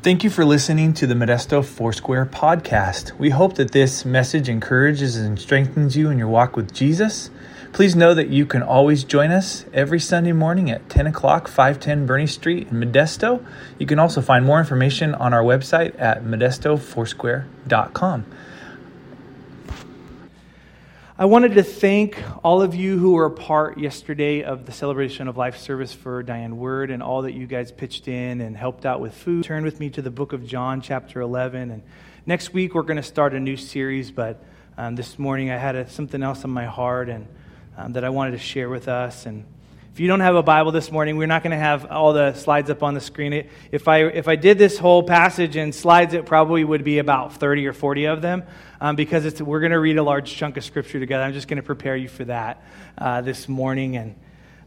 Thank 0.00 0.22
you 0.22 0.30
for 0.30 0.44
listening 0.44 0.94
to 0.94 1.08
the 1.08 1.14
Modesto 1.14 1.64
Foursquare 1.64 2.24
podcast. 2.24 3.18
We 3.18 3.30
hope 3.30 3.56
that 3.56 3.72
this 3.72 4.04
message 4.04 4.48
encourages 4.48 5.16
and 5.16 5.40
strengthens 5.40 5.96
you 5.96 6.08
in 6.08 6.18
your 6.18 6.28
walk 6.28 6.54
with 6.54 6.72
Jesus. 6.72 7.30
Please 7.72 7.96
know 7.96 8.14
that 8.14 8.28
you 8.28 8.46
can 8.46 8.62
always 8.62 9.02
join 9.02 9.32
us 9.32 9.64
every 9.74 9.98
Sunday 9.98 10.30
morning 10.30 10.70
at 10.70 10.88
10 10.88 11.08
o'clock, 11.08 11.48
510 11.48 12.06
Bernie 12.06 12.28
Street 12.28 12.68
in 12.68 12.80
Modesto. 12.80 13.44
You 13.80 13.86
can 13.86 13.98
also 13.98 14.20
find 14.20 14.46
more 14.46 14.60
information 14.60 15.16
on 15.16 15.34
our 15.34 15.42
website 15.42 16.00
at 16.00 16.22
modestofoursquare.com. 16.22 18.26
I 21.20 21.24
wanted 21.24 21.54
to 21.54 21.64
thank 21.64 22.16
all 22.44 22.62
of 22.62 22.76
you 22.76 22.96
who 22.96 23.14
were 23.14 23.24
a 23.24 23.30
part 23.32 23.76
yesterday 23.76 24.44
of 24.44 24.66
the 24.66 24.70
celebration 24.70 25.26
of 25.26 25.36
life 25.36 25.58
service 25.58 25.92
for 25.92 26.22
Diane 26.22 26.58
Word 26.58 26.92
and 26.92 27.02
all 27.02 27.22
that 27.22 27.32
you 27.32 27.48
guys 27.48 27.72
pitched 27.72 28.06
in 28.06 28.40
and 28.40 28.56
helped 28.56 28.86
out 28.86 29.00
with 29.00 29.14
food. 29.14 29.42
Turn 29.42 29.64
with 29.64 29.80
me 29.80 29.90
to 29.90 30.00
the 30.00 30.12
book 30.12 30.32
of 30.32 30.46
John, 30.46 30.80
chapter 30.80 31.20
11. 31.20 31.72
And 31.72 31.82
next 32.24 32.52
week, 32.52 32.72
we're 32.72 32.82
going 32.82 32.98
to 32.98 33.02
start 33.02 33.34
a 33.34 33.40
new 33.40 33.56
series, 33.56 34.12
but 34.12 34.44
um, 34.76 34.94
this 34.94 35.18
morning 35.18 35.50
I 35.50 35.56
had 35.56 35.74
a, 35.74 35.90
something 35.90 36.22
else 36.22 36.44
on 36.44 36.52
my 36.52 36.66
heart 36.66 37.08
and 37.08 37.26
um, 37.76 37.94
that 37.94 38.04
I 38.04 38.10
wanted 38.10 38.30
to 38.30 38.38
share 38.38 38.68
with 38.68 38.86
us. 38.86 39.26
And 39.26 39.44
if 39.92 40.00
you 40.00 40.06
don't 40.06 40.20
have 40.20 40.36
a 40.36 40.42
Bible 40.42 40.70
this 40.70 40.92
morning, 40.92 41.16
we're 41.16 41.26
not 41.26 41.42
going 41.42 41.50
to 41.50 41.58
have 41.58 41.86
all 41.90 42.12
the 42.12 42.32
slides 42.34 42.70
up 42.70 42.82
on 42.82 42.94
the 42.94 43.00
screen. 43.00 43.48
If 43.72 43.88
I, 43.88 44.04
if 44.04 44.28
I 44.28 44.36
did 44.36 44.56
this 44.56 44.78
whole 44.78 45.02
passage 45.02 45.56
in 45.56 45.72
slides, 45.72 46.14
it 46.14 46.24
probably 46.24 46.62
would 46.62 46.84
be 46.84 46.98
about 46.98 47.34
30 47.34 47.66
or 47.66 47.72
40 47.72 48.04
of 48.06 48.22
them 48.22 48.44
um, 48.80 48.96
because 48.96 49.40
we're 49.40 49.60
going 49.60 49.72
to 49.72 49.80
read 49.80 49.98
a 49.98 50.02
large 50.02 50.32
chunk 50.32 50.56
of 50.56 50.64
Scripture 50.64 51.00
together. 51.00 51.24
I'm 51.24 51.32
just 51.32 51.48
going 51.48 51.56
to 51.56 51.64
prepare 51.64 51.96
you 51.96 52.08
for 52.08 52.24
that 52.26 52.62
uh, 52.96 53.22
this 53.22 53.48
morning. 53.48 53.96
And 53.96 54.14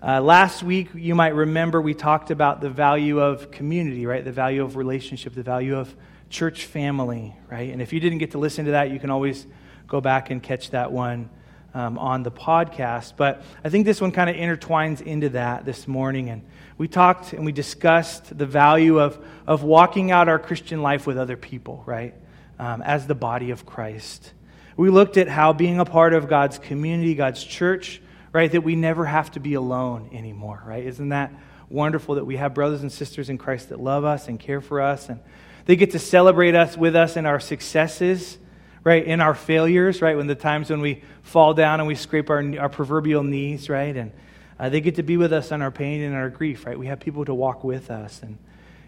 uh, 0.04 0.20
last 0.20 0.64
week, 0.64 0.90
you 0.96 1.16
might 1.16 1.36
remember 1.36 1.80
we 1.82 1.94
talked 1.94 2.32
about 2.32 2.60
the 2.60 2.70
value 2.70 3.20
of 3.20 3.52
community, 3.52 4.06
right? 4.06 4.26
The 4.26 4.32
value 4.32 4.64
of 4.64 4.76
relationship, 4.76 5.34
the 5.34 5.44
value 5.44 5.78
of 5.78 5.96
church 6.30 6.66
family, 6.66 7.36
right? 7.50 7.72
And 7.72 7.82
if 7.82 7.94
you 7.94 8.00
didn't 8.00 8.18
get 8.18 8.32
to 8.32 8.38
listen 8.38 8.66
to 8.66 8.72
that, 8.72 8.92
you 8.92 9.00
can 9.00 9.10
always 9.10 9.46
go 9.88 10.02
back 10.02 10.30
and 10.30 10.42
catch 10.42 10.72
that 10.72 10.92
one 10.92 11.30
um, 11.74 11.98
on 11.98 12.24
the 12.24 12.32
podcast. 12.32 13.14
But 13.18 13.44
I 13.64 13.70
think 13.70 13.86
this 13.86 14.02
one 14.02 14.12
kind 14.12 14.30
of 14.30 14.36
intertwines 14.36 15.02
into 15.02 15.30
that 15.30 15.66
this 15.66 15.88
morning. 15.88 16.30
And 16.30 16.44
we 16.78 16.88
talked 16.88 17.34
and 17.34 17.46
we 17.46 17.52
discussed 17.52 18.38
the 18.38 18.46
value 18.46 19.00
of, 19.00 19.24
of 19.48 19.64
walking 19.64 20.12
out 20.12 20.28
our 20.28 20.40
Christian 20.40 20.82
life 20.82 21.08
with 21.08 21.18
other 21.18 21.38
people, 21.38 21.84
right? 21.86 22.14
Um, 22.60 22.82
as 22.82 23.08
the 23.08 23.16
body 23.16 23.52
of 23.52 23.66
Christ. 23.66 24.34
We 24.78 24.90
looked 24.90 25.18
at 25.18 25.28
how 25.28 25.54
being 25.54 25.80
a 25.80 25.86
part 25.86 26.14
of 26.14 26.28
God's 26.28 26.58
community, 26.58 27.16
God's 27.16 27.44
church, 27.44 28.02
right, 28.34 28.52
that 28.52 28.62
we 28.62 28.76
never 28.76 29.06
have 29.06 29.32
to 29.32 29.40
be 29.40 29.56
alone 29.56 30.10
anymore, 30.14 30.62
right? 30.66 30.86
Isn't 30.86 31.10
that 31.10 31.34
wonderful 31.70 32.16
that 32.16 32.26
we 32.26 32.38
have 32.38 32.54
brothers 32.54 32.82
and 32.82 32.92
sisters 32.92 33.30
in 33.30 33.38
Christ 33.38 33.70
that 33.70 33.80
love 33.80 34.06
us 34.06 34.28
and 34.28 34.40
care 34.40 34.62
for 34.62 34.82
us 34.82 35.10
and 35.10 35.20
they 35.66 35.76
get 35.76 35.92
to 35.92 36.00
celebrate 36.00 36.56
us 36.56 36.76
with 36.76 36.96
us 36.96 37.18
in 37.18 37.26
our 37.26 37.40
successes 37.40 38.38
right? 38.84 39.06
In 39.06 39.22
our 39.22 39.36
failures, 39.36 40.02
right? 40.02 40.18
When 40.18 40.28
the 40.28 40.36
times 40.36 40.70
when 40.70 40.82
we 40.82 41.04
fall 41.22 41.54
down 41.54 41.80
and 41.80 41.88
we 41.88 41.96
scrape 41.96 42.30
our, 42.30 42.44
our 42.60 42.70
proverbial 42.70 43.24
knees, 43.24 43.70
right? 43.70 43.96
And 43.96 44.12
uh, 44.60 44.70
they 44.70 44.82
get 44.82 44.96
to 44.96 45.04
be 45.04 45.18
with 45.18 45.34
us 45.34 45.52
on 45.52 45.62
our 45.62 45.72
pain 45.72 46.02
and 46.02 46.16
our 46.16 46.30
grief, 46.30 46.66
right? 46.66 46.78
We 46.78 46.88
have 46.88 47.00
people 47.00 47.26
to 47.26 47.34
walk 47.34 47.64
with 47.64 47.92
us. 47.92 48.22
And, 48.24 48.38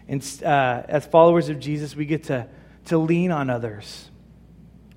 and 0.08 0.42
uh, 0.44 0.82
as 0.88 1.06
followers 1.06 1.48
of 1.48 1.60
Jesus, 1.60 1.94
we 1.96 2.06
get 2.06 2.24
to, 2.24 2.46
to 2.86 2.98
lean 2.98 3.30
on 3.30 3.50
others. 3.50 4.10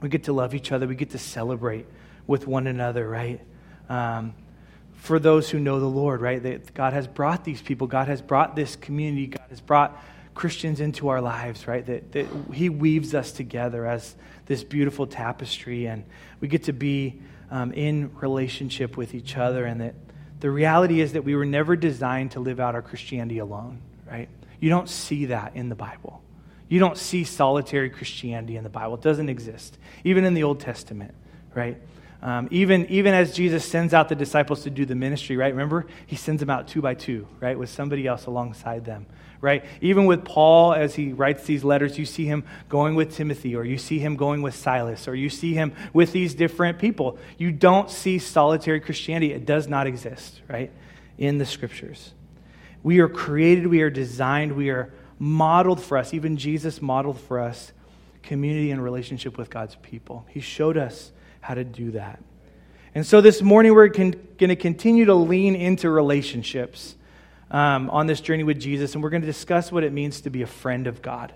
We 0.02 0.10
get 0.10 0.26
to 0.26 0.34
love 0.34 0.54
each 0.54 0.72
other. 0.72 0.88
We 0.88 0.96
get 0.96 1.12
to 1.12 1.20
celebrate 1.20 1.88
with 2.28 2.48
one 2.48 2.68
another, 2.68 3.08
right? 3.08 3.42
Um, 3.90 4.36
for 4.96 5.20
those 5.20 5.50
who 5.50 5.60
know 5.60 5.80
the 5.80 5.86
Lord, 5.86 6.22
right? 6.22 6.42
That 6.42 6.74
God 6.74 6.94
has 6.94 7.08
brought 7.08 7.44
these 7.44 7.62
people. 7.62 7.88
God 7.88 8.08
has 8.08 8.22
brought 8.22 8.56
this 8.56 8.76
community. 8.76 9.28
God 9.28 9.46
has 9.50 9.62
brought 9.62 10.00
Christians 10.38 10.80
into 10.80 11.08
our 11.08 11.20
lives, 11.20 11.68
right? 11.68 11.84
That, 11.84 12.12
that 12.12 12.28
He 12.54 12.70
weaves 12.70 13.16
us 13.16 13.32
together 13.32 13.88
as 13.88 14.16
this 14.46 14.64
beautiful 14.64 15.08
tapestry, 15.08 15.88
and 15.88 16.06
we 16.40 16.48
get 16.48 16.66
to 16.66 16.74
be 16.74 17.20
um, 17.50 17.74
in 17.74 18.16
relationship 18.16 18.98
with 18.98 19.16
each 19.16 19.36
other. 19.36 19.66
And 19.66 19.82
that 19.82 19.96
the 20.40 20.52
reality 20.52 21.02
is 21.02 21.14
that 21.14 21.24
we 21.24 21.36
were 21.36 21.46
never 21.46 21.76
designed 21.76 22.32
to 22.32 22.40
live 22.40 22.60
out 22.60 22.76
our 22.76 22.84
Christianity 22.84 23.40
alone, 23.40 23.82
right? 24.10 24.30
You 24.60 24.70
don't 24.70 24.88
see 24.88 25.26
that 25.26 25.56
in 25.56 25.70
the 25.70 25.76
Bible. 25.76 26.22
You 26.70 26.80
don't 26.80 26.98
see 26.98 27.24
solitary 27.24 27.90
Christianity 27.90 28.58
in 28.58 28.64
the 28.64 28.70
Bible. 28.70 28.94
It 28.94 29.02
doesn't 29.02 29.30
exist, 29.30 29.76
even 30.04 30.24
in 30.24 30.36
the 30.36 30.44
Old 30.44 30.60
Testament, 30.60 31.16
right? 31.56 31.82
Um, 32.22 32.48
even, 32.52 32.86
even 32.88 33.16
as 33.16 33.34
Jesus 33.34 33.66
sends 33.66 33.92
out 33.92 34.08
the 34.08 34.16
disciples 34.16 34.64
to 34.64 34.70
do 34.70 34.86
the 34.86 34.96
ministry, 34.96 35.36
right? 35.36 35.52
Remember, 35.52 35.88
he 36.06 36.16
sends 36.16 36.42
them 36.42 36.52
out 36.52 36.68
two 36.68 36.82
by 36.82 36.94
two, 36.94 37.28
right, 37.40 37.58
with 37.58 37.70
somebody 37.70 38.06
else 38.06 38.28
alongside 38.28 38.86
them 38.86 39.08
right? 39.42 39.64
Even 39.82 40.06
with 40.06 40.26
Paul, 40.26 40.74
as 40.74 40.96
he 40.96 41.14
writes 41.14 41.44
these 41.44 41.64
letters, 41.64 41.98
you 41.98 42.06
see 42.06 42.26
him 42.26 42.44
going 42.70 42.96
with 42.96 43.16
Timothy, 43.16 43.56
or 43.56 43.64
you 43.64 43.78
see 43.78 44.00
him 44.00 44.16
going 44.16 44.42
with 44.42 44.56
Silas, 44.56 45.08
or 45.08 45.16
you 45.16 45.30
see 45.30 45.54
him 45.54 45.74
with 45.94 46.12
these 46.12 46.34
different 46.34 46.80
people. 46.80 47.18
You 47.38 47.52
don't 47.52 47.90
see 47.90 48.20
solitary 48.20 48.80
Christianity. 48.80 49.34
It 49.34 49.46
does 49.46 49.68
not 49.68 49.88
exist, 49.88 50.42
right? 50.48 50.72
In 51.18 51.38
the 51.38 51.46
scriptures. 51.46 52.14
We 52.84 53.00
are 53.00 53.10
created, 53.10 53.68
we 53.68 53.82
are 53.82 53.90
designed, 53.90 54.54
we 54.54 54.70
are 54.70 54.94
modeled 55.20 55.82
for 55.82 55.98
us. 55.98 56.14
Even 56.14 56.38
Jesus 56.38 56.82
modeled 56.82 57.20
for 57.20 57.40
us 57.40 57.72
community 58.24 58.72
and 58.72 58.84
relationship 58.84 59.38
with 59.38 59.50
God's 59.50 59.76
people. 59.76 60.26
He 60.30 60.42
showed 60.42 60.78
us 60.78 61.12
how 61.40 61.54
to 61.54 61.64
do 61.64 61.92
that. 61.92 62.22
And 62.94 63.06
so 63.06 63.22
this 63.22 63.42
morning, 63.42 63.74
we're 63.74 63.88
going 63.88 64.14
to 64.40 64.56
continue 64.56 65.06
to 65.06 65.14
lean 65.14 65.56
into 65.56 65.90
relationships 65.90 66.96
um, 67.52 67.90
on 67.90 68.08
this 68.08 68.22
journey 68.22 68.44
with 68.44 68.60
Jesus, 68.60 68.94
and 68.94 69.04
we're 69.04 69.10
going 69.10 69.22
to 69.22 69.28
discuss 69.28 69.72
what 69.72 69.84
it 69.84 69.94
means 69.94 70.22
to 70.22 70.30
be 70.30 70.42
a 70.42 70.48
friend 70.48 70.88
of 70.88 71.02
God. 71.02 71.34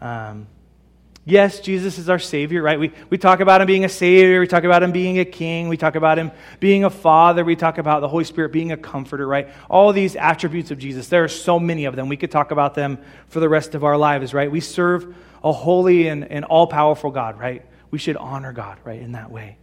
Um, 0.00 0.46
yes, 1.24 1.60
Jesus 1.60 1.98
is 1.98 2.08
our 2.08 2.18
Savior, 2.18 2.62
right? 2.62 2.78
We, 2.78 2.92
we 3.10 3.18
talk 3.18 3.40
about 3.40 3.60
Him 3.60 3.66
being 3.66 3.84
a 3.84 3.88
Savior, 3.88 4.40
we 4.40 4.46
talk 4.46 4.64
about 4.64 4.82
Him 4.82 4.92
being 4.92 5.18
a 5.18 5.24
King, 5.24 5.68
we 5.68 5.76
talk 5.76 5.94
about 5.94 6.18
Him 6.18 6.30
being 6.60 6.84
a 6.84 6.90
Father, 6.90 7.44
we 7.44 7.56
talk 7.56 7.78
about 7.78 8.00
the 8.00 8.08
Holy 8.08 8.24
Spirit 8.24 8.52
being 8.52 8.72
a 8.72 8.76
Comforter, 8.76 9.26
right? 9.26 9.48
All 9.70 9.92
these 9.92 10.16
attributes 10.16 10.70
of 10.70 10.78
Jesus. 10.78 11.08
There 11.08 11.24
are 11.24 11.28
so 11.28 11.58
many 11.58 11.86
of 11.86 11.96
them. 11.96 12.08
We 12.08 12.16
could 12.16 12.30
talk 12.30 12.50
about 12.50 12.74
them 12.74 12.98
for 13.28 13.40
the 13.40 13.48
rest 13.48 13.74
of 13.74 13.84
our 13.84 13.96
lives, 13.96 14.34
right? 14.34 14.50
We 14.50 14.60
serve 14.60 15.14
a 15.42 15.52
holy 15.52 16.08
and, 16.08 16.30
and 16.30 16.44
all 16.44 16.66
powerful 16.66 17.10
God, 17.10 17.38
right? 17.38 17.64
We 17.90 17.98
should 17.98 18.16
honor 18.16 18.52
God, 18.52 18.78
right, 18.84 19.00
in 19.00 19.12
that 19.12 19.30
way. 19.30 19.56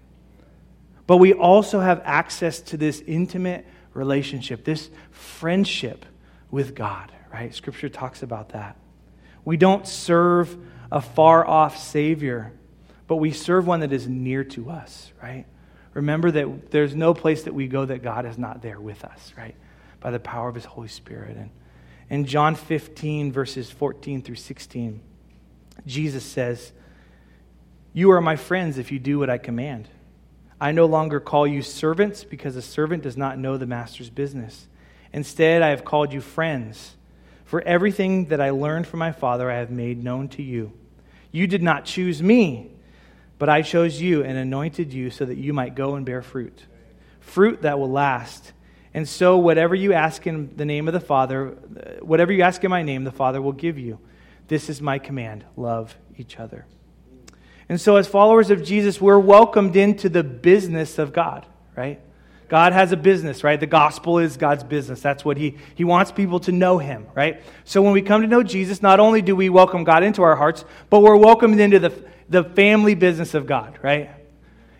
But 1.07 1.17
we 1.17 1.33
also 1.33 1.79
have 1.79 2.01
access 2.03 2.59
to 2.61 2.77
this 2.77 3.01
intimate 3.05 3.65
relationship, 3.95 4.63
this 4.63 4.89
friendship 5.09 6.05
with 6.51 6.75
God, 6.75 7.11
right? 7.33 7.53
Scripture 7.55 7.89
talks 7.89 8.21
about 8.21 8.49
that. 8.49 8.77
We 9.43 9.57
don't 9.57 9.87
serve 9.87 10.55
a 10.91 11.01
far 11.01 11.45
off 11.47 11.77
Savior, 11.77 12.51
but 13.07 13.15
we 13.15 13.31
serve 13.31 13.65
one 13.65 13.79
that 13.79 13.93
is 13.93 14.07
near 14.07 14.43
to 14.43 14.69
us, 14.69 15.11
right? 15.23 15.45
Remember 15.93 16.29
that 16.29 16.71
there's 16.71 16.93
no 16.93 17.13
place 17.13 17.43
that 17.43 17.53
we 17.53 17.67
go 17.67 17.85
that 17.85 18.03
God 18.03 18.25
is 18.25 18.37
not 18.37 18.61
there 18.61 18.79
with 18.79 19.03
us, 19.05 19.33
right? 19.37 19.55
By 20.01 20.11
the 20.11 20.19
power 20.19 20.49
of 20.49 20.55
His 20.55 20.65
Holy 20.65 20.89
Spirit. 20.89 21.37
And 21.37 21.49
in 22.09 22.25
John 22.25 22.55
15, 22.55 23.31
verses 23.31 23.71
14 23.71 24.21
through 24.21 24.35
16, 24.35 24.99
Jesus 25.85 26.23
says, 26.23 26.73
You 27.93 28.11
are 28.11 28.21
my 28.21 28.35
friends 28.35 28.77
if 28.77 28.91
you 28.91 28.99
do 28.99 29.19
what 29.19 29.29
I 29.29 29.37
command. 29.37 29.87
I 30.59 30.71
no 30.71 30.85
longer 30.85 31.19
call 31.19 31.45
you 31.45 31.61
servants 31.61 32.23
because 32.23 32.55
a 32.55 32.61
servant 32.61 33.03
does 33.03 33.17
not 33.17 33.37
know 33.37 33.57
the 33.57 33.65
master's 33.65 34.09
business. 34.09 34.67
Instead, 35.11 35.61
I 35.61 35.69
have 35.69 35.85
called 35.85 36.13
you 36.13 36.21
friends. 36.21 36.95
For 37.45 37.61
everything 37.61 38.25
that 38.27 38.41
I 38.41 38.49
learned 38.49 38.87
from 38.87 38.99
my 38.99 39.11
Father, 39.11 39.51
I 39.51 39.57
have 39.57 39.69
made 39.69 40.03
known 40.03 40.29
to 40.29 40.43
you. 40.43 40.73
You 41.31 41.47
did 41.47 41.61
not 41.61 41.85
choose 41.85 42.21
me, 42.21 42.71
but 43.37 43.49
I 43.49 43.61
chose 43.61 44.01
you 44.01 44.23
and 44.23 44.37
anointed 44.37 44.93
you 44.93 45.09
so 45.09 45.25
that 45.25 45.37
you 45.37 45.53
might 45.53 45.75
go 45.75 45.95
and 45.95 46.05
bear 46.05 46.21
fruit 46.21 46.65
fruit 47.25 47.63
that 47.63 47.79
will 47.79 47.91
last. 47.91 48.53
And 48.93 49.09
so, 49.09 49.37
whatever 49.37 49.75
you 49.75 49.91
ask 49.91 50.25
in 50.25 50.55
the 50.55 50.63
name 50.63 50.87
of 50.87 50.93
the 50.93 51.01
Father, 51.01 51.47
whatever 52.01 52.31
you 52.31 52.43
ask 52.43 52.63
in 52.63 52.69
my 52.69 52.81
name, 52.81 53.03
the 53.03 53.11
Father 53.11 53.41
will 53.41 53.51
give 53.51 53.77
you. 53.77 53.99
This 54.47 54.69
is 54.69 54.81
my 54.81 54.99
command 54.99 55.43
love 55.57 55.97
each 56.17 56.39
other. 56.39 56.65
And 57.67 57.81
so, 57.81 57.95
as 57.95 58.07
followers 58.07 58.51
of 58.51 58.63
Jesus, 58.63 59.01
we're 59.01 59.19
welcomed 59.19 59.75
into 59.75 60.07
the 60.07 60.23
business 60.23 60.99
of 60.99 61.13
God, 61.13 61.45
right? 61.75 61.99
God 62.47 62.73
has 62.73 62.91
a 62.91 62.97
business, 62.97 63.43
right? 63.43 63.59
The 63.59 63.65
gospel 63.65 64.19
is 64.19 64.37
God's 64.37 64.63
business. 64.63 65.01
That's 65.01 65.25
what 65.25 65.37
he, 65.37 65.57
he 65.73 65.83
wants 65.83 66.11
people 66.11 66.39
to 66.41 66.51
know 66.51 66.77
Him, 66.77 67.07
right? 67.15 67.41
So 67.63 67.81
when 67.81 67.91
we 67.91 68.03
come 68.03 68.21
to 68.21 68.27
know 68.27 68.43
Jesus, 68.43 68.81
not 68.81 68.99
only 68.99 69.21
do 69.21 69.35
we 69.35 69.49
welcome 69.49 69.83
God 69.83 70.03
into 70.03 70.21
our 70.21 70.35
hearts, 70.35 70.63
but 70.89 70.99
we're 70.99 71.15
welcomed 71.15 71.59
into 71.59 71.79
the, 71.79 72.03
the 72.29 72.43
family 72.43 72.93
business 72.93 73.33
of 73.33 73.47
God, 73.47 73.79
right? 73.81 74.11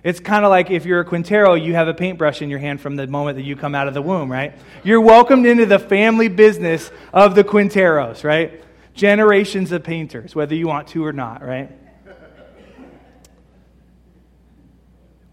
It's 0.03 0.19
kind 0.19 0.45
of 0.45 0.51
like 0.51 0.69
if 0.69 0.85
you're 0.85 0.99
a 0.99 1.05
Quintero, 1.05 1.55
you 1.55 1.73
have 1.73 1.87
a 1.87 1.93
paintbrush 1.95 2.43
in 2.43 2.51
your 2.51 2.59
hand 2.59 2.79
from 2.79 2.95
the 2.95 3.07
moment 3.07 3.37
that 3.37 3.43
you 3.43 3.55
come 3.55 3.73
out 3.73 3.87
of 3.87 3.95
the 3.95 4.03
womb, 4.03 4.31
right? 4.31 4.55
You're 4.83 5.01
welcomed 5.01 5.47
into 5.47 5.65
the 5.65 5.79
family 5.79 6.27
business 6.27 6.91
of 7.11 7.33
the 7.33 7.43
Quinteros, 7.43 8.23
right? 8.23 8.63
Generations 8.93 9.71
of 9.71 9.83
painters, 9.83 10.35
whether 10.35 10.53
you 10.53 10.67
want 10.67 10.89
to 10.89 11.03
or 11.03 11.11
not, 11.11 11.41
right? 11.41 11.71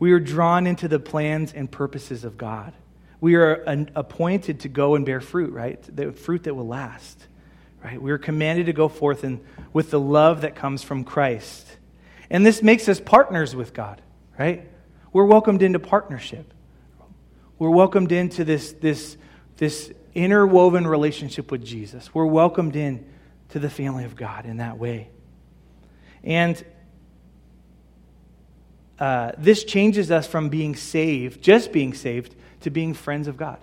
We 0.02 0.10
are 0.10 0.18
drawn 0.18 0.66
into 0.66 0.88
the 0.88 0.98
plans 0.98 1.52
and 1.52 1.70
purposes 1.70 2.24
of 2.24 2.36
God. 2.36 2.72
We 3.20 3.36
are 3.36 3.52
an, 3.52 3.88
appointed 3.94 4.58
to 4.62 4.68
go 4.68 4.96
and 4.96 5.06
bear 5.06 5.20
fruit, 5.20 5.52
right? 5.52 5.80
The 5.94 6.10
fruit 6.10 6.42
that 6.42 6.56
will 6.56 6.66
last, 6.66 7.24
right? 7.84 8.02
We 8.02 8.10
are 8.10 8.18
commanded 8.18 8.66
to 8.66 8.72
go 8.72 8.88
forth 8.88 9.22
and, 9.22 9.38
with 9.72 9.92
the 9.92 10.00
love 10.00 10.40
that 10.40 10.56
comes 10.56 10.82
from 10.82 11.04
Christ. 11.04 11.76
And 12.30 12.44
this 12.44 12.64
makes 12.64 12.88
us 12.88 12.98
partners 12.98 13.54
with 13.54 13.74
God, 13.74 14.02
right? 14.36 14.68
We're 15.12 15.26
welcomed 15.26 15.62
into 15.62 15.78
partnership. 15.78 16.52
We're 17.60 17.70
welcomed 17.70 18.10
into 18.10 18.42
this, 18.42 18.72
this, 18.72 19.16
this 19.56 19.92
interwoven 20.16 20.84
relationship 20.84 21.52
with 21.52 21.64
Jesus. 21.64 22.12
We're 22.12 22.26
welcomed 22.26 22.74
in 22.74 23.06
to 23.50 23.60
the 23.60 23.70
family 23.70 24.02
of 24.02 24.16
God 24.16 24.46
in 24.46 24.56
that 24.56 24.78
way. 24.78 25.10
And 26.24 26.60
uh, 28.98 29.32
this 29.38 29.64
changes 29.64 30.10
us 30.10 30.26
from 30.26 30.48
being 30.48 30.76
saved, 30.76 31.42
just 31.42 31.72
being 31.72 31.94
saved, 31.94 32.34
to 32.60 32.70
being 32.70 32.94
friends 32.94 33.28
of 33.28 33.36
God, 33.36 33.58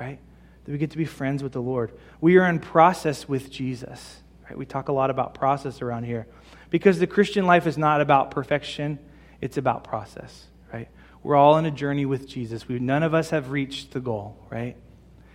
right? 0.00 0.18
That 0.64 0.72
we 0.72 0.78
get 0.78 0.90
to 0.92 0.98
be 0.98 1.04
friends 1.04 1.42
with 1.42 1.52
the 1.52 1.62
Lord. 1.62 1.92
We 2.20 2.36
are 2.36 2.48
in 2.48 2.58
process 2.58 3.28
with 3.28 3.50
Jesus, 3.50 4.20
right? 4.48 4.56
We 4.56 4.66
talk 4.66 4.88
a 4.88 4.92
lot 4.92 5.10
about 5.10 5.34
process 5.34 5.82
around 5.82 6.04
here 6.04 6.26
because 6.70 6.98
the 6.98 7.06
Christian 7.06 7.46
life 7.46 7.66
is 7.66 7.78
not 7.78 8.00
about 8.00 8.30
perfection, 8.30 8.98
it's 9.40 9.56
about 9.56 9.84
process, 9.84 10.46
right? 10.72 10.88
We're 11.22 11.36
all 11.36 11.56
in 11.58 11.66
a 11.66 11.70
journey 11.70 12.06
with 12.06 12.28
Jesus. 12.28 12.68
We, 12.68 12.78
none 12.78 13.02
of 13.02 13.14
us 13.14 13.30
have 13.30 13.50
reached 13.50 13.92
the 13.92 14.00
goal, 14.00 14.36
right? 14.50 14.76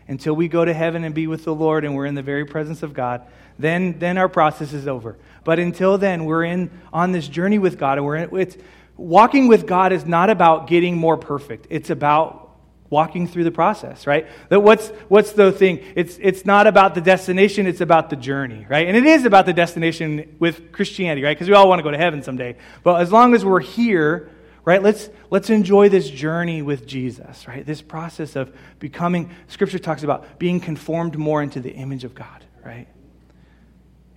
Until 0.08 0.36
we 0.36 0.48
go 0.48 0.66
to 0.66 0.74
heaven 0.74 1.04
and 1.04 1.14
be 1.14 1.28
with 1.28 1.44
the 1.44 1.54
Lord 1.54 1.86
and 1.86 1.96
we're 1.96 2.06
in 2.06 2.16
the 2.16 2.24
very 2.24 2.46
presence 2.46 2.84
of 2.84 2.94
God, 2.94 3.28
then, 3.60 4.00
then 4.00 4.18
our 4.18 4.30
process 4.30 4.74
is 4.74 4.88
over. 4.88 5.18
But 5.44 5.60
until 5.60 5.98
then, 5.98 6.26
we're 6.26 6.46
in 6.46 6.72
on 6.94 7.12
this 7.12 7.28
journey 7.28 7.60
with 7.60 7.78
God, 7.78 7.98
and 7.98 8.06
we're 8.06 8.16
in, 8.16 8.38
it's, 8.38 8.58
walking 9.00 9.48
with 9.48 9.66
God 9.66 9.94
is 9.94 10.06
not 10.06 10.30
about 10.30 10.68
getting 10.68 10.98
more 10.98 11.18
perfect. 11.18 11.68
It's 11.70 11.90
about 11.90 12.50
walking 12.90 13.28
through 13.28 13.44
the 13.44 13.52
process, 13.52 14.08
right? 14.08 14.28
That 14.50 14.62
what's 14.62 14.90
what's 15.08 15.32
the 15.32 15.52
thing? 15.52 15.84
It's 15.96 16.18
it's 16.22 16.46
not 16.46 16.68
about 16.68 16.96
the 16.96 17.02
destination, 17.02 17.68
it's 17.68 17.82
about 17.82 18.10
the 18.10 18.16
journey, 18.16 18.66
right? 18.68 18.88
And 18.88 18.98
it 18.98 19.06
is 19.06 19.26
about 19.26 19.46
the 19.46 19.54
destination 19.54 20.36
with 20.40 20.72
Christianity, 20.72 21.24
right? 21.24 21.36
Because 21.36 21.48
we 21.48 21.54
all 21.54 21.70
want 21.70 21.80
to 21.80 21.84
go 21.84 21.92
to 21.92 21.98
heaven 21.98 22.24
someday. 22.24 22.58
But 22.84 23.02
as 23.02 23.12
long 23.12 23.36
as 23.36 23.46
we're 23.46 23.60
here, 23.60 24.30
right? 24.66 24.82
Let's 24.82 25.10
let's 25.30 25.50
enjoy 25.50 25.90
this 25.90 26.10
journey 26.10 26.62
with 26.62 26.88
Jesus, 26.88 27.48
right? 27.48 27.66
This 27.66 27.82
process 27.82 28.36
of 28.36 28.56
becoming 28.80 29.32
scripture 29.48 29.80
talks 29.80 30.04
about 30.04 30.40
being 30.40 30.60
conformed 30.60 31.18
more 31.18 31.42
into 31.42 31.60
the 31.60 31.72
image 31.72 32.04
of 32.04 32.16
God, 32.16 32.44
right? 32.66 32.88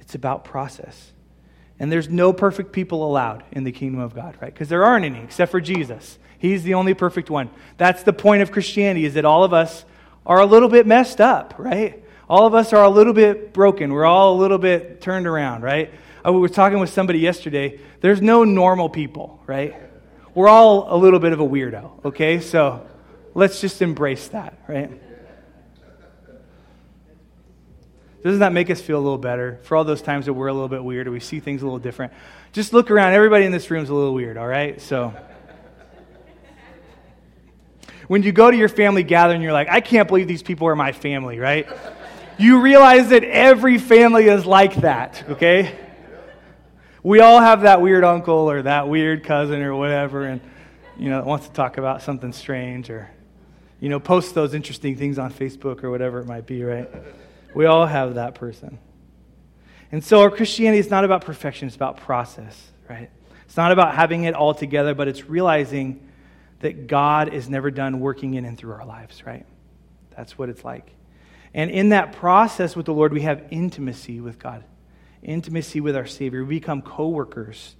It's 0.00 0.14
about 0.14 0.44
process. 0.44 1.12
And 1.82 1.90
there's 1.90 2.08
no 2.08 2.32
perfect 2.32 2.70
people 2.70 3.04
allowed 3.04 3.42
in 3.50 3.64
the 3.64 3.72
kingdom 3.72 4.00
of 4.00 4.14
God, 4.14 4.36
right? 4.40 4.54
Because 4.54 4.68
there 4.68 4.84
aren't 4.84 5.04
any 5.04 5.18
except 5.18 5.50
for 5.50 5.60
Jesus. 5.60 6.16
He's 6.38 6.62
the 6.62 6.74
only 6.74 6.94
perfect 6.94 7.28
one. 7.28 7.50
That's 7.76 8.04
the 8.04 8.12
point 8.12 8.40
of 8.40 8.52
Christianity 8.52 9.04
is 9.04 9.14
that 9.14 9.24
all 9.24 9.42
of 9.42 9.52
us 9.52 9.84
are 10.24 10.38
a 10.38 10.46
little 10.46 10.68
bit 10.68 10.86
messed 10.86 11.20
up, 11.20 11.54
right? 11.58 12.00
All 12.30 12.46
of 12.46 12.54
us 12.54 12.72
are 12.72 12.84
a 12.84 12.88
little 12.88 13.12
bit 13.12 13.52
broken. 13.52 13.92
We're 13.92 14.04
all 14.04 14.36
a 14.36 14.38
little 14.38 14.58
bit 14.58 15.00
turned 15.00 15.26
around, 15.26 15.62
right? 15.62 15.92
I 16.24 16.30
was 16.30 16.52
talking 16.52 16.78
with 16.78 16.90
somebody 16.90 17.18
yesterday. 17.18 17.80
There's 18.00 18.22
no 18.22 18.44
normal 18.44 18.88
people, 18.88 19.42
right? 19.48 19.74
We're 20.36 20.48
all 20.48 20.86
a 20.94 20.96
little 20.96 21.18
bit 21.18 21.32
of 21.32 21.40
a 21.40 21.46
weirdo, 21.48 22.04
okay? 22.04 22.38
So 22.38 22.86
let's 23.34 23.60
just 23.60 23.82
embrace 23.82 24.28
that, 24.28 24.56
right? 24.68 24.88
Doesn't 28.22 28.40
that 28.40 28.52
make 28.52 28.70
us 28.70 28.80
feel 28.80 28.98
a 28.98 29.00
little 29.02 29.18
better 29.18 29.58
for 29.62 29.76
all 29.76 29.84
those 29.84 30.02
times 30.02 30.26
that 30.26 30.32
we're 30.32 30.46
a 30.46 30.52
little 30.52 30.68
bit 30.68 30.84
weird 30.84 31.08
or 31.08 31.10
we 31.10 31.20
see 31.20 31.40
things 31.40 31.62
a 31.62 31.64
little 31.64 31.80
different? 31.80 32.12
Just 32.52 32.72
look 32.72 32.90
around. 32.90 33.14
Everybody 33.14 33.44
in 33.44 33.52
this 33.52 33.70
room 33.70 33.82
is 33.82 33.90
a 33.90 33.94
little 33.94 34.14
weird, 34.14 34.36
all 34.36 34.46
right? 34.46 34.80
So. 34.80 35.12
When 38.06 38.22
you 38.22 38.32
go 38.32 38.50
to 38.50 38.56
your 38.56 38.68
family 38.68 39.02
gathering, 39.02 39.42
you're 39.42 39.52
like, 39.52 39.68
I 39.68 39.80
can't 39.80 40.06
believe 40.06 40.28
these 40.28 40.42
people 40.42 40.68
are 40.68 40.76
my 40.76 40.92
family, 40.92 41.38
right? 41.38 41.66
You 42.36 42.60
realize 42.60 43.08
that 43.08 43.24
every 43.24 43.78
family 43.78 44.26
is 44.26 44.44
like 44.44 44.76
that, 44.76 45.24
okay? 45.30 45.78
We 47.02 47.20
all 47.20 47.40
have 47.40 47.62
that 47.62 47.80
weird 47.80 48.04
uncle 48.04 48.50
or 48.50 48.62
that 48.62 48.88
weird 48.88 49.24
cousin 49.24 49.62
or 49.62 49.74
whatever, 49.74 50.24
and, 50.24 50.40
you 50.98 51.10
know, 51.10 51.22
wants 51.22 51.48
to 51.48 51.52
talk 51.52 51.78
about 51.78 52.02
something 52.02 52.32
strange 52.32 52.90
or, 52.90 53.10
you 53.80 53.88
know, 53.88 53.98
post 53.98 54.34
those 54.34 54.54
interesting 54.54 54.96
things 54.96 55.18
on 55.18 55.32
Facebook 55.32 55.82
or 55.82 55.90
whatever 55.90 56.20
it 56.20 56.26
might 56.26 56.46
be, 56.46 56.62
right? 56.62 56.88
We 57.54 57.66
all 57.66 57.86
have 57.86 58.14
that 58.14 58.34
person. 58.34 58.78
And 59.90 60.02
so 60.02 60.20
our 60.22 60.30
Christianity 60.30 60.78
is 60.78 60.90
not 60.90 61.04
about 61.04 61.24
perfection, 61.24 61.68
it's 61.68 61.76
about 61.76 61.98
process, 61.98 62.70
right? 62.88 63.10
It's 63.44 63.56
not 63.56 63.72
about 63.72 63.94
having 63.94 64.24
it 64.24 64.34
all 64.34 64.54
together, 64.54 64.94
but 64.94 65.08
it's 65.08 65.28
realizing 65.28 66.08
that 66.60 66.86
God 66.86 67.34
is 67.34 67.48
never 67.48 67.70
done 67.70 68.00
working 68.00 68.34
in 68.34 68.44
and 68.44 68.56
through 68.56 68.72
our 68.72 68.86
lives, 68.86 69.26
right? 69.26 69.44
That's 70.16 70.38
what 70.38 70.48
it's 70.48 70.64
like. 70.64 70.90
And 71.52 71.70
in 71.70 71.90
that 71.90 72.12
process 72.12 72.74
with 72.74 72.86
the 72.86 72.94
Lord, 72.94 73.12
we 73.12 73.22
have 73.22 73.44
intimacy 73.50 74.20
with 74.20 74.38
God, 74.38 74.64
intimacy 75.22 75.80
with 75.80 75.96
our 75.96 76.06
Savior. 76.06 76.44
We 76.44 76.60
become 76.60 76.80
co 76.80 77.08
workers. 77.08 77.76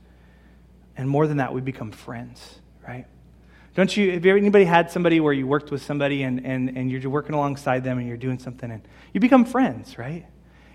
And 0.97 1.09
more 1.09 1.27
than 1.27 1.39
that, 1.39 1.55
we 1.55 1.63
become 1.63 1.91
friends, 1.91 2.61
right? 2.87 3.07
Don't 3.75 3.97
you, 3.97 4.13
have 4.13 4.27
anybody 4.27 4.65
had 4.67 4.91
somebody 4.91 5.19
where 5.19 5.33
you 5.33 5.47
worked 5.47 5.71
with 5.71 5.83
somebody 5.83 6.23
and, 6.25 6.45
and, 6.45 6.77
and 6.77 6.91
you're 6.91 7.11
working 7.11 7.35
alongside 7.35 7.85
them 7.85 7.99
and 7.99 8.07
you're 8.07 8.19
doing 8.19 8.39
something 8.39 8.71
and 8.71 8.83
you 9.15 9.21
become 9.21 9.45
friends, 9.45 9.97
right? 9.97 10.27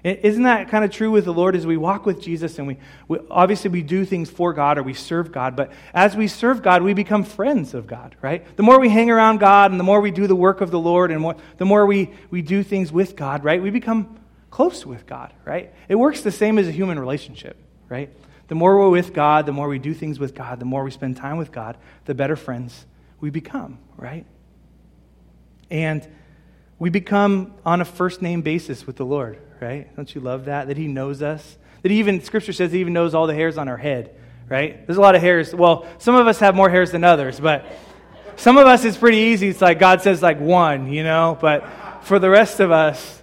Isn't 0.03 0.43
that 0.43 0.69
kind 0.69 0.85
of 0.85 0.91
true 0.91 1.11
with 1.11 1.25
the 1.25 1.33
Lord 1.33 1.55
as 1.55 1.65
we 1.65 1.75
walk 1.75 2.05
with 2.05 2.21
Jesus 2.21 2.57
and 2.59 2.67
we, 2.67 2.77
we, 3.07 3.19
obviously 3.29 3.69
we 3.69 3.81
do 3.81 4.05
things 4.05 4.29
for 4.29 4.53
God 4.53 4.77
or 4.77 4.83
we 4.83 4.93
serve 4.93 5.31
God, 5.31 5.55
but 5.55 5.71
as 5.93 6.15
we 6.15 6.27
serve 6.27 6.63
God, 6.63 6.81
we 6.81 6.93
become 6.93 7.23
friends 7.23 7.73
of 7.73 7.87
God, 7.87 8.15
right? 8.21 8.55
The 8.57 8.63
more 8.63 8.79
we 8.79 8.89
hang 8.89 9.11
around 9.11 9.39
God 9.39 9.71
and 9.71 9.79
the 9.79 9.83
more 9.83 9.99
we 9.99 10.11
do 10.11 10.25
the 10.25 10.35
work 10.35 10.61
of 10.61 10.71
the 10.71 10.79
Lord 10.79 11.11
and 11.11 11.21
more, 11.21 11.35
the 11.57 11.65
more 11.65 11.85
we, 11.85 12.11
we 12.31 12.41
do 12.41 12.63
things 12.63 12.91
with 12.91 13.15
God, 13.15 13.43
right? 13.43 13.61
We 13.61 13.69
become 13.69 14.19
close 14.49 14.85
with 14.85 15.05
God, 15.05 15.33
right? 15.45 15.73
It 15.87 15.95
works 15.95 16.21
the 16.21 16.31
same 16.31 16.57
as 16.57 16.67
a 16.67 16.71
human 16.71 16.97
relationship, 16.97 17.57
right? 17.89 18.09
The 18.47 18.55
more 18.55 18.77
we're 18.79 18.89
with 18.89 19.13
God, 19.13 19.45
the 19.45 19.51
more 19.51 19.67
we 19.67 19.77
do 19.77 19.93
things 19.93 20.19
with 20.19 20.33
God, 20.33 20.59
the 20.59 20.65
more 20.65 20.83
we 20.83 20.91
spend 20.91 21.17
time 21.17 21.37
with 21.37 21.51
God, 21.51 21.77
the 22.05 22.15
better 22.15 22.35
friends 22.35 22.86
we 23.19 23.29
become, 23.29 23.79
right? 23.97 24.25
And 25.69 26.07
we 26.79 26.89
become 26.89 27.53
on 27.65 27.81
a 27.81 27.85
first 27.85 28.21
name 28.21 28.41
basis 28.41 28.85
with 28.85 28.97
the 28.97 29.05
Lord, 29.05 29.39
right? 29.59 29.93
Don't 29.95 30.13
you 30.13 30.21
love 30.21 30.45
that? 30.45 30.67
That 30.67 30.77
He 30.77 30.87
knows 30.87 31.21
us. 31.21 31.57
That 31.81 31.91
even, 31.91 32.21
Scripture 32.21 32.53
says, 32.53 32.71
He 32.71 32.79
even 32.79 32.93
knows 32.93 33.15
all 33.15 33.27
the 33.27 33.33
hairs 33.33 33.57
on 33.57 33.67
our 33.67 33.77
head, 33.77 34.15
right? 34.47 34.85
There's 34.85 34.97
a 34.97 35.01
lot 35.01 35.15
of 35.15 35.21
hairs. 35.21 35.53
Well, 35.53 35.87
some 35.97 36.15
of 36.15 36.27
us 36.27 36.39
have 36.39 36.55
more 36.55 36.69
hairs 36.69 36.91
than 36.91 37.03
others, 37.03 37.39
but 37.39 37.65
some 38.35 38.57
of 38.57 38.67
us 38.67 38.85
it's 38.85 38.97
pretty 38.97 39.17
easy. 39.17 39.47
It's 39.47 39.61
like 39.61 39.79
God 39.79 40.01
says, 40.01 40.21
like 40.21 40.39
one, 40.39 40.91
you 40.91 41.03
know? 41.03 41.37
But 41.41 41.67
for 42.03 42.19
the 42.19 42.29
rest 42.29 42.59
of 42.59 42.71
us, 42.71 43.21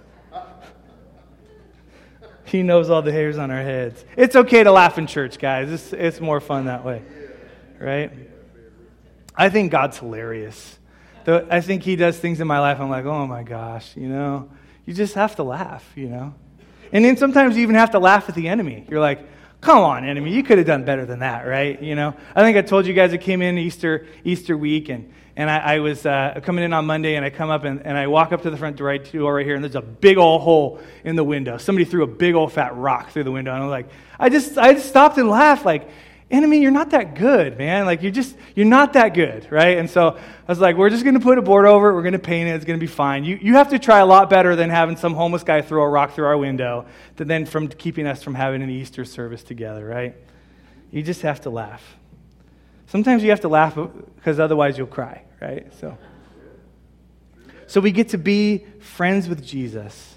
he 2.43 2.61
knows 2.61 2.89
all 2.89 3.01
the 3.01 3.11
hairs 3.11 3.37
on 3.37 3.49
our 3.49 3.61
heads. 3.61 4.03
It's 4.15 4.35
okay 4.35 4.63
to 4.63 4.71
laugh 4.71 4.97
in 4.97 5.07
church, 5.07 5.39
guys. 5.39 5.71
It's, 5.71 5.93
it's 5.93 6.21
more 6.21 6.39
fun 6.39 6.65
that 6.65 6.85
way, 6.85 7.01
right? 7.79 8.11
I 9.37 9.49
think 9.49 9.71
God's 9.71 9.97
hilarious. 9.97 10.77
I 11.27 11.61
think 11.61 11.83
He 11.83 11.95
does 11.95 12.17
things 12.17 12.39
in 12.39 12.47
my 12.47 12.59
life. 12.59 12.79
I'm 12.79 12.89
like, 12.89 13.05
oh 13.05 13.25
my 13.25 13.43
gosh, 13.43 13.95
you 13.97 14.07
know? 14.07 14.49
You 14.85 14.93
just 14.93 15.15
have 15.15 15.35
to 15.37 15.43
laugh, 15.43 15.83
you 15.95 16.07
know? 16.07 16.33
And 16.91 17.03
then 17.03 17.17
sometimes 17.17 17.55
you 17.55 17.63
even 17.63 17.75
have 17.75 17.91
to 17.91 17.99
laugh 17.99 18.29
at 18.29 18.35
the 18.35 18.47
enemy. 18.47 18.85
You're 18.89 18.99
like, 18.99 19.27
come 19.61 19.79
on, 19.79 20.05
enemy, 20.05 20.31
you 20.31 20.43
could 20.43 20.59
have 20.59 20.67
done 20.67 20.85
better 20.85 21.05
than 21.05 21.19
that, 21.19 21.47
right? 21.47 21.81
You 21.81 21.95
know? 21.95 22.13
I 22.35 22.41
think 22.41 22.57
I 22.57 22.61
told 22.61 22.85
you 22.85 22.93
guys 22.93 23.13
I 23.13 23.17
came 23.17 23.41
in 23.41 23.57
Easter, 23.57 24.05
Easter 24.23 24.55
week, 24.55 24.89
and 24.89 25.11
and 25.37 25.49
I, 25.49 25.57
I 25.57 25.79
was 25.79 26.05
uh, 26.05 26.39
coming 26.43 26.63
in 26.63 26.71
on 26.71 26.85
Monday, 26.85 27.15
and 27.15 27.25
I 27.25 27.29
come 27.29 27.49
up 27.49 27.65
and, 27.65 27.85
and 27.85 27.97
I 27.97 28.07
walk 28.07 28.31
up 28.31 28.43
to 28.43 28.49
the 28.49 28.55
front 28.55 28.77
door 28.77 28.87
right, 28.87 29.11
door 29.11 29.35
right 29.35 29.45
here, 29.45 29.55
and 29.55 29.63
there's 29.63 29.75
a 29.75 29.81
big 29.81 30.17
old 30.17 30.41
hole 30.41 30.79
in 31.03 31.17
the 31.17 31.25
window. 31.25 31.57
Somebody 31.57 31.83
threw 31.83 32.03
a 32.03 32.07
big 32.07 32.35
old 32.35 32.53
fat 32.53 32.75
rock 32.77 33.09
through 33.09 33.25
the 33.25 33.31
window, 33.31 33.53
and 33.53 33.63
I'm 33.63 33.69
like, 33.69 33.89
I 34.17 34.29
just, 34.29 34.57
I 34.57 34.73
just 34.73 34.87
stopped 34.87 35.17
and 35.17 35.29
laughed, 35.29 35.65
like, 35.65 35.89
enemy, 36.31 36.59
you're 36.59 36.71
not 36.71 36.91
that 36.91 37.15
good, 37.15 37.57
man. 37.57 37.85
Like, 37.85 38.01
you're 38.01 38.11
just, 38.11 38.35
you're 38.55 38.65
not 38.65 38.93
that 38.93 39.13
good, 39.13 39.51
right? 39.51 39.77
And 39.77 39.89
so 39.89 40.17
I 40.17 40.51
was 40.51 40.59
like, 40.59 40.75
we're 40.75 40.89
just 40.89 41.03
going 41.03 41.13
to 41.13 41.19
put 41.19 41.37
a 41.37 41.41
board 41.41 41.65
over 41.65 41.89
it. 41.89 41.93
We're 41.93 42.01
going 42.01 42.13
to 42.13 42.19
paint 42.19 42.49
it. 42.49 42.53
It's 42.53 42.65
going 42.65 42.79
to 42.79 42.83
be 42.83 42.91
fine. 42.91 43.23
You, 43.23 43.37
you 43.41 43.53
have 43.55 43.69
to 43.69 43.79
try 43.79 43.99
a 43.99 44.05
lot 44.05 44.29
better 44.29 44.55
than 44.55 44.69
having 44.69 44.97
some 44.97 45.13
homeless 45.13 45.43
guy 45.43 45.61
throw 45.61 45.83
a 45.83 45.89
rock 45.89 46.13
through 46.13 46.25
our 46.25 46.37
window 46.37 46.85
than 47.15 47.45
from 47.45 47.67
keeping 47.67 48.07
us 48.07 48.23
from 48.23 48.35
having 48.35 48.61
an 48.61 48.69
Easter 48.69 49.05
service 49.05 49.43
together, 49.43 49.85
right? 49.85 50.15
You 50.91 51.03
just 51.03 51.21
have 51.21 51.41
to 51.41 51.49
laugh. 51.49 51.97
Sometimes 52.87 53.23
you 53.23 53.29
have 53.29 53.41
to 53.41 53.49
laugh 53.49 53.77
because 54.15 54.39
otherwise 54.39 54.77
you'll 54.77 54.87
cry, 54.87 55.23
right? 55.41 55.71
So, 55.79 55.97
so 57.67 57.81
we 57.81 57.91
get 57.91 58.09
to 58.09 58.17
be 58.17 58.65
friends 58.79 59.27
with 59.27 59.45
Jesus. 59.45 60.14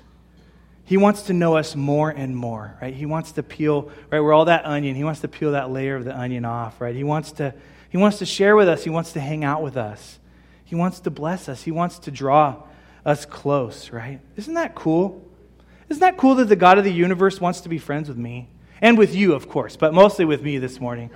He 0.88 0.96
wants 0.96 1.24
to 1.24 1.34
know 1.34 1.58
us 1.58 1.76
more 1.76 2.08
and 2.08 2.34
more, 2.34 2.78
right? 2.80 2.94
He 2.94 3.04
wants 3.04 3.32
to 3.32 3.42
peel, 3.42 3.90
right? 4.10 4.20
We're 4.20 4.32
all 4.32 4.46
that 4.46 4.64
onion. 4.64 4.96
He 4.96 5.04
wants 5.04 5.20
to 5.20 5.28
peel 5.28 5.52
that 5.52 5.70
layer 5.70 5.96
of 5.96 6.06
the 6.06 6.18
onion 6.18 6.46
off, 6.46 6.80
right? 6.80 6.94
He 6.94 7.04
wants 7.04 7.32
to, 7.32 7.52
he 7.90 7.98
wants 7.98 8.20
to 8.20 8.24
share 8.24 8.56
with 8.56 8.68
us. 8.68 8.84
He 8.84 8.88
wants 8.88 9.12
to 9.12 9.20
hang 9.20 9.44
out 9.44 9.62
with 9.62 9.76
us. 9.76 10.18
He 10.64 10.74
wants 10.74 11.00
to 11.00 11.10
bless 11.10 11.46
us. 11.46 11.62
He 11.62 11.70
wants 11.70 11.98
to 11.98 12.10
draw 12.10 12.62
us 13.04 13.26
close, 13.26 13.90
right? 13.90 14.20
Isn't 14.36 14.54
that 14.54 14.74
cool? 14.74 15.22
Isn't 15.90 16.00
that 16.00 16.16
cool 16.16 16.36
that 16.36 16.46
the 16.46 16.56
God 16.56 16.78
of 16.78 16.84
the 16.84 16.92
universe 16.92 17.38
wants 17.38 17.60
to 17.60 17.68
be 17.68 17.76
friends 17.76 18.08
with 18.08 18.16
me? 18.16 18.48
And 18.80 18.96
with 18.96 19.14
you, 19.14 19.34
of 19.34 19.46
course, 19.46 19.76
but 19.76 19.92
mostly 19.92 20.24
with 20.24 20.42
me 20.42 20.56
this 20.56 20.80
morning. 20.80 21.10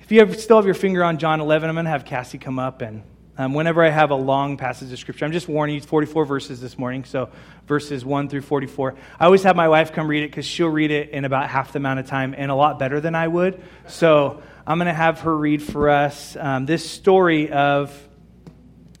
If 0.00 0.10
you 0.10 0.20
have, 0.20 0.40
still 0.40 0.56
have 0.56 0.64
your 0.64 0.72
finger 0.72 1.04
on 1.04 1.18
John 1.18 1.38
11, 1.38 1.68
I'm 1.68 1.74
going 1.74 1.84
to 1.84 1.90
have 1.90 2.06
Cassie 2.06 2.38
come 2.38 2.58
up 2.58 2.80
and 2.80 3.02
Um, 3.40 3.54
whenever 3.54 3.84
I 3.84 3.90
have 3.90 4.10
a 4.10 4.16
long 4.16 4.56
passage 4.56 4.92
of 4.92 4.98
scripture, 4.98 5.24
I'm 5.24 5.30
just 5.30 5.46
warning 5.46 5.76
you, 5.76 5.80
44 5.80 6.24
verses 6.24 6.60
this 6.60 6.76
morning, 6.76 7.04
so 7.04 7.30
verses 7.68 8.04
1 8.04 8.28
through 8.28 8.42
44. 8.42 8.96
I 9.20 9.26
always 9.26 9.44
have 9.44 9.54
my 9.54 9.68
wife 9.68 9.92
come 9.92 10.08
read 10.08 10.24
it 10.24 10.30
because 10.32 10.44
she'll 10.44 10.68
read 10.68 10.90
it 10.90 11.10
in 11.10 11.24
about 11.24 11.48
half 11.48 11.72
the 11.72 11.76
amount 11.76 12.00
of 12.00 12.08
time 12.08 12.34
and 12.36 12.50
a 12.50 12.56
lot 12.56 12.80
better 12.80 13.00
than 13.00 13.14
I 13.14 13.28
would. 13.28 13.62
So 13.86 14.42
I'm 14.66 14.78
going 14.78 14.86
to 14.86 14.92
have 14.92 15.20
her 15.20 15.36
read 15.36 15.62
for 15.62 15.88
us 15.88 16.36
um, 16.36 16.66
this 16.66 16.90
story 16.90 17.52
of 17.52 17.96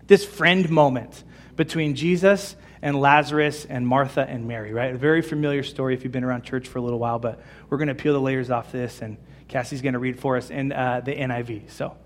this 0.06 0.24
friend 0.24 0.70
moment 0.70 1.24
between 1.56 1.96
Jesus 1.96 2.54
and 2.80 3.00
Lazarus 3.00 3.64
and 3.64 3.84
Martha 3.84 4.20
and 4.20 4.46
Mary, 4.46 4.72
right? 4.72 4.94
A 4.94 4.98
very 4.98 5.20
familiar 5.20 5.64
story 5.64 5.94
if 5.94 6.04
you've 6.04 6.12
been 6.12 6.22
around 6.22 6.42
church 6.42 6.68
for 6.68 6.78
a 6.78 6.82
little 6.82 7.00
while, 7.00 7.18
but 7.18 7.42
we're 7.68 7.78
going 7.78 7.88
to 7.88 7.96
peel 7.96 8.12
the 8.12 8.20
layers 8.20 8.52
off 8.52 8.70
this, 8.70 9.02
and 9.02 9.16
Cassie's 9.48 9.82
going 9.82 9.94
to 9.94 9.98
read 9.98 10.20
for 10.20 10.36
us 10.36 10.48
in 10.48 10.70
uh, 10.70 11.00
the 11.04 11.12
NIV. 11.12 11.72
So. 11.72 11.96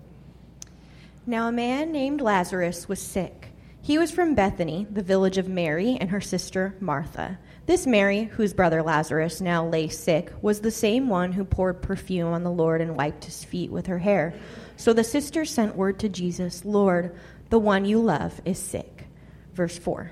Now, 1.25 1.47
a 1.47 1.52
man 1.52 1.93
named 1.93 2.21
Lazarus 2.21 2.88
was 2.88 3.00
sick. 3.00 3.52
He 3.81 3.97
was 3.97 4.11
from 4.11 4.35
Bethany, 4.35 4.88
the 4.91 5.02
village 5.02 5.38
of 5.38 5.49
Mary 5.49 5.97
and 6.00 6.11
her 6.11 6.21
sister 6.21 6.75
Martha. 6.81 7.38
This 7.67 7.87
Mary, 7.87 8.25
whose 8.25 8.52
brother 8.52 8.83
Lazarus 8.83 9.41
now 9.41 9.64
lay 9.64 9.88
sick, 9.88 10.33
was 10.43 10.61
the 10.61 10.73
same 10.73 11.09
one 11.09 11.31
who 11.33 11.45
poured 11.45 11.81
perfume 11.81 12.33
on 12.33 12.43
the 12.43 12.50
Lord 12.50 12.81
and 12.81 12.97
wiped 12.97 13.25
his 13.25 13.45
feet 13.45 13.71
with 13.71 13.87
her 13.87 13.99
hair. 13.99 14.35
So 14.76 14.93
the 14.93 15.05
sisters 15.05 15.50
sent 15.50 15.76
word 15.76 16.00
to 16.00 16.09
Jesus 16.09 16.64
Lord, 16.64 17.17
the 17.50 17.59
one 17.59 17.85
you 17.85 18.00
love 18.00 18.41
is 18.45 18.59
sick. 18.59 19.07
Verse 19.52 19.79
4. 19.79 20.11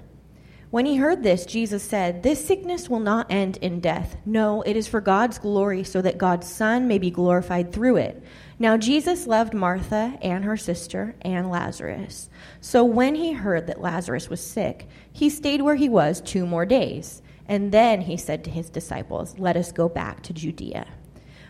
When 0.71 0.87
he 0.87 0.97
heard 0.97 1.25
this, 1.25 1.45
Jesus 1.45 1.83
said, 1.83 2.23
This 2.23 2.45
sickness 2.45 2.89
will 2.89 3.01
not 3.01 3.27
end 3.29 3.57
in 3.57 3.81
death. 3.81 4.17
No, 4.25 4.63
it 4.63 4.77
is 4.77 4.87
for 4.87 5.01
God's 5.01 5.39
glory, 5.39 5.83
so 5.83 6.01
that 6.01 6.19
God's 6.19 6.49
Son 6.49 6.87
may 6.87 6.99
be 6.99 7.11
glorified 7.11 7.73
through 7.73 7.97
it. 7.97 8.23
Now, 8.61 8.77
Jesus 8.77 9.27
loved 9.27 9.55
Martha 9.55 10.19
and 10.21 10.45
her 10.45 10.59
sister 10.59 11.17
and 11.23 11.51
Lazarus. 11.51 12.29
So 12.61 12.85
when 12.85 13.15
he 13.15 13.33
heard 13.33 13.67
that 13.67 13.81
Lazarus 13.81 14.29
was 14.29 14.47
sick, 14.47 14.87
he 15.11 15.31
stayed 15.31 15.63
where 15.63 15.77
he 15.77 15.89
was 15.89 16.21
two 16.21 16.45
more 16.45 16.67
days. 16.67 17.23
And 17.49 17.73
then 17.73 18.03
he 18.03 18.19
said 18.19 18.45
to 18.45 18.51
his 18.51 18.69
disciples, 18.69 19.35
Let 19.39 19.57
us 19.57 19.73
go 19.73 19.89
back 19.89 20.23
to 20.25 20.35
Judea. 20.35 20.87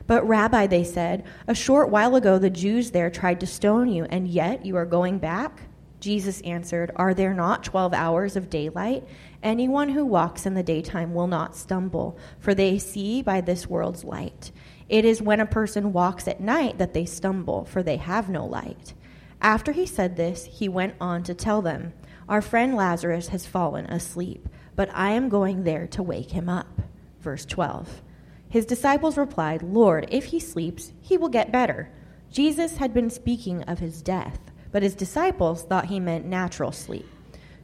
But, 0.07 0.26
Rabbi, 0.26 0.69
they 0.69 0.85
said, 0.85 1.25
a 1.49 1.55
short 1.55 1.90
while 1.90 2.14
ago 2.14 2.38
the 2.38 2.49
Jews 2.49 2.93
there 2.93 3.11
tried 3.11 3.40
to 3.40 3.47
stone 3.47 3.88
you, 3.88 4.05
and 4.05 4.29
yet 4.29 4.64
you 4.64 4.76
are 4.76 4.87
going 4.87 5.19
back? 5.19 5.62
Jesus 5.99 6.40
answered, 6.43 6.93
Are 6.95 7.12
there 7.12 7.35
not 7.35 7.64
twelve 7.64 7.93
hours 7.93 8.37
of 8.37 8.50
daylight? 8.50 9.05
Anyone 9.43 9.88
who 9.88 10.07
walks 10.07 10.47
in 10.47 10.55
the 10.55 10.62
daytime 10.62 11.12
will 11.12 11.26
not 11.26 11.57
stumble, 11.57 12.19
for 12.38 12.55
they 12.55 12.79
see 12.79 13.21
by 13.21 13.40
this 13.40 13.67
world's 13.67 14.05
light. 14.05 14.52
It 14.91 15.07
is 15.07 15.23
when 15.23 15.41
a 15.41 15.47
person 15.47 15.95
walks 15.95 16.29
at 16.29 16.41
night 16.41 16.77
that 16.77 16.93
they 16.93 17.07
stumble, 17.07 17.65
for 17.65 17.83
they 17.83 17.97
have 17.97 18.29
no 18.29 18.45
light. 18.45 18.93
After 19.41 19.73
he 19.73 19.87
said 19.87 20.17
this, 20.17 20.45
he 20.45 20.69
went 20.69 20.97
on 21.01 21.23
to 21.23 21.33
tell 21.33 21.63
them, 21.63 21.95
Our 22.29 22.43
friend 22.43 22.75
Lazarus 22.75 23.29
has 23.29 23.47
fallen 23.47 23.87
asleep, 23.87 24.47
but 24.77 24.91
I 24.93 25.13
am 25.13 25.31
going 25.31 25.65
there 25.65 25.87
to 25.87 26.03
wake 26.03 26.33
him 26.33 26.51
up. 26.51 26.83
Verse 27.21 27.47
12. 27.47 28.03
His 28.51 28.67
disciples 28.67 29.17
replied, 29.17 29.63
Lord, 29.63 30.07
if 30.11 30.27
he 30.27 30.41
sleeps, 30.41 30.93
he 31.01 31.17
will 31.17 31.31
get 31.31 31.51
better. 31.51 31.91
Jesus 32.31 32.77
had 32.77 32.93
been 32.93 33.09
speaking 33.09 33.63
of 33.63 33.79
his 33.79 34.03
death 34.03 34.39
but 34.73 34.83
his 34.83 34.95
disciples 34.95 35.63
thought 35.63 35.87
he 35.87 36.01
meant 36.01 36.25
natural 36.25 36.73
sleep. 36.73 37.09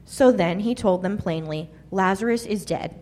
So 0.05 0.31
then 0.31 0.61
he 0.61 0.75
told 0.75 1.03
them 1.03 1.19
plainly, 1.19 1.71
Lazarus 1.91 2.47
is 2.47 2.65
dead. 2.65 2.99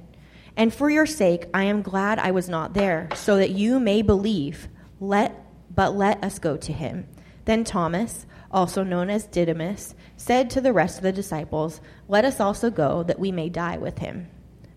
And 0.57 0.73
for 0.73 0.89
your 0.89 1.07
sake, 1.07 1.47
I 1.53 1.65
am 1.65 1.83
glad 1.83 2.19
I 2.19 2.31
was 2.31 2.49
not 2.49 2.75
there, 2.75 3.09
so 3.15 3.37
that 3.37 3.51
you 3.51 3.81
may 3.81 4.03
believe. 4.03 4.69
Let, 5.01 5.35
but 5.75 5.97
let 5.97 6.23
us 6.23 6.39
go 6.39 6.57
to 6.57 6.73
him. 6.73 7.09
Then 7.45 7.65
Thomas, 7.65 8.27
also 8.51 8.85
known 8.85 9.11
as 9.11 9.27
Didymus, 9.27 9.95
said 10.17 10.49
to 10.51 10.61
the 10.61 10.73
rest 10.73 10.97
of 10.99 11.03
the 11.03 11.13
disciples, 11.13 11.81
Let 12.09 12.25
us 12.25 12.41
also 12.41 12.71
go, 12.71 13.03
that 13.03 13.19
we 13.19 13.33
may 13.33 13.49
die 13.49 13.79
with 13.79 13.99
him. 13.99 14.29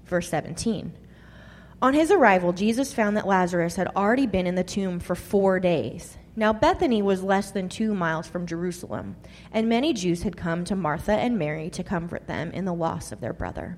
Verse 0.06 0.30
17. 0.30 0.94
On 1.80 1.94
his 1.94 2.10
arrival, 2.10 2.54
Jesus 2.54 2.92
found 2.92 3.16
that 3.16 3.28
Lazarus 3.28 3.76
had 3.76 3.88
already 3.96 4.26
been 4.26 4.48
in 4.48 4.56
the 4.56 4.64
tomb 4.64 5.00
for 5.00 5.14
four 5.14 5.60
days. 5.60 6.18
Now, 6.36 6.52
Bethany 6.54 7.04
was 7.04 7.24
less 7.24 7.52
than 7.52 7.70
two 7.70 7.94
miles 7.94 8.28
from 8.28 8.48
Jerusalem, 8.48 9.16
and 9.52 9.70
many 9.70 9.94
Jews 9.94 10.24
had 10.24 10.38
come 10.38 10.64
to 10.66 10.76
Martha 10.76 11.14
and 11.14 11.38
Mary 11.38 11.70
to 11.72 11.84
comfort 11.84 12.28
them 12.28 12.52
in 12.52 12.66
the 12.66 12.74
loss 12.74 13.12
of 13.12 13.22
their 13.22 13.34
brother. 13.34 13.78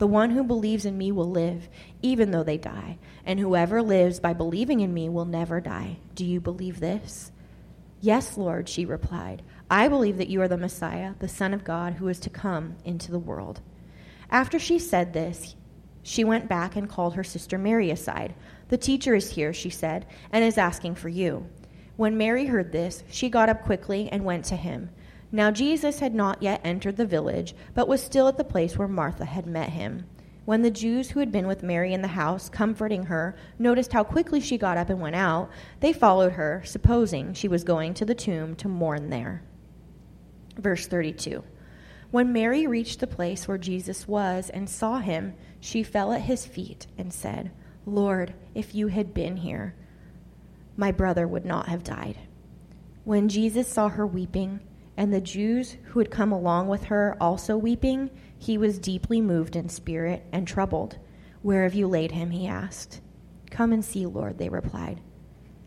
The 0.00 0.06
one 0.06 0.30
who 0.30 0.42
believes 0.42 0.86
in 0.86 0.96
me 0.96 1.12
will 1.12 1.30
live, 1.30 1.68
even 2.00 2.30
though 2.30 2.42
they 2.42 2.56
die, 2.56 2.96
and 3.26 3.38
whoever 3.38 3.82
lives 3.82 4.18
by 4.18 4.32
believing 4.32 4.80
in 4.80 4.94
me 4.94 5.10
will 5.10 5.26
never 5.26 5.60
die. 5.60 5.98
Do 6.14 6.24
you 6.24 6.40
believe 6.40 6.80
this? 6.80 7.32
Yes, 8.00 8.38
Lord, 8.38 8.66
she 8.66 8.86
replied. 8.86 9.42
I 9.70 9.88
believe 9.88 10.16
that 10.16 10.30
you 10.30 10.40
are 10.40 10.48
the 10.48 10.56
Messiah, 10.56 11.12
the 11.18 11.28
Son 11.28 11.52
of 11.52 11.64
God, 11.64 11.92
who 11.92 12.08
is 12.08 12.18
to 12.20 12.30
come 12.30 12.76
into 12.82 13.12
the 13.12 13.18
world. 13.18 13.60
After 14.30 14.58
she 14.58 14.78
said 14.78 15.12
this, 15.12 15.54
she 16.02 16.24
went 16.24 16.48
back 16.48 16.76
and 16.76 16.88
called 16.88 17.14
her 17.14 17.22
sister 17.22 17.58
Mary 17.58 17.90
aside. 17.90 18.34
The 18.68 18.78
teacher 18.78 19.14
is 19.14 19.28
here, 19.28 19.52
she 19.52 19.68
said, 19.68 20.06
and 20.32 20.42
is 20.42 20.56
asking 20.56 20.94
for 20.94 21.10
you. 21.10 21.46
When 21.96 22.16
Mary 22.16 22.46
heard 22.46 22.72
this, 22.72 23.04
she 23.10 23.28
got 23.28 23.50
up 23.50 23.64
quickly 23.64 24.08
and 24.10 24.24
went 24.24 24.46
to 24.46 24.56
him. 24.56 24.88
Now 25.32 25.50
Jesus 25.50 26.00
had 26.00 26.14
not 26.14 26.42
yet 26.42 26.60
entered 26.64 26.96
the 26.96 27.06
village, 27.06 27.54
but 27.74 27.88
was 27.88 28.02
still 28.02 28.26
at 28.26 28.36
the 28.36 28.44
place 28.44 28.76
where 28.76 28.88
Martha 28.88 29.24
had 29.24 29.46
met 29.46 29.70
him. 29.70 30.06
When 30.44 30.62
the 30.62 30.70
Jews 30.70 31.10
who 31.10 31.20
had 31.20 31.30
been 31.30 31.46
with 31.46 31.62
Mary 31.62 31.92
in 31.92 32.02
the 32.02 32.08
house, 32.08 32.48
comforting 32.48 33.04
her, 33.04 33.36
noticed 33.58 33.92
how 33.92 34.02
quickly 34.02 34.40
she 34.40 34.58
got 34.58 34.76
up 34.76 34.90
and 34.90 35.00
went 35.00 35.14
out, 35.14 35.50
they 35.78 35.92
followed 35.92 36.32
her, 36.32 36.62
supposing 36.64 37.34
she 37.34 37.46
was 37.46 37.62
going 37.62 37.94
to 37.94 38.04
the 38.04 38.14
tomb 38.14 38.56
to 38.56 38.66
mourn 38.66 39.10
there. 39.10 39.44
Verse 40.56 40.88
32 40.88 41.44
When 42.10 42.32
Mary 42.32 42.66
reached 42.66 42.98
the 42.98 43.06
place 43.06 43.46
where 43.46 43.58
Jesus 43.58 44.08
was 44.08 44.50
and 44.50 44.68
saw 44.68 44.98
him, 44.98 45.34
she 45.60 45.84
fell 45.84 46.12
at 46.12 46.22
his 46.22 46.46
feet 46.46 46.88
and 46.98 47.12
said, 47.12 47.52
Lord, 47.86 48.34
if 48.54 48.74
you 48.74 48.88
had 48.88 49.14
been 49.14 49.36
here, 49.36 49.76
my 50.76 50.90
brother 50.90 51.28
would 51.28 51.44
not 51.44 51.68
have 51.68 51.84
died. 51.84 52.18
When 53.04 53.28
Jesus 53.28 53.68
saw 53.68 53.88
her 53.88 54.06
weeping, 54.06 54.60
and 54.96 55.12
the 55.12 55.20
Jews 55.20 55.76
who 55.84 55.98
had 55.98 56.10
come 56.10 56.32
along 56.32 56.68
with 56.68 56.84
her 56.84 57.16
also 57.20 57.56
weeping, 57.56 58.10
he 58.38 58.58
was 58.58 58.78
deeply 58.78 59.20
moved 59.20 59.56
in 59.56 59.68
spirit 59.68 60.24
and 60.32 60.46
troubled. 60.46 60.98
Where 61.42 61.62
have 61.62 61.74
you 61.74 61.86
laid 61.86 62.12
him? 62.12 62.30
he 62.30 62.46
asked. 62.46 63.00
Come 63.50 63.72
and 63.72 63.84
see, 63.84 64.06
Lord, 64.06 64.38
they 64.38 64.48
replied. 64.48 65.00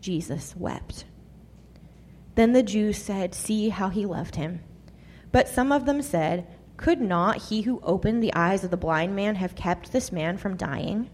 Jesus 0.00 0.54
wept. 0.56 1.04
Then 2.34 2.52
the 2.52 2.62
Jews 2.62 2.98
said, 2.98 3.34
See 3.34 3.68
how 3.68 3.88
he 3.88 4.06
loved 4.06 4.36
him. 4.36 4.60
But 5.32 5.48
some 5.48 5.72
of 5.72 5.86
them 5.86 6.02
said, 6.02 6.46
Could 6.76 7.00
not 7.00 7.44
he 7.44 7.62
who 7.62 7.80
opened 7.82 8.22
the 8.22 8.34
eyes 8.34 8.64
of 8.64 8.70
the 8.70 8.76
blind 8.76 9.16
man 9.16 9.36
have 9.36 9.54
kept 9.54 9.92
this 9.92 10.12
man 10.12 10.36
from 10.36 10.56
dying? 10.56 11.10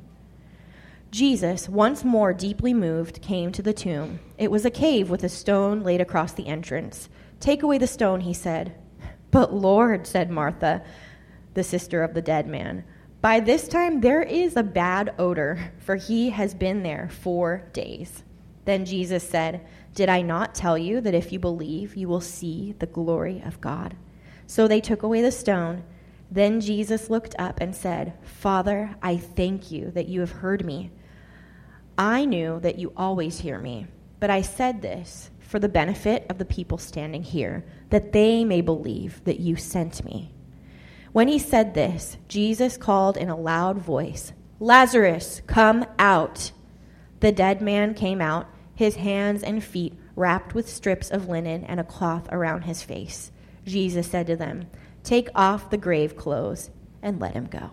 Jesus, 1.10 1.68
once 1.68 2.04
more 2.04 2.32
deeply 2.32 2.72
moved, 2.72 3.20
came 3.20 3.50
to 3.52 3.62
the 3.62 3.72
tomb. 3.72 4.20
It 4.38 4.50
was 4.50 4.64
a 4.64 4.70
cave 4.70 5.10
with 5.10 5.24
a 5.24 5.28
stone 5.28 5.82
laid 5.82 6.00
across 6.00 6.32
the 6.32 6.46
entrance. 6.46 7.08
Take 7.40 7.62
away 7.62 7.78
the 7.78 7.86
stone, 7.86 8.20
he 8.20 8.34
said. 8.34 8.74
But 9.30 9.54
Lord, 9.54 10.06
said 10.06 10.30
Martha, 10.30 10.82
the 11.54 11.64
sister 11.64 12.02
of 12.02 12.14
the 12.14 12.22
dead 12.22 12.46
man, 12.46 12.84
by 13.20 13.40
this 13.40 13.68
time 13.68 14.00
there 14.00 14.22
is 14.22 14.56
a 14.56 14.62
bad 14.62 15.14
odor, 15.18 15.72
for 15.78 15.96
he 15.96 16.30
has 16.30 16.54
been 16.54 16.82
there 16.82 17.08
four 17.10 17.68
days. 17.72 18.22
Then 18.64 18.84
Jesus 18.84 19.28
said, 19.28 19.66
Did 19.94 20.08
I 20.08 20.22
not 20.22 20.54
tell 20.54 20.78
you 20.78 21.00
that 21.00 21.14
if 21.14 21.32
you 21.32 21.38
believe, 21.38 21.96
you 21.96 22.08
will 22.08 22.20
see 22.20 22.74
the 22.78 22.86
glory 22.86 23.42
of 23.44 23.60
God? 23.60 23.96
So 24.46 24.66
they 24.66 24.80
took 24.80 25.02
away 25.02 25.22
the 25.22 25.32
stone. 25.32 25.84
Then 26.30 26.60
Jesus 26.60 27.10
looked 27.10 27.34
up 27.38 27.60
and 27.60 27.74
said, 27.74 28.14
Father, 28.22 28.94
I 29.02 29.16
thank 29.16 29.70
you 29.70 29.90
that 29.92 30.08
you 30.08 30.20
have 30.20 30.30
heard 30.30 30.64
me. 30.64 30.90
I 31.98 32.24
knew 32.24 32.60
that 32.60 32.78
you 32.78 32.92
always 32.96 33.40
hear 33.40 33.58
me, 33.58 33.86
but 34.18 34.30
I 34.30 34.42
said 34.42 34.80
this 34.80 35.30
for 35.50 35.58
the 35.58 35.68
benefit 35.68 36.24
of 36.30 36.38
the 36.38 36.44
people 36.44 36.78
standing 36.78 37.24
here, 37.24 37.64
that 37.88 38.12
they 38.12 38.44
may 38.44 38.60
believe 38.60 39.20
that 39.24 39.40
you 39.40 39.56
sent 39.56 40.04
me. 40.04 40.32
When 41.10 41.26
he 41.26 41.40
said 41.40 41.74
this, 41.74 42.16
Jesus 42.28 42.76
called 42.76 43.16
in 43.16 43.28
a 43.28 43.36
loud 43.36 43.78
voice, 43.78 44.32
Lazarus, 44.60 45.42
come 45.48 45.84
out. 45.98 46.52
The 47.18 47.32
dead 47.32 47.60
man 47.60 47.94
came 47.94 48.20
out, 48.20 48.46
his 48.76 48.94
hands 48.94 49.42
and 49.42 49.62
feet 49.64 49.92
wrapped 50.14 50.54
with 50.54 50.70
strips 50.70 51.10
of 51.10 51.28
linen 51.28 51.64
and 51.64 51.80
a 51.80 51.84
cloth 51.84 52.28
around 52.30 52.62
his 52.62 52.84
face. 52.84 53.32
Jesus 53.66 54.06
said 54.06 54.28
to 54.28 54.36
them, 54.36 54.68
Take 55.02 55.30
off 55.34 55.68
the 55.68 55.76
grave 55.76 56.16
clothes 56.16 56.70
and 57.02 57.18
let 57.18 57.34
him 57.34 57.46
go. 57.46 57.70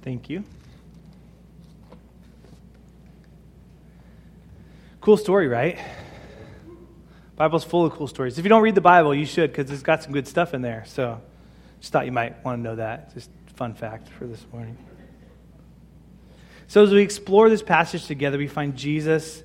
Thank 0.00 0.30
you. 0.30 0.44
Cool 5.06 5.16
story, 5.16 5.46
right? 5.46 5.78
Bible's 7.36 7.62
full 7.62 7.86
of 7.86 7.92
cool 7.92 8.08
stories. 8.08 8.40
If 8.40 8.44
you 8.44 8.48
don't 8.48 8.64
read 8.64 8.74
the 8.74 8.80
Bible, 8.80 9.14
you 9.14 9.24
should 9.24 9.52
because 9.52 9.70
it's 9.70 9.84
got 9.84 10.02
some 10.02 10.12
good 10.12 10.26
stuff 10.26 10.52
in 10.52 10.62
there. 10.62 10.82
So 10.84 11.20
just 11.78 11.92
thought 11.92 12.06
you 12.06 12.10
might 12.10 12.44
want 12.44 12.58
to 12.58 12.62
know 12.64 12.74
that. 12.74 13.14
Just 13.14 13.30
fun 13.54 13.74
fact 13.74 14.08
for 14.08 14.26
this 14.26 14.44
morning. 14.52 14.76
So 16.66 16.82
as 16.82 16.90
we 16.90 17.02
explore 17.02 17.48
this 17.48 17.62
passage 17.62 18.06
together, 18.06 18.36
we 18.36 18.48
find 18.48 18.74
Jesus 18.74 19.44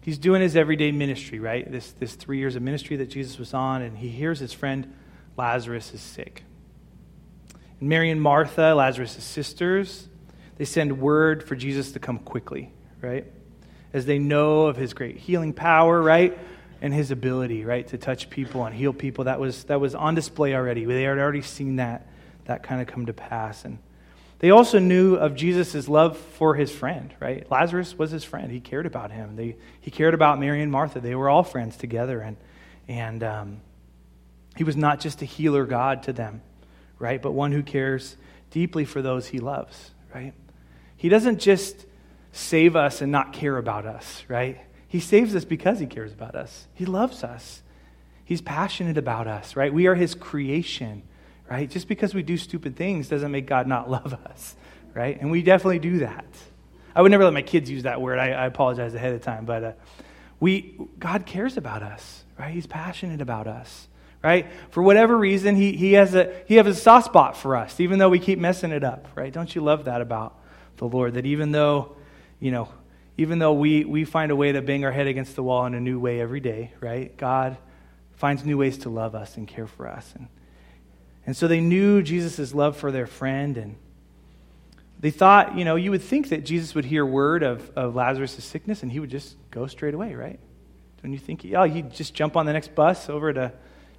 he's 0.00 0.16
doing 0.16 0.40
his 0.40 0.56
everyday 0.56 0.92
ministry, 0.92 1.40
right? 1.40 1.70
This, 1.70 1.92
this 1.92 2.14
three 2.14 2.38
years 2.38 2.56
of 2.56 2.62
ministry 2.62 2.96
that 2.96 3.10
Jesus 3.10 3.38
was 3.38 3.52
on, 3.52 3.82
and 3.82 3.98
he 3.98 4.08
hears 4.08 4.38
his 4.38 4.54
friend 4.54 4.94
Lazarus 5.36 5.92
is 5.92 6.00
sick. 6.00 6.42
And 7.80 7.90
Mary 7.90 8.10
and 8.10 8.22
Martha, 8.22 8.74
Lazarus' 8.74 9.22
sisters, 9.22 10.08
they 10.56 10.64
send 10.64 11.02
word 11.02 11.42
for 11.42 11.54
Jesus 11.54 11.92
to 11.92 11.98
come 11.98 12.18
quickly, 12.18 12.72
right? 13.02 13.26
As 13.92 14.06
they 14.06 14.18
know 14.18 14.66
of 14.66 14.76
his 14.76 14.94
great 14.94 15.16
healing 15.16 15.52
power, 15.52 16.02
right? 16.02 16.38
And 16.82 16.92
his 16.92 17.10
ability, 17.10 17.64
right, 17.64 17.86
to 17.88 17.98
touch 17.98 18.28
people 18.28 18.64
and 18.64 18.74
heal 18.74 18.92
people. 18.92 19.24
That 19.24 19.40
was, 19.40 19.64
that 19.64 19.80
was 19.80 19.94
on 19.94 20.14
display 20.14 20.54
already. 20.54 20.84
They 20.84 21.02
had 21.02 21.18
already 21.18 21.42
seen 21.42 21.76
that, 21.76 22.06
that 22.44 22.62
kind 22.62 22.80
of 22.80 22.86
come 22.86 23.06
to 23.06 23.12
pass. 23.12 23.64
And 23.64 23.78
they 24.38 24.50
also 24.50 24.78
knew 24.78 25.14
of 25.14 25.34
Jesus' 25.34 25.88
love 25.88 26.18
for 26.18 26.54
his 26.54 26.70
friend, 26.70 27.14
right? 27.20 27.50
Lazarus 27.50 27.96
was 27.96 28.10
his 28.10 28.24
friend. 28.24 28.52
He 28.52 28.60
cared 28.60 28.84
about 28.84 29.10
him. 29.10 29.36
They, 29.36 29.56
he 29.80 29.90
cared 29.90 30.12
about 30.12 30.38
Mary 30.38 30.60
and 30.60 30.70
Martha. 30.70 31.00
They 31.00 31.14
were 31.14 31.30
all 31.30 31.42
friends 31.42 31.76
together. 31.78 32.20
And, 32.20 32.36
and 32.86 33.22
um, 33.22 33.60
he 34.56 34.64
was 34.64 34.76
not 34.76 35.00
just 35.00 35.22
a 35.22 35.24
healer 35.24 35.64
God 35.64 36.02
to 36.04 36.12
them, 36.12 36.42
right? 36.98 37.20
But 37.20 37.32
one 37.32 37.52
who 37.52 37.62
cares 37.62 38.16
deeply 38.50 38.84
for 38.84 39.00
those 39.00 39.26
he 39.28 39.38
loves, 39.38 39.92
right? 40.14 40.34
He 40.96 41.08
doesn't 41.08 41.40
just 41.40 41.85
save 42.36 42.76
us 42.76 43.00
and 43.00 43.10
not 43.10 43.32
care 43.32 43.56
about 43.56 43.86
us, 43.86 44.24
right? 44.28 44.60
He 44.88 45.00
saves 45.00 45.34
us 45.34 45.44
because 45.44 45.78
he 45.78 45.86
cares 45.86 46.12
about 46.12 46.34
us. 46.34 46.66
He 46.74 46.84
loves 46.84 47.24
us. 47.24 47.62
He's 48.24 48.40
passionate 48.40 48.98
about 48.98 49.26
us, 49.26 49.56
right? 49.56 49.72
We 49.72 49.86
are 49.86 49.94
his 49.94 50.14
creation 50.14 51.02
right? 51.50 51.70
Just 51.70 51.88
because 51.88 52.14
we 52.14 52.22
do 52.22 52.36
stupid 52.36 52.76
things 52.76 53.08
doesn't 53.08 53.30
make 53.30 53.46
God 53.46 53.66
not 53.66 53.90
love 53.90 54.14
us, 54.26 54.56
right? 54.94 55.20
And 55.20 55.30
we 55.30 55.42
definitely 55.42 55.78
do 55.78 55.98
that. 55.98 56.26
I 56.94 57.02
would 57.02 57.10
never 57.10 57.24
let 57.24 57.32
my 57.32 57.42
kids 57.42 57.70
use 57.70 57.82
that 57.82 58.00
word. 58.00 58.18
I, 58.18 58.30
I 58.30 58.46
apologize 58.46 58.94
ahead 58.94 59.12
of 59.14 59.22
time, 59.22 59.44
but 59.44 59.64
uh, 59.64 59.72
we 60.40 60.78
God 60.98 61.26
cares 61.26 61.56
about 61.56 61.82
us, 61.82 62.24
right? 62.38 62.52
He's 62.52 62.66
passionate 62.66 63.20
about 63.20 63.46
us, 63.46 63.86
right? 64.24 64.46
For 64.70 64.82
whatever 64.82 65.16
reason, 65.16 65.56
he 65.56 65.72
he 65.76 65.92
has 65.92 66.14
a 66.14 66.34
he 66.46 66.56
has 66.56 66.66
a 66.66 66.74
soft 66.74 67.06
spot 67.06 67.36
for 67.36 67.54
us, 67.54 67.80
even 67.80 67.98
though 67.98 68.08
we 68.08 68.18
keep 68.18 68.38
messing 68.38 68.72
it 68.72 68.82
up, 68.82 69.08
right? 69.14 69.32
Don't 69.32 69.54
you 69.54 69.60
love 69.60 69.84
that 69.84 70.00
about 70.00 70.38
the 70.78 70.86
Lord? 70.86 71.14
That 71.14 71.26
even 71.26 71.52
though, 71.52 71.96
you 72.40 72.50
know, 72.50 72.68
even 73.16 73.38
though 73.38 73.52
we 73.52 73.84
we 73.84 74.04
find 74.04 74.30
a 74.30 74.36
way 74.36 74.52
to 74.52 74.62
bang 74.62 74.84
our 74.84 74.92
head 74.92 75.06
against 75.06 75.36
the 75.36 75.42
wall 75.42 75.66
in 75.66 75.74
a 75.74 75.80
new 75.80 75.98
way 75.98 76.20
every 76.20 76.40
day, 76.40 76.72
right? 76.80 77.16
God 77.16 77.56
finds 78.16 78.44
new 78.44 78.58
ways 78.58 78.78
to 78.78 78.90
love 78.90 79.14
us 79.14 79.36
and 79.36 79.46
care 79.46 79.66
for 79.66 79.88
us 79.88 80.12
and 80.16 80.28
and 81.26 81.36
so 81.36 81.48
they 81.48 81.60
knew 81.60 82.02
Jesus' 82.02 82.54
love 82.54 82.76
for 82.76 82.92
their 82.92 83.08
friend, 83.08 83.56
and 83.56 83.74
they 85.00 85.10
thought, 85.10 85.58
you 85.58 85.64
know, 85.64 85.74
you 85.74 85.90
would 85.90 86.02
think 86.02 86.28
that 86.28 86.44
Jesus 86.44 86.74
would 86.74 86.84
hear 86.84 87.04
word 87.04 87.42
of, 87.42 87.68
of 87.76 87.96
Lazarus' 87.96 88.42
sickness 88.44 88.82
and 88.82 88.90
he 88.90 89.00
would 89.00 89.10
just 89.10 89.36
go 89.50 89.66
straight 89.66 89.92
away, 89.92 90.14
right? 90.14 90.38
Don't 91.02 91.12
you 91.12 91.18
think, 91.18 91.44
oh, 91.54 91.64
he'd 91.64 91.92
just 91.92 92.14
jump 92.14 92.36
on 92.36 92.46
the 92.46 92.52
next 92.52 92.74
bus 92.74 93.10
over 93.10 93.32
to, 93.32 93.52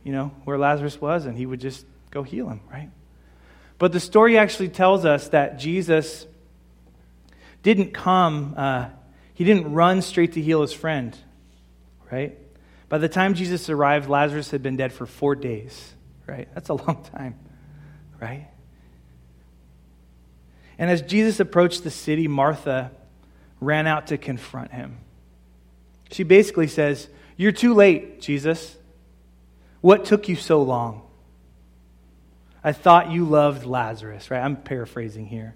you 0.03 0.11
know, 0.11 0.31
where 0.45 0.57
Lazarus 0.57 0.99
was 0.99 1.25
and 1.25 1.37
he 1.37 1.45
would 1.45 1.59
just 1.59 1.85
go 2.09 2.23
heal 2.23 2.49
him, 2.49 2.61
right? 2.71 2.89
But 3.77 3.91
the 3.91 3.99
story 3.99 4.37
actually 4.37 4.69
tells 4.69 5.05
us 5.05 5.27
that 5.29 5.59
Jesus 5.59 6.25
didn't 7.73 7.93
come, 7.93 8.53
uh, 8.57 8.89
he 9.33 9.43
didn't 9.43 9.73
run 9.73 10.01
straight 10.01 10.33
to 10.33 10.41
heal 10.41 10.61
his 10.61 10.73
friend, 10.73 11.17
right? 12.11 12.37
By 12.89 12.97
the 12.97 13.09
time 13.09 13.33
Jesus 13.33 13.69
arrived, 13.69 14.09
Lazarus 14.09 14.51
had 14.51 14.63
been 14.63 14.77
dead 14.77 14.93
for 14.93 15.05
four 15.05 15.35
days 15.35 15.93
right? 16.27 16.47
That's 16.53 16.69
a 16.69 16.73
long 16.73 17.03
time, 17.15 17.35
right? 18.21 18.47
And 20.77 20.91
as 20.91 21.01
Jesus 21.01 21.39
approached 21.39 21.83
the 21.83 21.89
city, 21.89 22.27
Martha 22.27 22.91
ran 23.59 23.87
out 23.87 24.07
to 24.07 24.17
confront 24.17 24.71
him. 24.71 24.97
She 26.11 26.23
basically 26.23 26.67
says, 26.67 27.07
You're 27.37 27.51
too 27.51 27.73
late, 27.73 28.21
Jesus. 28.21 28.75
What 29.81 30.05
took 30.05 30.27
you 30.27 30.35
so 30.35 30.61
long? 30.61 31.01
I 32.63 32.73
thought 32.73 33.11
you 33.11 33.25
loved 33.25 33.65
Lazarus, 33.65 34.29
right? 34.29 34.41
I'm 34.41 34.57
paraphrasing 34.57 35.25
here. 35.25 35.55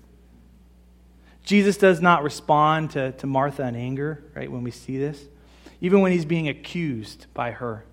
Jesus 1.43 1.77
does 1.77 2.01
not 2.01 2.23
respond 2.23 2.91
to, 2.91 3.11
to 3.13 3.27
Martha 3.27 3.67
in 3.67 3.75
anger, 3.75 4.23
right, 4.35 4.51
when 4.51 4.63
we 4.63 4.71
see 4.71 4.97
this, 4.97 5.23
even 5.81 6.01
when 6.01 6.11
he's 6.11 6.25
being 6.25 6.47
accused 6.47 7.25
by 7.33 7.51
her 7.51 7.83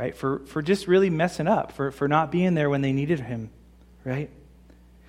right? 0.00 0.16
For, 0.16 0.38
for 0.46 0.62
just 0.62 0.88
really 0.88 1.10
messing 1.10 1.46
up, 1.46 1.72
for, 1.72 1.90
for 1.90 2.08
not 2.08 2.32
being 2.32 2.54
there 2.54 2.70
when 2.70 2.80
they 2.80 2.90
needed 2.90 3.20
him, 3.20 3.50
right? 4.02 4.30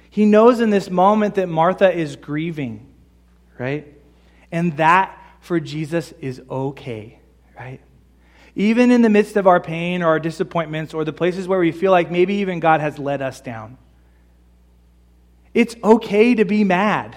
He 0.10 0.26
knows 0.26 0.60
in 0.60 0.70
this 0.70 0.90
moment 0.90 1.36
that 1.36 1.48
Martha 1.48 1.90
is 1.90 2.18
grieving, 2.18 2.92
right? 3.58 3.88
And 4.52 4.76
that 4.76 5.18
for 5.40 5.62
Jesus 5.62 6.14
is 6.20 6.42
okay, 6.50 7.20
right? 7.58 7.80
Even 8.54 8.92
in 8.92 9.02
the 9.02 9.10
midst 9.10 9.38
of 9.38 9.48
our 9.48 9.62
pain 9.62 10.04
or 10.04 10.08
our 10.08 10.20
disappointments 10.20 10.94
or 10.94 11.06
the 11.06 11.14
places 11.14 11.48
where 11.48 11.60
we 11.60 11.72
feel 11.72 11.94
like 11.94 12.12
maybe 12.12 12.36
even 12.36 12.60
God 12.60 12.82
has 12.82 13.00
let 13.00 13.22
us 13.22 13.40
down, 13.40 13.78
it's 15.54 15.74
okay 15.82 16.36
to 16.36 16.44
be 16.44 16.66
mad. 16.66 17.16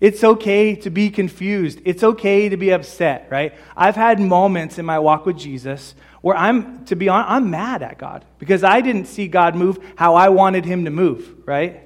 It's 0.00 0.24
okay 0.24 0.76
to 0.76 0.90
be 0.90 1.10
confused. 1.10 1.80
It's 1.84 2.02
okay 2.02 2.48
to 2.48 2.56
be 2.56 2.70
upset, 2.70 3.28
right? 3.30 3.54
I've 3.76 3.96
had 3.96 4.18
moments 4.18 4.78
in 4.78 4.86
my 4.86 4.98
walk 4.98 5.26
with 5.26 5.36
Jesus 5.36 5.94
where 6.22 6.36
I'm, 6.36 6.84
to 6.86 6.96
be 6.96 7.08
honest, 7.08 7.30
I'm 7.30 7.50
mad 7.50 7.82
at 7.82 7.98
God 7.98 8.24
because 8.38 8.64
I 8.64 8.80
didn't 8.80 9.06
see 9.06 9.28
God 9.28 9.54
move 9.54 9.78
how 9.96 10.14
I 10.14 10.30
wanted 10.30 10.64
him 10.64 10.86
to 10.86 10.90
move, 10.90 11.46
right? 11.46 11.74
Have 11.74 11.82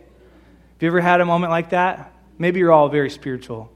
you 0.81 0.89
ever 0.89 1.01
had 1.01 1.21
a 1.21 1.25
moment 1.25 1.51
like 1.51 1.71
that? 1.71 2.13
Maybe 2.39 2.61
you're 2.61 2.73
all 2.73 2.89
very 2.89 3.11
spiritual. 3.11 3.73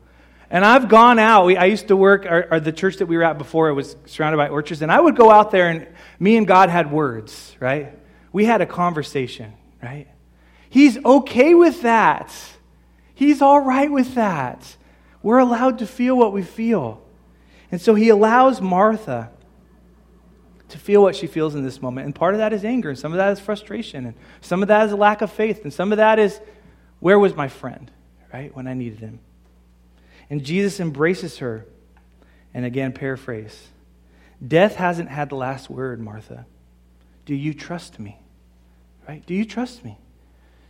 And 0.51 0.65
I've 0.65 0.89
gone 0.89 1.19
out. 1.19 1.47
We, 1.47 1.57
I 1.57 1.67
used 1.67 1.89
to 1.89 1.97
work, 1.97 2.25
or, 2.25 2.49
or, 2.51 2.61
the 2.61 2.73
church 2.73 2.97
that 2.97 3.07
we 3.07 3.17
were 3.17 3.23
at 3.23 3.39
before, 3.39 3.69
it 3.69 3.75
was 3.75 3.97
surrounded 4.07 4.39
by 4.39 4.49
orchards. 4.49 4.81
And 4.83 4.91
I 4.91 4.99
would 4.99 5.15
go 5.15 5.31
out 5.31 5.51
there, 5.51 5.69
and 5.69 5.87
me 6.19 6.37
and 6.37 6.47
God 6.47 6.71
had 6.71 6.91
words, 6.91 7.55
right? 7.61 7.99
We 8.33 8.47
had 8.47 8.63
a 8.63 8.67
conversation, 8.67 9.53
right? 9.83 10.09
He's 10.71 10.97
okay 11.05 11.55
with 11.55 11.83
that. 11.83 12.33
He's 13.19 13.43
all 13.43 13.59
right 13.59 13.91
with 13.91 14.15
that. 14.15 14.77
We're 15.25 15.39
allowed 15.39 15.81
to 15.81 15.89
feel 15.89 16.17
what 16.17 16.33
we 16.33 16.45
feel. 16.45 17.03
And 17.73 17.81
so 17.81 17.97
he 17.97 18.11
allows 18.11 18.61
Martha 18.61 19.31
to 20.69 20.79
feel 20.79 21.03
what 21.03 21.17
she 21.17 21.27
feels 21.27 21.57
in 21.57 21.65
this 21.65 21.83
moment. 21.83 22.05
And 22.05 22.15
part 22.15 22.35
of 22.35 22.39
that 22.39 22.53
is 22.53 22.65
anger, 22.65 22.91
and 22.91 22.97
some 22.97 23.11
of 23.11 23.19
that 23.19 23.33
is 23.33 23.41
frustration, 23.41 24.07
and 24.07 24.15
some 24.41 24.63
of 24.63 24.69
that 24.69 24.87
is 24.87 24.93
a 24.93 24.97
lack 24.97 25.21
of 25.21 25.33
faith, 25.33 25.65
and 25.65 25.75
some 25.75 25.91
of 25.91 25.99
that 25.99 26.21
is 26.21 26.41
where 27.01 27.19
was 27.19 27.35
my 27.35 27.49
friend, 27.49 27.91
right, 28.33 28.55
when 28.55 28.69
I 28.69 28.75
needed 28.75 29.01
him? 29.01 29.19
And 30.31 30.45
Jesus 30.45 30.79
embraces 30.79 31.39
her. 31.39 31.67
And 32.55 32.65
again, 32.65 32.93
paraphrase 32.93 33.67
Death 34.47 34.77
hasn't 34.77 35.09
had 35.09 35.31
the 35.31 35.35
last 35.35 35.69
word, 35.69 35.99
Martha. 35.99 36.47
Do 37.27 37.35
you 37.35 37.53
trust 37.53 37.99
me? 37.99 38.21
Right? 39.09 39.27
Do 39.27 39.35
you 39.35 39.45
trust 39.45 39.85
me? 39.85 39.99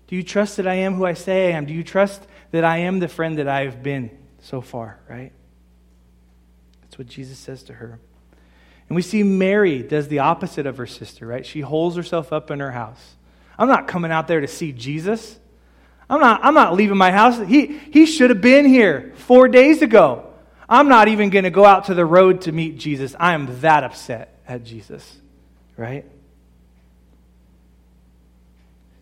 Do 0.09 0.17
you 0.17 0.23
trust 0.23 0.57
that 0.57 0.67
I 0.67 0.75
am 0.75 0.95
who 0.95 1.05
I 1.05 1.15
say 1.15 1.49
I 1.49 1.57
am? 1.57 1.67
Do 1.67 1.75
you 1.75 1.85
trust 1.85 2.27
that 2.51 2.65
I 2.65 2.79
am 2.79 2.99
the 2.99 3.09
friend 3.09 3.39
that 3.39 3.47
I've 3.47 3.83
been 3.83 4.11
so 4.41 4.61
far, 4.61 4.99
right? 5.09 5.33
That's 6.83 6.99
what 6.99 7.07
Jesus 7.07 7.39
says 7.39 7.63
to 7.65 7.75
her. 7.75 8.01
And 8.89 8.97
we 8.97 9.03
see 9.03 9.23
Mary 9.23 9.83
does 9.83 10.09
the 10.09 10.21
opposite 10.21 10.67
of 10.67 10.79
her 10.79 10.87
sister, 10.87 11.27
right? 11.27 11.45
She 11.45 11.61
holds 11.61 11.95
herself 11.95 12.33
up 12.33 12.51
in 12.51 12.61
her 12.61 12.71
house. 12.71 13.17
I'm 13.59 13.69
not 13.69 13.87
coming 13.87 14.11
out 14.11 14.29
there 14.29 14.41
to 14.41 14.49
see 14.49 14.73
Jesus. 14.73 15.39
I'm 16.09 16.21
not, 16.21 16.41
I'm 16.43 16.55
not 16.55 16.75
leaving 16.75 16.97
my 16.97 17.11
house. 17.11 17.39
He, 17.47 17.67
he 17.67 18.07
should 18.07 18.31
have 18.31 18.41
been 18.41 18.65
here 18.65 19.13
four 19.17 19.47
days 19.47 19.83
ago. 19.83 20.25
I'm 20.67 20.89
not 20.89 21.09
even 21.09 21.29
going 21.29 21.45
to 21.45 21.51
go 21.51 21.67
out 21.67 21.87
to 21.87 21.95
the 21.95 22.07
road 22.07 22.43
to 22.43 22.53
meet 22.53 22.79
Jesus. 22.79 23.15
I 23.21 23.35
am 23.35 23.61
that 23.61 23.85
upset 23.85 24.41
at 24.49 24.65
Jesus, 24.65 25.17
right? 25.77 26.07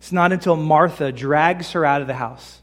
It's 0.06 0.12
not 0.12 0.30
until 0.30 0.54
Martha 0.54 1.10
drags 1.10 1.72
her 1.72 1.84
out 1.84 2.00
of 2.00 2.06
the 2.06 2.14
house 2.14 2.62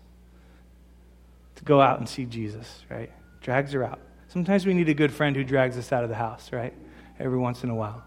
to 1.57 1.65
go 1.65 1.81
out 1.81 1.99
and 1.99 2.07
see 2.07 2.23
Jesus, 2.23 2.85
right? 2.89 3.11
Drags 3.41 3.73
her 3.73 3.83
out. 3.83 3.99
Sometimes 4.29 4.65
we 4.65 4.73
need 4.73 4.87
a 4.87 4.93
good 4.93 5.11
friend 5.11 5.35
who 5.35 5.43
drags 5.43 5.77
us 5.77 5.91
out 5.91 6.05
of 6.05 6.09
the 6.09 6.15
house, 6.15 6.53
right? 6.53 6.73
every 7.19 7.37
once 7.37 7.65
in 7.65 7.69
a 7.69 7.75
while 7.75 8.01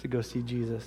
to 0.00 0.08
go 0.08 0.22
see 0.22 0.42
Jesus. 0.42 0.84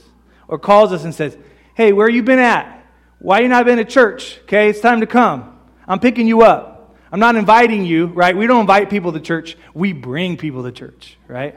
Or 0.49 0.59
calls 0.59 0.91
us 0.91 1.05
and 1.05 1.15
says, 1.15 1.37
Hey, 1.75 1.93
where 1.93 2.09
you 2.09 2.23
been 2.23 2.39
at? 2.39 2.85
Why 3.19 3.39
you 3.39 3.47
not 3.47 3.63
been 3.63 3.79
at 3.79 3.87
church? 3.87 4.37
Okay, 4.43 4.67
it's 4.67 4.81
time 4.81 4.99
to 4.99 5.07
come. 5.07 5.57
I'm 5.87 6.01
picking 6.01 6.27
you 6.27 6.41
up. 6.41 6.97
I'm 7.09 7.21
not 7.21 7.37
inviting 7.37 7.85
you, 7.85 8.07
right? 8.07 8.35
We 8.35 8.47
don't 8.47 8.59
invite 8.59 8.89
people 8.89 9.13
to 9.13 9.21
church. 9.21 9.55
We 9.73 9.93
bring 9.93 10.35
people 10.35 10.63
to 10.63 10.73
church, 10.73 11.17
right? 11.29 11.55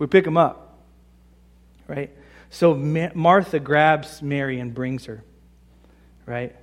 We 0.00 0.08
pick 0.08 0.24
them 0.24 0.36
up, 0.36 0.76
right? 1.86 2.10
So 2.50 2.74
Martha 2.74 3.60
grabs 3.60 4.22
Mary 4.22 4.58
and 4.58 4.74
brings 4.74 5.04
her, 5.04 5.22
right? 6.26 6.54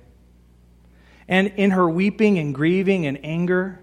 And 1.28 1.48
in 1.56 1.70
her 1.70 1.88
weeping 1.88 2.38
and 2.38 2.54
grieving 2.54 3.06
and 3.06 3.24
anger, 3.24 3.80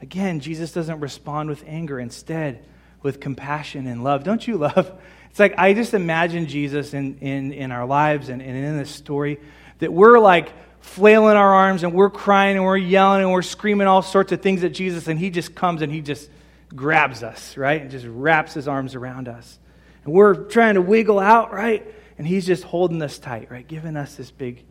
again, 0.00 0.40
Jesus 0.40 0.72
doesn't 0.72 1.00
respond 1.00 1.48
with 1.48 1.64
anger. 1.66 1.98
Instead, 1.98 2.64
with 3.02 3.20
compassion 3.20 3.86
and 3.86 4.04
love. 4.04 4.24
Don't 4.24 4.46
you 4.46 4.56
love? 4.56 4.92
It's 5.30 5.38
like 5.38 5.54
I 5.58 5.74
just 5.74 5.94
imagine 5.94 6.48
Jesus 6.48 6.92
in, 6.92 7.18
in, 7.18 7.52
in 7.52 7.70
our 7.70 7.86
lives 7.86 8.30
and, 8.30 8.42
and 8.42 8.50
in 8.50 8.76
this 8.76 8.90
story 8.90 9.38
that 9.78 9.92
we're 9.92 10.18
like 10.18 10.52
flailing 10.80 11.36
our 11.36 11.54
arms 11.54 11.84
and 11.84 11.94
we're 11.94 12.10
crying 12.10 12.56
and 12.56 12.64
we're 12.64 12.76
yelling 12.76 13.22
and 13.22 13.30
we're 13.30 13.42
screaming 13.42 13.86
all 13.86 14.02
sorts 14.02 14.32
of 14.32 14.42
things 14.42 14.64
at 14.64 14.72
Jesus, 14.72 15.06
and 15.06 15.20
he 15.20 15.30
just 15.30 15.54
comes 15.54 15.82
and 15.82 15.92
he 15.92 16.00
just 16.00 16.28
grabs 16.74 17.22
us, 17.22 17.56
right? 17.56 17.80
And 17.80 17.92
just 17.92 18.06
wraps 18.08 18.54
his 18.54 18.66
arms 18.66 18.96
around 18.96 19.28
us. 19.28 19.60
And 20.04 20.12
we're 20.12 20.34
trying 20.34 20.74
to 20.74 20.82
wiggle 20.82 21.20
out, 21.20 21.52
right? 21.52 21.86
And 22.18 22.26
he's 22.26 22.44
just 22.44 22.64
holding 22.64 23.00
us 23.00 23.20
tight, 23.20 23.52
right? 23.52 23.68
Giving 23.68 23.96
us 23.96 24.16
this 24.16 24.32
big 24.32 24.64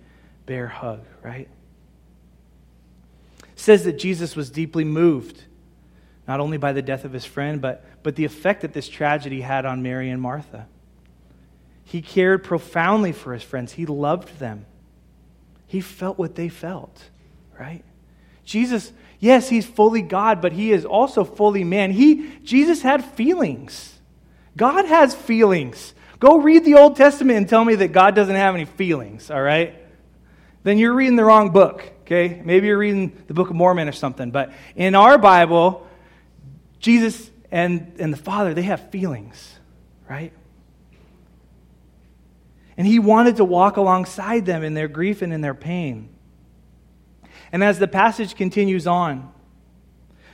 bear 0.50 0.68
hug, 0.68 1.06
right? 1.22 1.48
It 3.44 3.60
says 3.60 3.84
that 3.84 4.00
Jesus 4.00 4.36
was 4.36 4.50
deeply 4.50 4.84
moved, 4.84 5.44
not 6.28 6.40
only 6.40 6.58
by 6.58 6.74
the 6.74 6.82
death 6.82 7.06
of 7.06 7.14
his 7.14 7.24
friend, 7.24 7.62
but, 7.62 7.86
but 8.02 8.16
the 8.16 8.26
effect 8.26 8.62
that 8.62 8.74
this 8.74 8.90
tragedy 8.90 9.42
had 9.42 9.68
on 9.68 9.84
Mary 9.84 10.10
and 10.10 10.20
Martha. 10.20 10.68
He 11.84 12.02
cared 12.02 12.44
profoundly 12.44 13.12
for 13.12 13.32
his 13.32 13.44
friends, 13.44 13.74
he 13.74 13.86
loved 13.86 14.40
them. 14.40 14.66
He 15.68 15.82
felt 15.82 16.18
what 16.18 16.34
they 16.34 16.50
felt, 16.50 17.00
right? 17.60 17.84
Jesus, 18.44 18.92
yes, 19.20 19.50
he's 19.50 19.68
fully 19.68 20.02
God, 20.02 20.42
but 20.42 20.52
he 20.52 20.72
is 20.72 20.84
also 20.84 21.24
fully 21.24 21.64
man. 21.64 21.92
He, 21.92 22.32
Jesus 22.44 22.82
had 22.82 23.06
feelings. 23.06 24.00
God 24.58 24.86
has 24.86 25.14
feelings. 25.14 25.94
Go 26.20 26.40
read 26.40 26.66
the 26.66 26.74
Old 26.74 26.96
Testament 26.96 27.38
and 27.38 27.48
tell 27.48 27.64
me 27.64 27.76
that 27.76 27.90
God 27.90 28.16
doesn't 28.16 28.36
have 28.36 28.56
any 28.56 28.66
feelings, 28.66 29.30
all 29.30 29.44
right? 29.44 29.76
Then 30.64 30.78
you're 30.78 30.94
reading 30.94 31.16
the 31.16 31.24
wrong 31.24 31.52
book, 31.52 31.84
okay? 32.02 32.42
Maybe 32.44 32.68
you're 32.68 32.78
reading 32.78 33.24
the 33.28 33.34
Book 33.34 33.50
of 33.50 33.56
Mormon 33.56 33.88
or 33.88 33.94
something. 33.94 34.32
But 34.32 34.52
in 34.76 34.96
our 34.96 35.18
Bible, 35.18 35.88
Jesus 36.80 37.30
and, 37.52 37.96
and 38.00 38.12
the 38.12 38.18
Father, 38.18 38.54
they 38.54 38.64
have 38.64 38.90
feelings, 38.90 39.58
right? 40.10 40.34
And 42.78 42.86
he 42.88 43.00
wanted 43.00 43.38
to 43.38 43.46
walk 43.46 43.78
alongside 43.78 44.46
them 44.46 44.64
in 44.64 44.74
their 44.74 44.88
grief 44.88 45.22
and 45.22 45.34
in 45.34 45.42
their 45.42 45.54
pain. 45.54 46.10
And 47.52 47.64
as 47.64 47.80
the 47.80 47.88
passage 47.88 48.36
continues 48.36 48.88
on, 48.88 49.34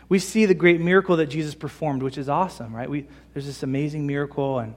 we 0.10 0.20
see 0.20 0.46
the 0.46 0.54
great 0.54 0.80
miracle 0.80 1.18
that 1.18 1.28
Jesus 1.28 1.56
performed, 1.56 2.04
which 2.04 2.18
is 2.18 2.30
awesome, 2.30 2.76
right? 2.76 2.90
We, 2.90 3.08
there's 3.34 3.48
this 3.48 3.64
amazing 3.64 4.06
miracle, 4.06 4.60
and, 4.60 4.76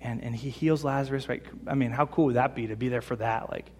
and, 0.00 0.22
and 0.22 0.34
he 0.34 0.50
heals 0.50 0.84
Lazarus, 0.84 1.28
right? 1.28 1.42
I 1.66 1.74
mean, 1.74 1.90
how 1.90 2.06
cool 2.06 2.26
would 2.26 2.34
that 2.34 2.54
be 2.54 2.66
to 2.66 2.76
be 2.76 2.88
there 2.88 3.00
for 3.00 3.16
that? 3.16 3.50
Like, 3.50 3.70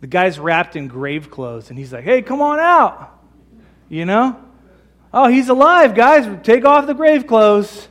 the 0.00 0.06
guy's 0.06 0.38
wrapped 0.38 0.76
in 0.76 0.88
grave 0.88 1.30
clothes, 1.30 1.70
and 1.70 1.78
he's 1.78 1.92
like, 1.92 2.04
hey, 2.04 2.22
come 2.22 2.42
on 2.42 2.58
out. 2.58 3.18
You 3.88 4.04
know? 4.04 4.42
Oh, 5.12 5.28
he's 5.28 5.48
alive, 5.48 5.94
guys. 5.94 6.26
Take 6.42 6.64
off 6.64 6.86
the 6.86 6.94
grave 6.94 7.26
clothes. 7.26 7.88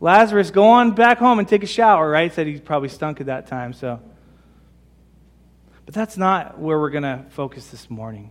Lazarus, 0.00 0.50
go 0.50 0.64
on 0.64 0.94
back 0.94 1.18
home 1.18 1.38
and 1.38 1.48
take 1.48 1.62
a 1.62 1.66
shower, 1.66 2.10
right? 2.10 2.32
Said 2.32 2.46
he 2.46 2.58
probably 2.58 2.90
stunk 2.90 3.20
at 3.20 3.26
that 3.26 3.46
time, 3.46 3.72
so. 3.72 4.00
But 5.86 5.94
that's 5.94 6.16
not 6.16 6.58
where 6.58 6.78
we're 6.78 6.90
going 6.90 7.04
to 7.04 7.24
focus 7.30 7.68
this 7.68 7.88
morning. 7.88 8.30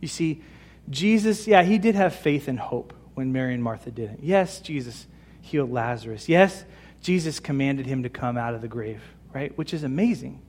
You 0.00 0.08
see, 0.08 0.42
Jesus, 0.90 1.46
yeah, 1.46 1.62
he 1.62 1.78
did 1.78 1.94
have 1.94 2.14
faith 2.14 2.48
and 2.48 2.58
hope 2.58 2.92
when 3.14 3.32
Mary 3.32 3.54
and 3.54 3.62
Martha 3.62 3.90
didn't. 3.90 4.22
Yes, 4.22 4.60
Jesus 4.60 5.06
healed 5.42 5.70
Lazarus. 5.70 6.28
Yes, 6.28 6.64
Jesus 7.02 7.38
commanded 7.38 7.86
him 7.86 8.02
to 8.02 8.08
come 8.08 8.36
out 8.36 8.54
of 8.54 8.62
the 8.62 8.68
grave, 8.68 9.02
right? 9.32 9.56
Which 9.56 9.72
is 9.72 9.84
amazing. 9.84 10.42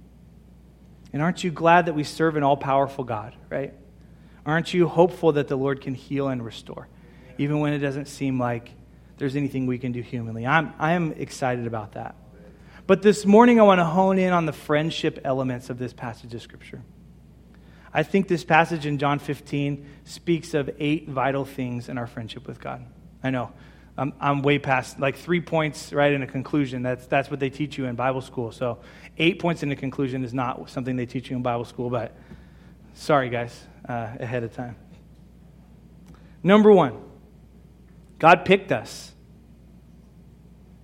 And 1.13 1.21
aren't 1.21 1.43
you 1.43 1.51
glad 1.51 1.85
that 1.85 1.93
we 1.93 2.03
serve 2.03 2.35
an 2.35 2.43
all 2.43 2.57
powerful 2.57 3.03
God, 3.03 3.33
right? 3.49 3.73
Aren't 4.45 4.73
you 4.73 4.87
hopeful 4.87 5.33
that 5.33 5.47
the 5.47 5.55
Lord 5.55 5.81
can 5.81 5.93
heal 5.93 6.27
and 6.29 6.43
restore, 6.43 6.87
even 7.37 7.59
when 7.59 7.73
it 7.73 7.79
doesn't 7.79 8.07
seem 8.07 8.39
like 8.39 8.71
there's 9.17 9.35
anything 9.35 9.65
we 9.65 9.77
can 9.77 9.91
do 9.91 10.01
humanly? 10.01 10.45
I'm, 10.45 10.73
I 10.79 10.93
am 10.93 11.13
excited 11.13 11.67
about 11.67 11.93
that. 11.93 12.15
But 12.85 13.01
this 13.01 13.25
morning, 13.25 13.59
I 13.59 13.63
want 13.63 13.79
to 13.79 13.85
hone 13.85 14.17
in 14.17 14.31
on 14.31 14.45
the 14.45 14.53
friendship 14.53 15.19
elements 15.25 15.69
of 15.69 15.77
this 15.77 15.91
passage 15.91 16.33
of 16.33 16.41
Scripture. 16.41 16.81
I 17.93 18.03
think 18.03 18.27
this 18.29 18.45
passage 18.45 18.85
in 18.85 18.97
John 18.97 19.19
15 19.19 19.85
speaks 20.05 20.53
of 20.53 20.69
eight 20.79 21.09
vital 21.09 21.43
things 21.43 21.89
in 21.89 21.97
our 21.97 22.07
friendship 22.07 22.47
with 22.47 22.61
God. 22.61 22.85
I 23.23 23.31
know. 23.31 23.51
I'm, 23.97 24.13
I'm 24.19 24.41
way 24.43 24.59
past, 24.59 24.99
like 24.99 25.17
three 25.17 25.41
points 25.41 25.91
right 25.91 26.13
in 26.13 26.21
a 26.21 26.27
conclusion. 26.27 26.83
That's, 26.83 27.07
that's 27.07 27.31
what 27.31 27.39
they 27.39 27.49
teach 27.49 27.77
you 27.77 27.85
in 27.85 27.95
Bible 27.95 28.21
school. 28.21 28.51
So, 28.51 28.79
eight 29.17 29.39
points 29.39 29.63
in 29.63 29.71
a 29.71 29.75
conclusion 29.75 30.23
is 30.23 30.33
not 30.33 30.69
something 30.69 30.95
they 30.95 31.05
teach 31.05 31.29
you 31.29 31.35
in 31.35 31.43
Bible 31.43 31.65
school, 31.65 31.89
but 31.89 32.15
sorry, 32.93 33.29
guys, 33.29 33.65
uh, 33.87 34.09
ahead 34.19 34.43
of 34.43 34.53
time. 34.53 34.75
Number 36.43 36.71
one, 36.71 36.97
God 38.19 38.45
picked 38.45 38.71
us. 38.71 39.13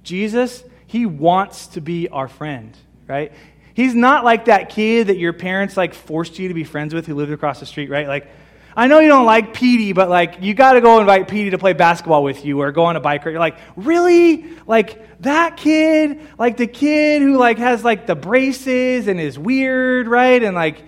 Jesus 0.04 0.64
he 0.94 1.08
wants 1.08 1.66
to 1.66 1.82
be 1.82 2.08
our 2.10 2.28
friend, 2.28 2.78
right? 3.08 3.32
He's 3.74 3.96
not 3.96 4.24
like 4.24 4.46
that 4.46 4.70
kid 4.70 5.08
that 5.08 5.18
your 5.18 5.34
parents 5.34 5.76
like 5.76 5.96
forced 5.96 6.38
you 6.38 6.50
to 6.50 6.54
be 6.54 6.64
friends 6.64 6.94
with 6.94 7.08
who 7.08 7.16
lived 7.16 7.32
across 7.32 7.60
the 7.60 7.66
street, 7.66 7.90
right? 7.90 8.08
Like, 8.08 8.28
I 8.76 8.88
know 8.88 9.00
you 9.00 9.08
don't 9.08 9.26
like 9.26 9.54
Petey, 9.54 9.94
but 9.94 10.10
like 10.10 10.38
you 10.42 10.54
got 10.54 10.74
to 10.74 10.82
go 10.82 11.00
invite 11.00 11.28
Petey 11.28 11.52
to 11.52 11.58
play 11.58 11.74
basketball 11.74 12.24
with 12.24 12.44
you 12.44 12.62
or 12.62 12.72
go 12.72 12.86
on 12.86 12.96
a 12.96 13.00
bike 13.00 13.26
ride. 13.26 13.32
You're 13.32 13.40
like, 13.40 13.58
really? 13.76 14.58
Like 14.66 15.22
that 15.22 15.58
kid? 15.58 16.22
Like 16.40 16.58
the 16.58 16.68
kid 16.68 17.22
who 17.22 17.38
like 17.38 17.58
has 17.60 17.84
like 17.84 18.08
the 18.08 18.16
braces 18.16 19.08
and 19.08 19.20
is 19.20 19.38
weird, 19.38 20.08
right? 20.08 20.42
And 20.42 20.56
like, 20.56 20.84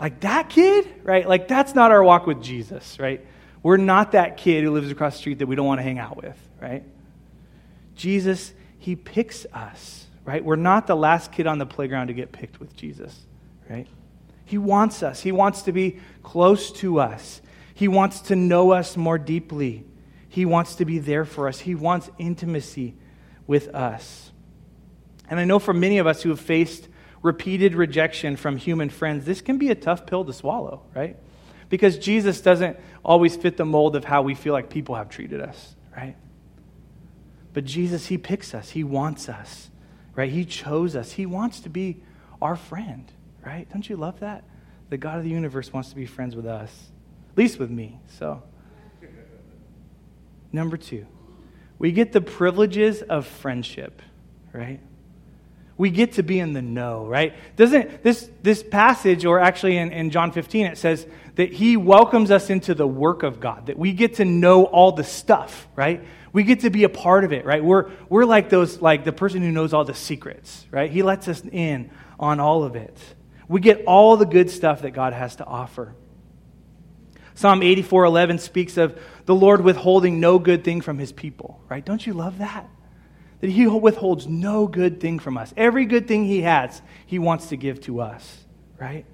like 0.00 0.20
that 0.20 0.48
kid, 0.48 0.88
right? 1.04 1.28
Like 1.28 1.48
that's 1.48 1.74
not 1.74 1.92
our 1.92 2.02
walk 2.02 2.26
with 2.26 2.42
Jesus, 2.42 2.98
right? 2.98 3.24
We're 3.62 3.76
not 3.76 4.12
that 4.12 4.36
kid 4.36 4.64
who 4.64 4.72
lives 4.72 4.90
across 4.90 5.14
the 5.14 5.18
street 5.18 5.38
that 5.38 5.46
we 5.46 5.54
don't 5.54 5.66
want 5.66 5.78
to 5.78 5.84
hang 5.84 5.98
out 5.98 6.16
with, 6.16 6.36
right? 6.60 6.82
Jesus 7.94 8.52
he 8.82 8.96
picks 8.96 9.46
us, 9.52 10.06
right? 10.24 10.44
We're 10.44 10.56
not 10.56 10.88
the 10.88 10.96
last 10.96 11.30
kid 11.30 11.46
on 11.46 11.58
the 11.58 11.66
playground 11.66 12.08
to 12.08 12.14
get 12.14 12.32
picked 12.32 12.58
with 12.58 12.74
Jesus, 12.74 13.16
right? 13.70 13.86
He 14.44 14.58
wants 14.58 15.02
us. 15.02 15.20
He 15.20 15.32
wants 15.32 15.62
to 15.62 15.72
be 15.72 15.98
close 16.22 16.70
to 16.72 17.00
us. 17.00 17.40
He 17.74 17.88
wants 17.88 18.20
to 18.22 18.36
know 18.36 18.72
us 18.72 18.96
more 18.96 19.18
deeply. 19.18 19.84
He 20.28 20.44
wants 20.44 20.76
to 20.76 20.84
be 20.84 20.98
there 20.98 21.24
for 21.24 21.48
us. 21.48 21.60
He 21.60 21.74
wants 21.74 22.10
intimacy 22.18 22.94
with 23.46 23.68
us. 23.74 24.32
And 25.28 25.40
I 25.40 25.44
know 25.44 25.58
for 25.58 25.74
many 25.74 25.98
of 25.98 26.06
us 26.06 26.22
who 26.22 26.30
have 26.30 26.40
faced 26.40 26.88
repeated 27.22 27.74
rejection 27.74 28.36
from 28.36 28.56
human 28.56 28.90
friends, 28.90 29.24
this 29.24 29.40
can 29.40 29.58
be 29.58 29.70
a 29.70 29.74
tough 29.74 30.06
pill 30.06 30.24
to 30.24 30.32
swallow, 30.32 30.82
right? 30.94 31.16
Because 31.68 31.98
Jesus 31.98 32.40
doesn't 32.40 32.76
always 33.04 33.36
fit 33.36 33.56
the 33.56 33.64
mold 33.64 33.96
of 33.96 34.04
how 34.04 34.22
we 34.22 34.34
feel 34.34 34.52
like 34.52 34.68
people 34.68 34.94
have 34.94 35.08
treated 35.08 35.40
us, 35.40 35.74
right? 35.96 36.16
But 37.52 37.64
Jesus, 37.64 38.06
He 38.06 38.18
picks 38.18 38.54
us. 38.54 38.70
He 38.70 38.84
wants 38.84 39.28
us, 39.28 39.70
right? 40.14 40.30
He 40.30 40.44
chose 40.44 40.96
us. 40.96 41.12
He 41.12 41.26
wants 41.26 41.60
to 41.60 41.68
be 41.68 42.02
our 42.40 42.56
friend, 42.56 43.10
right? 43.44 43.68
Don't 43.70 43.88
you 43.88 43.96
love 43.96 44.20
that? 44.20 44.44
The 44.90 44.98
God 44.98 45.18
of 45.18 45.24
the 45.24 45.30
universe 45.30 45.72
wants 45.72 45.90
to 45.90 45.96
be 45.96 46.06
friends 46.06 46.36
with 46.36 46.46
us, 46.46 46.70
at 47.30 47.38
least 47.38 47.58
with 47.58 47.70
me. 47.70 47.98
So, 48.18 48.42
number 50.52 50.76
two, 50.76 51.06
we 51.78 51.92
get 51.92 52.12
the 52.12 52.20
privileges 52.20 53.02
of 53.02 53.26
friendship, 53.26 54.02
right? 54.52 54.80
We 55.78 55.90
get 55.90 56.12
to 56.12 56.22
be 56.22 56.38
in 56.38 56.52
the 56.52 56.62
know, 56.62 57.06
right? 57.06 57.34
Doesn't 57.56 58.02
this 58.02 58.28
this 58.42 58.62
passage, 58.62 59.24
or 59.24 59.40
actually 59.40 59.78
in, 59.78 59.90
in 59.90 60.10
John 60.10 60.30
15, 60.30 60.66
it 60.66 60.78
says 60.78 61.06
that 61.36 61.52
he 61.52 61.76
welcomes 61.76 62.30
us 62.30 62.50
into 62.50 62.74
the 62.74 62.86
work 62.86 63.22
of 63.22 63.40
God, 63.40 63.66
that 63.66 63.78
we 63.78 63.92
get 63.92 64.16
to 64.16 64.24
know 64.24 64.64
all 64.64 64.92
the 64.92 65.04
stuff, 65.04 65.66
right? 65.74 66.04
We 66.32 66.44
get 66.44 66.60
to 66.60 66.70
be 66.70 66.84
a 66.84 66.88
part 66.88 67.24
of 67.24 67.32
it, 67.32 67.44
right? 67.44 67.62
We're, 67.62 67.90
we're 68.08 68.24
like 68.24 68.48
those, 68.48 68.80
like 68.80 69.04
the 69.04 69.12
person 69.12 69.42
who 69.42 69.50
knows 69.50 69.72
all 69.72 69.84
the 69.84 69.94
secrets, 69.94 70.66
right? 70.70 70.90
He 70.90 71.02
lets 71.02 71.28
us 71.28 71.42
in 71.50 71.90
on 72.18 72.40
all 72.40 72.64
of 72.64 72.76
it. 72.76 72.96
We 73.52 73.60
get 73.60 73.84
all 73.86 74.16
the 74.16 74.24
good 74.24 74.48
stuff 74.48 74.80
that 74.80 74.92
God 74.92 75.12
has 75.12 75.36
to 75.36 75.44
offer. 75.44 75.94
Psalm 77.34 77.60
84:11 77.60 78.38
speaks 78.38 78.78
of 78.78 78.98
the 79.26 79.34
Lord 79.34 79.60
withholding 79.60 80.20
no 80.20 80.38
good 80.38 80.64
thing 80.64 80.80
from 80.80 80.98
his 80.98 81.12
people, 81.12 81.60
right? 81.68 81.84
Don't 81.84 82.06
you 82.06 82.14
love 82.14 82.38
that? 82.38 82.66
That 83.40 83.50
he 83.50 83.66
withholds 83.66 84.26
no 84.26 84.66
good 84.66 85.00
thing 85.00 85.18
from 85.18 85.36
us. 85.36 85.52
Every 85.54 85.84
good 85.84 86.08
thing 86.08 86.24
he 86.24 86.40
has, 86.42 86.80
he 87.04 87.18
wants 87.18 87.48
to 87.48 87.58
give 87.58 87.82
to 87.82 88.00
us, 88.00 88.46
right? 88.80 89.04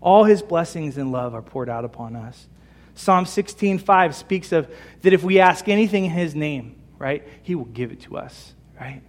All 0.00 0.22
his 0.22 0.40
blessings 0.40 0.96
and 0.96 1.10
love 1.10 1.34
are 1.34 1.42
poured 1.42 1.68
out 1.68 1.84
upon 1.84 2.14
us. 2.14 2.46
Psalm 2.94 3.24
16:5 3.24 4.14
speaks 4.14 4.52
of 4.52 4.68
that 5.02 5.12
if 5.12 5.24
we 5.24 5.40
ask 5.40 5.68
anything 5.68 6.04
in 6.04 6.12
his 6.12 6.36
name, 6.36 6.76
right, 6.96 7.26
he 7.42 7.56
will 7.56 7.64
give 7.64 7.90
it 7.90 8.02
to 8.02 8.18
us, 8.18 8.54
right? 8.80 9.02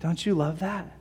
Don't 0.00 0.26
you 0.26 0.34
love 0.34 0.58
that? 0.58 0.97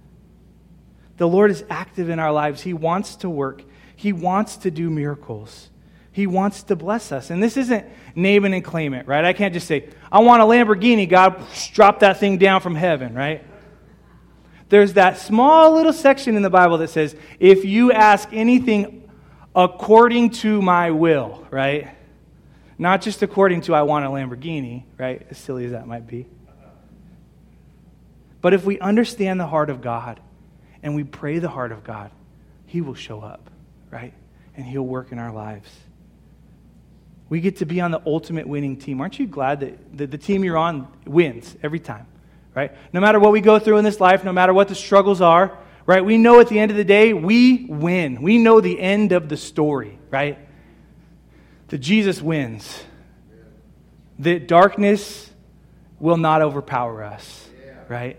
The 1.17 1.27
Lord 1.27 1.51
is 1.51 1.63
active 1.69 2.10
in 2.10 2.19
our 2.19 2.32
lives. 2.32 2.62
He 2.62 2.73
wants 2.73 3.15
to 3.17 3.30
work. 3.30 3.63
He 3.95 4.13
wants 4.13 4.58
to 4.58 4.71
do 4.71 4.89
miracles. 4.89 5.69
He 6.12 6.27
wants 6.27 6.63
to 6.63 6.75
bless 6.75 7.12
us. 7.12 7.30
And 7.30 7.43
this 7.43 7.58
isn't 7.58 7.86
name 8.15 8.45
it 8.45 8.53
and 8.53 8.63
claim 8.63 8.93
it, 8.93 9.08
right? 9.08 9.25
I 9.25 9.34
can't 9.34 9.53
just 9.53 9.67
say, 9.67 9.89
I 10.12 10.19
want 10.19 10.41
a 10.41 10.45
Lamborghini, 10.45 11.08
God, 11.08 11.43
drop 11.73 11.99
that 11.99 12.19
thing 12.19 12.38
down 12.38 12.62
from 12.62 12.75
heaven, 12.75 13.13
right? 13.13 13.43
There's 14.69 14.93
that 14.93 15.17
small 15.17 15.73
little 15.73 15.93
section 15.93 16.36
in 16.36 16.41
the 16.41 16.49
Bible 16.49 16.80
that 16.80 16.89
says, 16.89 17.15
if 17.39 17.65
you 17.65 17.91
ask 17.91 18.30
anything 18.32 19.10
according 19.56 20.32
to 20.32 20.62
my 20.62 20.91
will, 20.91 21.45
right? 21.49 21.95
Not 22.77 23.01
just 23.01 23.23
according 23.23 23.62
to 23.62 23.73
I 23.73 23.84
want 23.84 24.06
a 24.06 24.10
Lamborghini, 24.10 24.84
right? 24.97 25.25
As 25.30 25.38
silly 25.38 25.65
as 25.65 25.71
that 25.71 25.88
might 25.88 26.06
be. 26.06 26.27
But 28.41 28.53
if 28.53 28.65
we 28.65 28.80
understand 28.80 29.39
the 29.39 29.47
heart 29.47 29.69
of 29.69 29.82
God 29.82 30.19
and 30.88 30.95
we 30.95 31.04
pray 31.04 31.39
the 31.39 31.50
heart 31.50 31.73
of 31.73 31.84
God, 31.84 32.12
He 32.65 32.80
will 32.80 32.95
show 32.95 33.19
up, 33.19 33.52
right? 33.91 34.13
And 34.56 34.65
He'll 34.65 34.86
work 34.86 35.12
in 35.12 35.19
our 35.19 35.34
lives. 35.34 35.69
We 37.28 37.41
get 37.41 37.58
to 37.58 37.65
be 37.65 37.82
on 37.82 37.91
the 37.91 38.02
ultimate 38.06 38.47
winning 38.47 38.78
team. 38.78 39.02
Aren't 39.02 39.19
you 39.19 39.28
glad 39.28 39.60
that 39.60 39.97
the, 39.97 40.08
the 40.08 40.17
team 40.17 40.45
you're 40.45 40.56
on 40.56 40.88
wins 41.06 41.58
every 41.62 41.82
time, 41.82 42.08
right? 42.56 42.71
No 42.93 43.02
matter 43.02 43.19
what 43.19 43.34
we 43.34 43.41
go 43.41 43.60
through 43.60 43.80
in 43.80 43.84
this 43.84 44.00
life, 44.00 44.23
no 44.23 44.32
matter 44.32 44.54
what 44.54 44.69
the 44.69 44.76
struggles 44.76 45.19
are, 45.19 45.60
right? 45.86 46.06
We 46.06 46.17
know 46.17 46.39
at 46.39 46.47
the 46.47 46.58
end 46.58 46.71
of 46.71 46.78
the 46.78 46.86
day, 46.86 47.12
we 47.12 47.65
win. 47.65 48.21
We 48.21 48.38
know 48.38 48.62
the 48.62 48.80
end 48.80 49.12
of 49.12 49.28
the 49.28 49.36
story, 49.36 50.00
right? 50.10 50.39
That 51.67 51.80
Jesus 51.80 52.21
wins. 52.21 52.82
That 54.19 54.47
darkness 54.47 55.30
will 56.00 56.15
not 56.15 56.41
overpower 56.41 57.04
us, 57.04 57.50
right? 57.89 58.17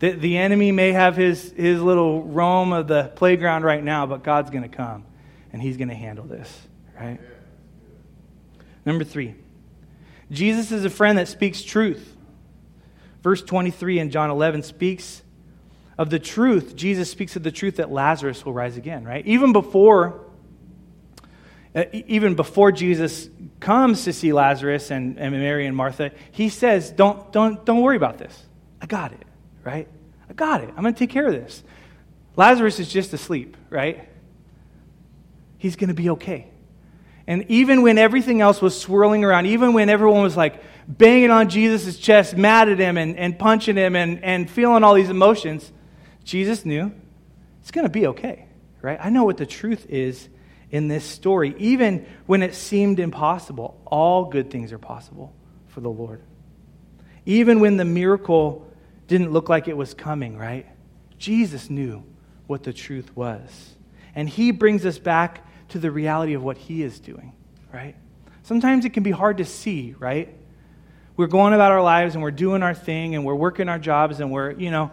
That 0.00 0.20
the 0.20 0.38
enemy 0.38 0.72
may 0.72 0.92
have 0.92 1.16
his, 1.16 1.52
his 1.52 1.80
little 1.80 2.22
roam 2.22 2.72
of 2.72 2.88
the 2.88 3.12
playground 3.14 3.64
right 3.64 3.82
now, 3.82 4.06
but 4.06 4.22
God's 4.22 4.50
going 4.50 4.62
to 4.62 4.68
come 4.68 5.04
and 5.52 5.62
he's 5.62 5.76
going 5.76 5.88
to 5.88 5.94
handle 5.94 6.24
this, 6.24 6.52
right? 6.98 7.20
Number 8.84 9.04
three, 9.04 9.34
Jesus 10.30 10.72
is 10.72 10.84
a 10.84 10.90
friend 10.90 11.18
that 11.18 11.28
speaks 11.28 11.62
truth. 11.62 12.16
Verse 13.22 13.42
23 13.42 14.00
in 14.00 14.10
John 14.10 14.30
11 14.30 14.64
speaks 14.64 15.22
of 15.96 16.10
the 16.10 16.18
truth. 16.18 16.74
Jesus 16.76 17.10
speaks 17.10 17.36
of 17.36 17.42
the 17.42 17.52
truth 17.52 17.76
that 17.76 17.90
Lazarus 17.90 18.44
will 18.44 18.52
rise 18.52 18.76
again, 18.76 19.04
right? 19.04 19.24
Even 19.26 19.52
before 19.52 20.24
uh, 21.74 21.84
even 21.92 22.36
before 22.36 22.70
Jesus 22.70 23.28
comes 23.58 24.04
to 24.04 24.12
see 24.12 24.32
Lazarus 24.32 24.92
and, 24.92 25.18
and 25.18 25.32
Mary 25.32 25.66
and 25.66 25.76
Martha, 25.76 26.12
he 26.30 26.48
says, 26.48 26.92
don't, 26.92 27.32
don't, 27.32 27.64
don't 27.64 27.82
worry 27.82 27.96
about 27.96 28.16
this. 28.18 28.44
I 28.80 28.86
got 28.86 29.12
it, 29.12 29.23
right? 29.64 29.88
I 30.28 30.32
got 30.32 30.62
it. 30.62 30.70
I'm 30.76 30.82
going 30.82 30.94
to 30.94 30.98
take 30.98 31.10
care 31.10 31.26
of 31.26 31.32
this. 31.32 31.62
Lazarus 32.36 32.80
is 32.80 32.88
just 32.88 33.12
asleep, 33.12 33.56
right? 33.70 34.08
He's 35.58 35.76
going 35.76 35.88
to 35.88 35.94
be 35.94 36.10
okay. 36.10 36.48
And 37.26 37.46
even 37.48 37.82
when 37.82 37.96
everything 37.96 38.40
else 38.40 38.60
was 38.60 38.78
swirling 38.78 39.24
around, 39.24 39.46
even 39.46 39.72
when 39.72 39.88
everyone 39.88 40.22
was 40.22 40.36
like 40.36 40.62
banging 40.86 41.30
on 41.30 41.48
Jesus' 41.48 41.98
chest, 41.98 42.36
mad 42.36 42.68
at 42.68 42.78
him 42.78 42.98
and, 42.98 43.16
and 43.16 43.38
punching 43.38 43.76
him 43.76 43.96
and, 43.96 44.22
and 44.22 44.50
feeling 44.50 44.84
all 44.84 44.94
these 44.94 45.08
emotions, 45.08 45.72
Jesus 46.24 46.64
knew 46.64 46.92
it's 47.60 47.70
going 47.70 47.86
to 47.86 47.90
be 47.90 48.08
okay, 48.08 48.46
right? 48.82 48.98
I 49.00 49.08
know 49.08 49.24
what 49.24 49.38
the 49.38 49.46
truth 49.46 49.86
is 49.88 50.28
in 50.70 50.88
this 50.88 51.04
story. 51.04 51.54
Even 51.58 52.06
when 52.26 52.42
it 52.42 52.54
seemed 52.54 53.00
impossible, 53.00 53.80
all 53.86 54.26
good 54.26 54.50
things 54.50 54.72
are 54.72 54.78
possible 54.78 55.32
for 55.68 55.80
the 55.80 55.88
Lord. 55.88 56.20
Even 57.24 57.60
when 57.60 57.78
the 57.78 57.86
miracle 57.86 58.70
didn't 59.06 59.32
look 59.32 59.48
like 59.48 59.68
it 59.68 59.76
was 59.76 59.94
coming, 59.94 60.36
right? 60.36 60.66
Jesus 61.18 61.70
knew 61.70 62.04
what 62.46 62.62
the 62.62 62.72
truth 62.72 63.14
was. 63.16 63.74
And 64.14 64.28
he 64.28 64.50
brings 64.50 64.86
us 64.86 64.98
back 64.98 65.46
to 65.70 65.78
the 65.78 65.90
reality 65.90 66.34
of 66.34 66.42
what 66.42 66.56
He 66.56 66.82
is 66.82 67.00
doing, 67.00 67.32
right? 67.72 67.96
Sometimes 68.42 68.84
it 68.84 68.90
can 68.90 69.02
be 69.02 69.10
hard 69.10 69.38
to 69.38 69.44
see, 69.44 69.94
right? 69.98 70.34
We're 71.16 71.26
going 71.26 71.52
about 71.52 71.72
our 71.72 71.82
lives 71.82 72.14
and 72.14 72.22
we're 72.22 72.30
doing 72.30 72.62
our 72.62 72.74
thing 72.74 73.14
and 73.14 73.24
we're 73.24 73.34
working 73.34 73.68
our 73.68 73.78
jobs 73.78 74.20
and 74.20 74.30
we're, 74.30 74.52
you 74.52 74.70
know, 74.70 74.90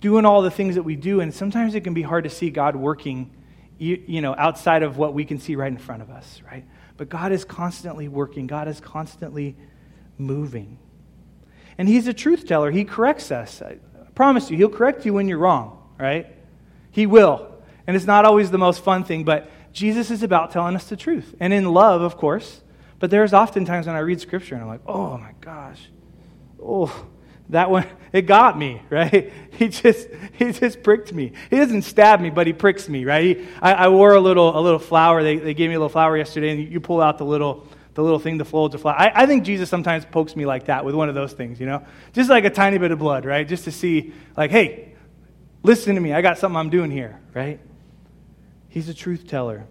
doing 0.00 0.24
all 0.24 0.42
the 0.42 0.50
things 0.50 0.74
that 0.74 0.82
we 0.82 0.96
do. 0.96 1.20
And 1.20 1.32
sometimes 1.32 1.74
it 1.74 1.82
can 1.82 1.94
be 1.94 2.02
hard 2.02 2.24
to 2.24 2.30
see 2.30 2.50
God 2.50 2.76
working, 2.76 3.30
you, 3.78 4.02
you 4.06 4.20
know, 4.20 4.34
outside 4.36 4.82
of 4.82 4.96
what 4.96 5.14
we 5.14 5.24
can 5.24 5.38
see 5.38 5.56
right 5.56 5.70
in 5.70 5.78
front 5.78 6.02
of 6.02 6.10
us, 6.10 6.42
right? 6.50 6.64
But 6.96 7.08
God 7.08 7.32
is 7.32 7.44
constantly 7.44 8.08
working, 8.08 8.46
God 8.46 8.68
is 8.68 8.80
constantly 8.80 9.56
moving. 10.18 10.78
And 11.80 11.88
He's 11.88 12.06
a 12.08 12.12
truth 12.12 12.46
teller. 12.46 12.70
He 12.70 12.84
corrects 12.84 13.32
us. 13.32 13.62
I 13.62 13.78
promise 14.14 14.50
you, 14.50 14.58
He'll 14.58 14.68
correct 14.68 15.06
you 15.06 15.14
when 15.14 15.28
you're 15.28 15.38
wrong, 15.38 15.82
right? 15.98 16.26
He 16.90 17.06
will. 17.06 17.54
And 17.86 17.96
it's 17.96 18.04
not 18.04 18.26
always 18.26 18.50
the 18.50 18.58
most 18.58 18.84
fun 18.84 19.02
thing, 19.02 19.24
but 19.24 19.50
Jesus 19.72 20.10
is 20.10 20.22
about 20.22 20.50
telling 20.50 20.76
us 20.76 20.90
the 20.90 20.96
truth. 20.96 21.34
And 21.40 21.54
in 21.54 21.64
love, 21.64 22.02
of 22.02 22.18
course. 22.18 22.60
But 22.98 23.10
there's 23.10 23.32
often 23.32 23.64
times 23.64 23.86
when 23.86 23.96
I 23.96 24.00
read 24.00 24.20
scripture 24.20 24.56
and 24.56 24.62
I'm 24.62 24.68
like, 24.68 24.82
oh 24.86 25.16
my 25.16 25.32
gosh. 25.40 25.80
Oh, 26.62 27.06
that 27.48 27.70
one, 27.70 27.86
it 28.12 28.26
got 28.26 28.58
me, 28.58 28.82
right? 28.90 29.32
He 29.52 29.68
just, 29.68 30.06
he 30.34 30.52
just 30.52 30.82
pricked 30.82 31.14
me. 31.14 31.32
He 31.48 31.56
doesn't 31.56 31.82
stab 31.82 32.20
me, 32.20 32.28
but 32.28 32.46
he 32.46 32.52
pricks 32.52 32.90
me, 32.90 33.06
right? 33.06 33.38
He, 33.38 33.48
I, 33.62 33.72
I, 33.72 33.88
wore 33.88 34.12
a 34.12 34.20
little, 34.20 34.54
a 34.54 34.60
little 34.60 34.78
flower. 34.78 35.22
They, 35.22 35.38
they 35.38 35.54
gave 35.54 35.70
me 35.70 35.76
a 35.76 35.78
little 35.78 35.88
flower 35.88 36.14
yesterday, 36.18 36.50
and 36.50 36.70
you 36.70 36.78
pull 36.78 37.00
out 37.00 37.16
the 37.16 37.24
little, 37.24 37.66
the 37.94 38.02
little 38.02 38.18
thing, 38.18 38.38
the 38.38 38.44
folds 38.44 38.74
of 38.74 38.82
fly. 38.82 38.92
I, 38.92 39.22
I 39.22 39.26
think 39.26 39.44
Jesus 39.44 39.68
sometimes 39.68 40.04
pokes 40.04 40.36
me 40.36 40.46
like 40.46 40.66
that 40.66 40.84
with 40.84 40.94
one 40.94 41.08
of 41.08 41.14
those 41.14 41.32
things, 41.32 41.58
you 41.58 41.66
know? 41.66 41.84
Just 42.12 42.30
like 42.30 42.44
a 42.44 42.50
tiny 42.50 42.78
bit 42.78 42.92
of 42.92 42.98
blood, 42.98 43.24
right? 43.24 43.46
Just 43.46 43.64
to 43.64 43.72
see, 43.72 44.12
like, 44.36 44.50
hey, 44.50 44.94
listen 45.62 45.94
to 45.94 46.00
me. 46.00 46.12
I 46.12 46.22
got 46.22 46.38
something 46.38 46.56
I'm 46.56 46.70
doing 46.70 46.90
here, 46.90 47.20
right? 47.34 47.60
He's 48.68 48.88
a 48.88 48.94
truth 48.94 49.26
teller. 49.26 49.66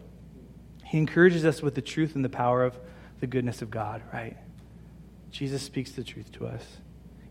He 0.83 0.97
encourages 0.97 1.45
us 1.45 1.61
with 1.61 1.75
the 1.75 1.81
truth 1.81 2.15
and 2.15 2.25
the 2.25 2.29
power 2.29 2.63
of 2.63 2.77
the 3.19 3.27
goodness 3.27 3.61
of 3.61 3.69
God, 3.69 4.01
right? 4.13 4.35
Jesus 5.31 5.61
speaks 5.61 5.91
the 5.91 6.03
truth 6.03 6.31
to 6.33 6.47
us. 6.47 6.65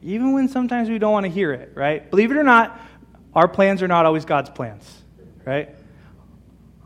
Even 0.02 0.32
when 0.32 0.48
sometimes 0.48 0.88
we 0.88 0.98
don't 0.98 1.12
want 1.12 1.24
to 1.24 1.30
hear 1.30 1.52
it, 1.52 1.72
right? 1.74 2.08
Believe 2.08 2.30
it 2.30 2.36
or 2.36 2.44
not, 2.44 2.80
our 3.34 3.48
plans 3.48 3.82
are 3.82 3.88
not 3.88 4.06
always 4.06 4.24
God's 4.24 4.50
plans, 4.50 5.02
right? 5.44 5.74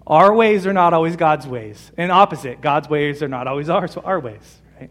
Our 0.06 0.34
ways 0.34 0.66
are 0.66 0.72
not 0.72 0.92
always 0.94 1.16
God's 1.16 1.46
ways. 1.46 1.92
And 1.96 2.10
opposite, 2.10 2.60
God's 2.60 2.88
ways 2.88 3.22
are 3.22 3.28
not 3.28 3.46
always 3.46 3.68
ours, 3.68 3.96
our 3.96 4.18
ways, 4.18 4.60
right? 4.80 4.90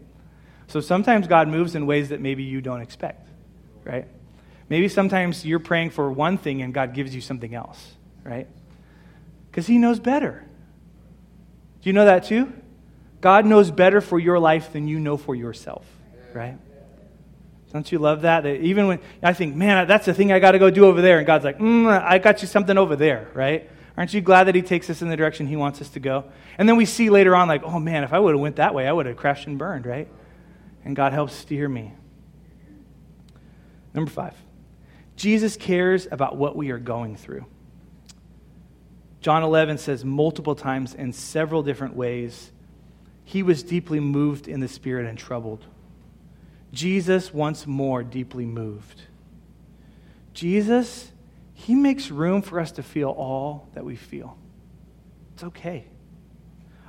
So 0.68 0.80
sometimes 0.80 1.26
God 1.26 1.48
moves 1.48 1.74
in 1.74 1.86
ways 1.86 2.08
that 2.08 2.20
maybe 2.20 2.42
you 2.42 2.60
don't 2.60 2.80
expect, 2.80 3.28
right? 3.84 4.06
Maybe 4.68 4.88
sometimes 4.88 5.44
you're 5.44 5.58
praying 5.58 5.90
for 5.90 6.10
one 6.10 6.38
thing 6.38 6.62
and 6.62 6.72
God 6.72 6.94
gives 6.94 7.14
you 7.14 7.20
something 7.20 7.54
else, 7.54 7.92
right? 8.24 8.46
Because 9.50 9.66
He 9.66 9.76
knows 9.76 9.98
better. 9.98 10.44
Do 11.82 11.88
you 11.90 11.92
know 11.92 12.06
that 12.06 12.24
too? 12.24 12.52
God 13.20 13.44
knows 13.44 13.70
better 13.70 14.00
for 14.00 14.18
your 14.18 14.38
life 14.38 14.72
than 14.72 14.88
you 14.88 14.98
know 14.98 15.16
for 15.16 15.34
yourself, 15.34 15.84
right? 16.32 16.56
Don't 17.72 17.90
you 17.90 17.98
love 17.98 18.22
that? 18.22 18.42
That 18.42 18.56
even 18.60 18.86
when 18.86 18.98
I 19.22 19.32
think, 19.32 19.56
man, 19.56 19.86
that's 19.86 20.06
the 20.06 20.14
thing 20.14 20.32
I 20.32 20.38
got 20.40 20.52
to 20.52 20.58
go 20.58 20.70
do 20.70 20.86
over 20.86 21.00
there, 21.00 21.18
and 21.18 21.26
God's 21.26 21.44
like, 21.44 21.58
mm, 21.58 21.88
I 21.88 22.18
got 22.18 22.42
you 22.42 22.48
something 22.48 22.76
over 22.76 22.96
there, 22.96 23.28
right? 23.34 23.70
Aren't 23.96 24.14
you 24.14 24.20
glad 24.20 24.44
that 24.44 24.54
He 24.54 24.62
takes 24.62 24.88
us 24.88 25.02
in 25.02 25.08
the 25.08 25.16
direction 25.16 25.46
He 25.46 25.56
wants 25.56 25.80
us 25.80 25.90
to 25.90 26.00
go? 26.00 26.24
And 26.58 26.68
then 26.68 26.76
we 26.76 26.86
see 26.86 27.10
later 27.10 27.36
on, 27.36 27.48
like, 27.48 27.62
oh 27.62 27.78
man, 27.78 28.04
if 28.04 28.12
I 28.12 28.18
would 28.18 28.34
have 28.34 28.40
went 28.40 28.56
that 28.56 28.74
way, 28.74 28.88
I 28.88 28.92
would 28.92 29.06
have 29.06 29.16
crashed 29.16 29.46
and 29.46 29.58
burned, 29.58 29.86
right? 29.86 30.08
And 30.84 30.96
God 30.96 31.12
helps 31.12 31.34
steer 31.34 31.68
me. 31.68 31.92
Number 33.94 34.10
five, 34.10 34.34
Jesus 35.16 35.56
cares 35.56 36.08
about 36.10 36.36
what 36.36 36.56
we 36.56 36.70
are 36.70 36.78
going 36.78 37.16
through. 37.16 37.46
John 39.20 39.42
11 39.44 39.78
says 39.78 40.04
multiple 40.04 40.56
times 40.56 40.94
in 40.94 41.12
several 41.12 41.62
different 41.62 41.94
ways, 41.94 42.50
he 43.24 43.42
was 43.42 43.62
deeply 43.62 44.00
moved 44.00 44.48
in 44.48 44.60
the 44.60 44.68
spirit 44.68 45.06
and 45.06 45.16
troubled. 45.16 45.64
Jesus, 46.72 47.32
once 47.32 47.66
more, 47.66 48.02
deeply 48.02 48.46
moved. 48.46 49.02
Jesus, 50.34 51.11
he 51.54 51.74
makes 51.74 52.10
room 52.10 52.42
for 52.42 52.60
us 52.60 52.72
to 52.72 52.82
feel 52.82 53.10
all 53.10 53.68
that 53.74 53.84
we 53.84 53.96
feel. 53.96 54.36
It's 55.34 55.44
okay. 55.44 55.86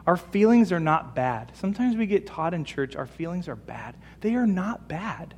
Our 0.06 0.18
feelings 0.18 0.72
are 0.72 0.80
not 0.80 1.16
bad. 1.16 1.52
Sometimes 1.56 1.96
we 1.96 2.06
get 2.06 2.28
taught 2.28 2.54
in 2.54 2.66
church 2.66 2.96
our 2.96 3.06
feelings 3.06 3.48
are 3.48 3.56
bad. 3.56 3.96
They 4.22 4.36
are 4.36 4.48
not 4.48 4.88
bad. 4.88 5.34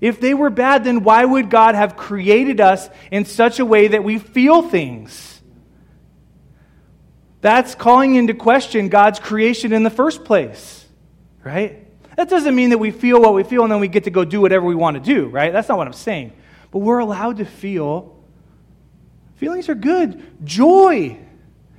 If 0.00 0.20
they 0.20 0.32
were 0.32 0.50
bad, 0.50 0.84
then 0.84 1.02
why 1.02 1.24
would 1.24 1.50
God 1.50 1.74
have 1.74 1.96
created 1.96 2.60
us 2.60 2.88
in 3.10 3.24
such 3.24 3.58
a 3.58 3.64
way 3.64 3.88
that 3.88 4.04
we 4.04 4.18
feel 4.18 4.62
things? 4.62 5.40
That's 7.40 7.74
calling 7.74 8.14
into 8.14 8.34
question 8.34 8.88
God's 8.88 9.18
creation 9.18 9.72
in 9.72 9.82
the 9.82 9.90
first 9.90 10.24
place, 10.24 10.86
right? 11.42 11.86
That 12.16 12.28
doesn't 12.28 12.54
mean 12.54 12.70
that 12.70 12.78
we 12.78 12.90
feel 12.90 13.20
what 13.20 13.34
we 13.34 13.44
feel 13.44 13.62
and 13.62 13.72
then 13.72 13.80
we 13.80 13.88
get 13.88 14.04
to 14.04 14.10
go 14.10 14.24
do 14.24 14.40
whatever 14.40 14.66
we 14.66 14.74
want 14.74 14.94
to 14.94 15.00
do, 15.00 15.26
right? 15.26 15.52
That's 15.52 15.68
not 15.68 15.78
what 15.78 15.86
I'm 15.86 15.92
saying. 15.92 16.32
But 16.70 16.80
we're 16.80 16.98
allowed 16.98 17.38
to 17.38 17.44
feel. 17.44 18.19
Feelings 19.40 19.70
are 19.70 19.74
good. 19.74 20.22
Joy, 20.44 21.18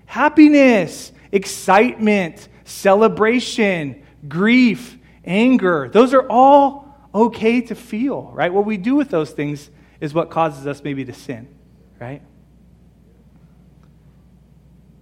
happiness, 0.07 1.11
excitement, 1.31 2.49
celebration, 2.63 4.01
grief, 4.27 4.97
anger. 5.23 5.87
Those 5.87 6.15
are 6.15 6.27
all 6.27 6.97
okay 7.13 7.61
to 7.61 7.75
feel, 7.75 8.31
right? 8.33 8.51
What 8.51 8.65
we 8.65 8.77
do 8.77 8.95
with 8.95 9.09
those 9.09 9.29
things 9.29 9.69
is 9.99 10.11
what 10.11 10.31
causes 10.31 10.65
us 10.65 10.83
maybe 10.83 11.05
to 11.05 11.13
sin, 11.13 11.47
right? 11.99 12.23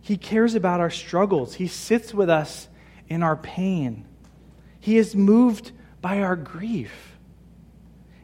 He 0.02 0.18
cares 0.18 0.54
about 0.54 0.82
our 0.82 0.90
struggles. 0.90 1.54
He 1.54 1.68
sits 1.68 2.14
with 2.14 2.30
us 2.30 2.68
in 3.08 3.24
our 3.24 3.38
pain. 3.38 4.06
He 4.82 4.98
is 4.98 5.16
moved 5.16 5.72
by 6.02 6.24
our 6.24 6.36
grief. 6.36 7.18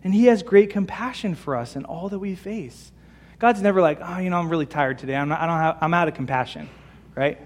And 0.03 0.13
He 0.13 0.25
has 0.25 0.43
great 0.43 0.71
compassion 0.71 1.35
for 1.35 1.55
us 1.55 1.77
in 1.77 1.85
all 1.85 2.09
that 2.09 2.19
we 2.19 2.35
face. 2.35 2.91
God's 3.39 3.61
never 3.61 3.81
like, 3.81 3.99
oh, 4.01 4.17
you 4.19 4.29
know, 4.29 4.39
I'm 4.39 4.49
really 4.49 4.65
tired 4.65 4.97
today. 4.97 5.15
I'm, 5.15 5.29
not, 5.29 5.41
I 5.41 5.45
don't 5.45 5.59
have, 5.59 5.77
I'm 5.81 5.93
out 5.93 6.07
of 6.07 6.13
compassion, 6.13 6.69
right? 7.15 7.39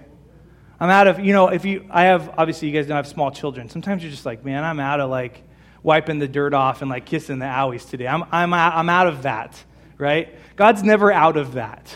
I'm 0.78 0.88
out 0.88 1.08
of, 1.08 1.18
you 1.20 1.32
know, 1.32 1.48
if 1.48 1.64
you, 1.64 1.86
I 1.90 2.04
have, 2.04 2.32
obviously, 2.38 2.68
you 2.68 2.74
guys 2.74 2.86
don't 2.86 2.96
have 2.96 3.06
small 3.06 3.30
children. 3.30 3.68
Sometimes 3.68 4.02
you're 4.02 4.12
just 4.12 4.24
like, 4.24 4.44
man, 4.44 4.64
I'm 4.64 4.80
out 4.80 5.00
of 5.00 5.10
like 5.10 5.42
wiping 5.82 6.18
the 6.18 6.28
dirt 6.28 6.54
off 6.54 6.80
and 6.80 6.90
like 6.90 7.06
kissing 7.06 7.38
the 7.38 7.46
owies 7.46 7.88
today. 7.88 8.06
I'm, 8.06 8.24
I'm, 8.30 8.54
I'm 8.54 8.88
out 8.88 9.06
of 9.06 9.22
that, 9.22 9.62
right? 9.98 10.34
God's 10.56 10.82
never 10.82 11.12
out 11.12 11.36
of 11.36 11.54
that, 11.54 11.94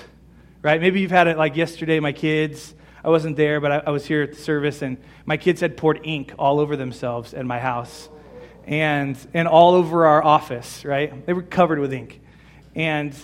right? 0.61 0.81
Maybe 0.81 1.01
you've 1.01 1.11
had 1.11 1.29
it 1.29 1.39
like 1.39 1.57
yesterday, 1.57 2.01
my 2.01 2.13
kids, 2.13 2.75
I 3.05 3.11
wasn't 3.11 3.37
there, 3.37 3.61
but 3.61 3.71
I, 3.71 3.83
I 3.87 3.91
was 3.91 4.07
here 4.07 4.23
at 4.23 4.33
the 4.33 4.41
service, 4.41 4.81
and 4.81 4.97
my 5.27 5.37
kids 5.37 5.61
had 5.61 5.77
poured 5.77 6.01
ink 6.05 6.33
all 6.39 6.59
over 6.59 6.75
themselves 6.75 7.35
at 7.35 7.45
my 7.45 7.61
house 7.61 8.09
and, 8.67 9.17
and 9.35 9.47
all 9.47 9.75
over 9.75 10.07
our 10.07 10.25
office, 10.25 10.85
right? 10.85 11.25
They 11.27 11.35
were 11.35 11.43
covered 11.43 11.79
with 11.79 11.93
ink. 11.93 12.21
And 12.75 13.15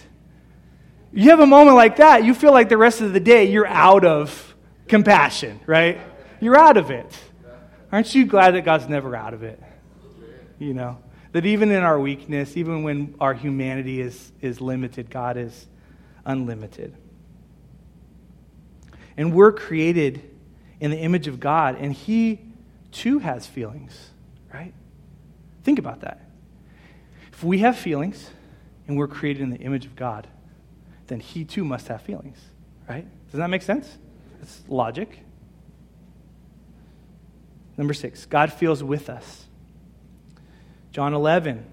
you 1.12 1.30
have 1.30 1.40
a 1.40 1.46
moment 1.46 1.76
like 1.76 1.96
that, 1.96 2.24
you 2.24 2.34
feel 2.34 2.52
like 2.52 2.68
the 2.68 2.76
rest 2.76 3.00
of 3.00 3.12
the 3.12 3.20
day 3.20 3.50
you're 3.50 3.66
out 3.66 4.04
of 4.04 4.54
compassion, 4.88 5.60
right? 5.66 6.00
You're 6.40 6.56
out 6.56 6.76
of 6.76 6.90
it. 6.90 7.18
Aren't 7.92 8.14
you 8.14 8.26
glad 8.26 8.54
that 8.54 8.64
God's 8.64 8.88
never 8.88 9.16
out 9.16 9.34
of 9.34 9.42
it? 9.42 9.60
You 10.58 10.74
know, 10.74 10.98
that 11.32 11.46
even 11.46 11.70
in 11.70 11.82
our 11.82 11.98
weakness, 11.98 12.56
even 12.56 12.82
when 12.82 13.14
our 13.20 13.34
humanity 13.34 14.00
is, 14.00 14.32
is 14.40 14.60
limited, 14.60 15.10
God 15.10 15.36
is 15.36 15.66
unlimited. 16.24 16.94
And 19.16 19.34
we're 19.34 19.52
created 19.52 20.22
in 20.78 20.90
the 20.90 20.98
image 20.98 21.26
of 21.26 21.40
God, 21.40 21.76
and 21.78 21.92
He 21.92 22.40
too 22.92 23.18
has 23.18 23.46
feelings, 23.46 24.10
right? 24.52 24.72
Think 25.62 25.78
about 25.78 26.00
that. 26.00 26.20
If 27.32 27.44
we 27.44 27.58
have 27.58 27.76
feelings 27.76 28.30
and 28.86 28.96
we're 28.96 29.08
created 29.08 29.42
in 29.42 29.50
the 29.50 29.58
image 29.58 29.86
of 29.86 29.96
God, 29.96 30.26
then 31.10 31.20
He 31.20 31.44
too 31.44 31.64
must 31.64 31.88
have 31.88 32.00
feelings, 32.00 32.38
right? 32.88 33.06
Does 33.30 33.38
that 33.38 33.50
make 33.50 33.62
sense? 33.62 33.98
It's 34.40 34.62
logic. 34.68 35.24
Number 37.76 37.92
six, 37.92 38.26
God 38.26 38.52
feels 38.52 38.82
with 38.82 39.10
us. 39.10 39.44
John 40.92 41.12
11, 41.12 41.64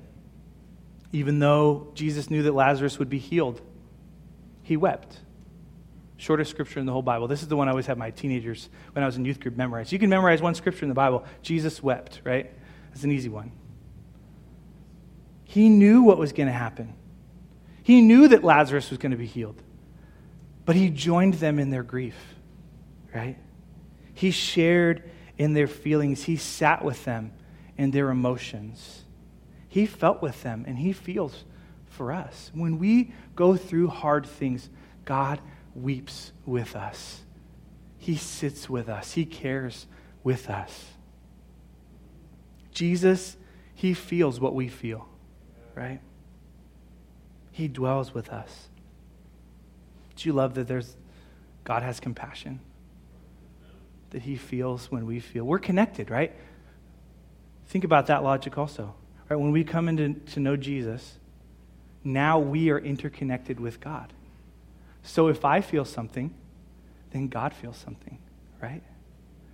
even 1.12 1.40
though 1.40 1.92
Jesus 1.94 2.30
knew 2.30 2.44
that 2.44 2.54
Lazarus 2.54 3.00
would 3.00 3.10
be 3.10 3.20
healed, 3.20 3.62
he 4.64 4.76
wept. 4.76 5.20
Shortest 6.18 6.50
scripture 6.50 6.80
in 6.80 6.88
the 6.88 6.92
whole 6.92 7.04
Bible. 7.04 7.28
This 7.28 7.44
is 7.44 7.48
the 7.48 7.56
one 7.56 7.68
I 7.68 7.72
always 7.72 7.86
have 7.86 7.98
my 7.98 8.10
teenagers 8.10 8.70
when 8.94 9.04
I 9.04 9.06
was 9.06 9.18
in 9.18 9.26
youth 9.26 9.40
group 9.40 9.56
memorize. 9.56 9.92
You 9.92 10.00
can 10.00 10.10
memorize 10.10 10.42
one 10.42 10.56
scripture 10.56 10.84
in 10.84 10.90
the 10.90 10.96
Bible. 10.96 11.26
Jesus 11.44 11.82
wept, 11.84 12.22
right? 12.24 12.52
That's 12.90 13.04
an 13.04 13.12
easy 13.12 13.30
one. 13.30 13.52
He 15.44 15.70
knew 15.70 16.02
what 16.02 16.18
was 16.18 16.34
going 16.34 16.48
to 16.48 16.54
happen. 16.54 16.94
He 17.88 18.02
knew 18.02 18.28
that 18.28 18.44
Lazarus 18.44 18.90
was 18.90 19.00
going 19.00 19.12
to 19.12 19.18
be 19.18 19.26
healed, 19.26 19.62
but 20.66 20.76
he 20.76 20.90
joined 20.90 21.36
them 21.36 21.58
in 21.58 21.70
their 21.70 21.84
grief 21.84 22.16
right? 23.18 23.38
He 24.14 24.32
shared 24.32 25.10
in 25.38 25.54
their 25.54 25.68
feelings, 25.68 26.24
he 26.24 26.38
sat 26.38 26.84
with 26.84 27.04
them 27.06 27.34
in 27.78 27.92
their 27.92 28.10
emotions. 28.10 29.04
He 29.68 29.86
felt 29.86 30.22
with 30.22 30.42
them, 30.44 30.66
and 30.68 30.78
he 30.78 30.94
feels 30.94 31.46
for 31.86 32.12
us. 32.12 32.52
When 32.54 32.80
we 32.80 33.14
go 33.36 33.56
through 33.56 33.88
hard 33.90 34.26
things, 34.26 34.70
God 35.06 35.40
weeps 35.76 36.32
with 36.46 36.76
us. 36.76 37.22
He 37.98 38.16
sits 38.16 38.70
with 38.70 38.88
us, 38.90 39.14
He 39.14 39.26
cares 39.26 39.88
with 40.24 40.50
us. 40.50 40.92
Jesus, 42.72 43.36
He 43.74 43.94
feels 43.94 44.40
what 44.40 44.56
we 44.56 44.68
feel, 44.68 45.08
right? 45.76 46.00
He 47.58 47.68
dwells 47.68 48.14
with 48.14 48.30
us. 48.30 48.70
Do 50.16 50.30
you 50.30 50.34
love 50.34 50.54
that 50.56 50.68
there's 50.68 50.96
God 51.64 51.84
has 51.84 52.00
compassion? 52.00 52.60
that 54.12 54.22
he 54.22 54.36
feels 54.36 54.92
when 54.92 55.06
we 55.06 55.20
feel. 55.20 55.44
We're 55.44 55.60
connected, 55.60 56.10
right? 56.10 56.34
Think 57.68 57.84
about 57.84 58.08
that 58.08 58.24
logic 58.24 58.58
also. 58.58 58.96
Right? 59.30 59.38
When 59.38 59.52
we 59.52 59.64
come 59.64 59.90
into 59.90 60.14
to 60.32 60.40
know 60.40 60.56
Jesus, 60.56 61.18
now 62.04 62.40
we 62.40 62.70
are 62.70 62.80
interconnected 62.80 63.60
with 63.60 63.82
God. 63.82 64.14
So 65.04 65.28
if 65.28 65.44
I 65.44 65.62
feel 65.62 65.86
something, 65.86 66.34
then 67.12 67.28
God 67.28 67.54
feels 67.54 67.78
something, 67.78 68.20
right? 68.62 68.84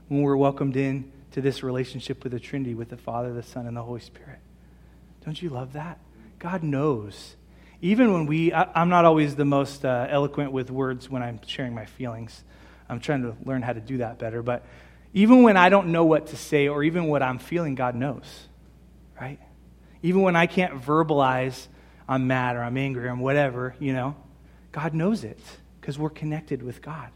When 0.08 0.22
we're 0.22 0.38
welcomed 0.38 0.76
in 0.76 1.12
to 1.32 1.42
this 1.42 1.64
relationship 1.64 2.24
with 2.24 2.32
the 2.32 2.40
Trinity, 2.40 2.76
with 2.76 2.90
the 2.90 2.98
Father, 2.98 3.34
the 3.34 3.44
Son, 3.44 3.66
and 3.66 3.76
the 3.76 3.82
Holy 3.82 4.02
Spirit. 4.02 4.40
Don't 5.26 5.42
you 5.42 5.50
love 5.50 5.74
that? 5.74 6.00
God 6.38 6.62
knows. 6.62 7.36
Even 7.84 8.14
when 8.14 8.28
we, 8.28 8.54
I, 8.54 8.82
am 8.82 8.88
not 8.88 9.04
always 9.04 9.36
the 9.36 9.44
most 9.44 9.84
uh, 9.84 10.08
eloquent 10.10 10.54
with 10.54 10.72
words 10.72 11.10
when 11.10 11.22
I'm 11.22 11.42
sharing 11.46 11.76
my 11.76 11.86
feelings. 11.86 12.46
I'm 12.88 13.02
trying 13.02 13.24
to 13.24 13.36
learn 13.44 13.62
how 13.62 13.74
to 13.74 13.82
do 13.82 13.98
that 13.98 14.18
better. 14.18 14.42
But 14.42 14.66
even 15.14 15.44
when 15.44 15.58
I 15.58 15.68
don't 15.68 15.90
know 15.90 16.06
what 16.06 16.28
to 16.28 16.38
say 16.38 16.70
or 16.70 16.82
even 16.86 17.08
what 17.08 17.22
I'm 17.22 17.40
feeling, 17.40 17.76
God 17.76 17.96
knows, 17.96 18.48
right? 19.20 19.38
Even 20.02 20.22
when 20.22 20.38
I 20.38 20.48
can't 20.48 20.82
verbalize 20.82 21.68
I'm 22.08 22.26
mad 22.26 22.56
or 22.56 22.64
I'm 22.64 22.78
angry 22.78 23.06
or 23.06 23.10
I'm 23.10 23.20
whatever, 23.20 23.76
you 23.80 23.92
know, 23.92 24.16
God 24.72 24.94
knows 24.94 25.26
it 25.26 25.40
because 25.82 26.00
we're 26.00 26.10
connected 26.10 26.64
with 26.64 26.82
God 26.82 27.10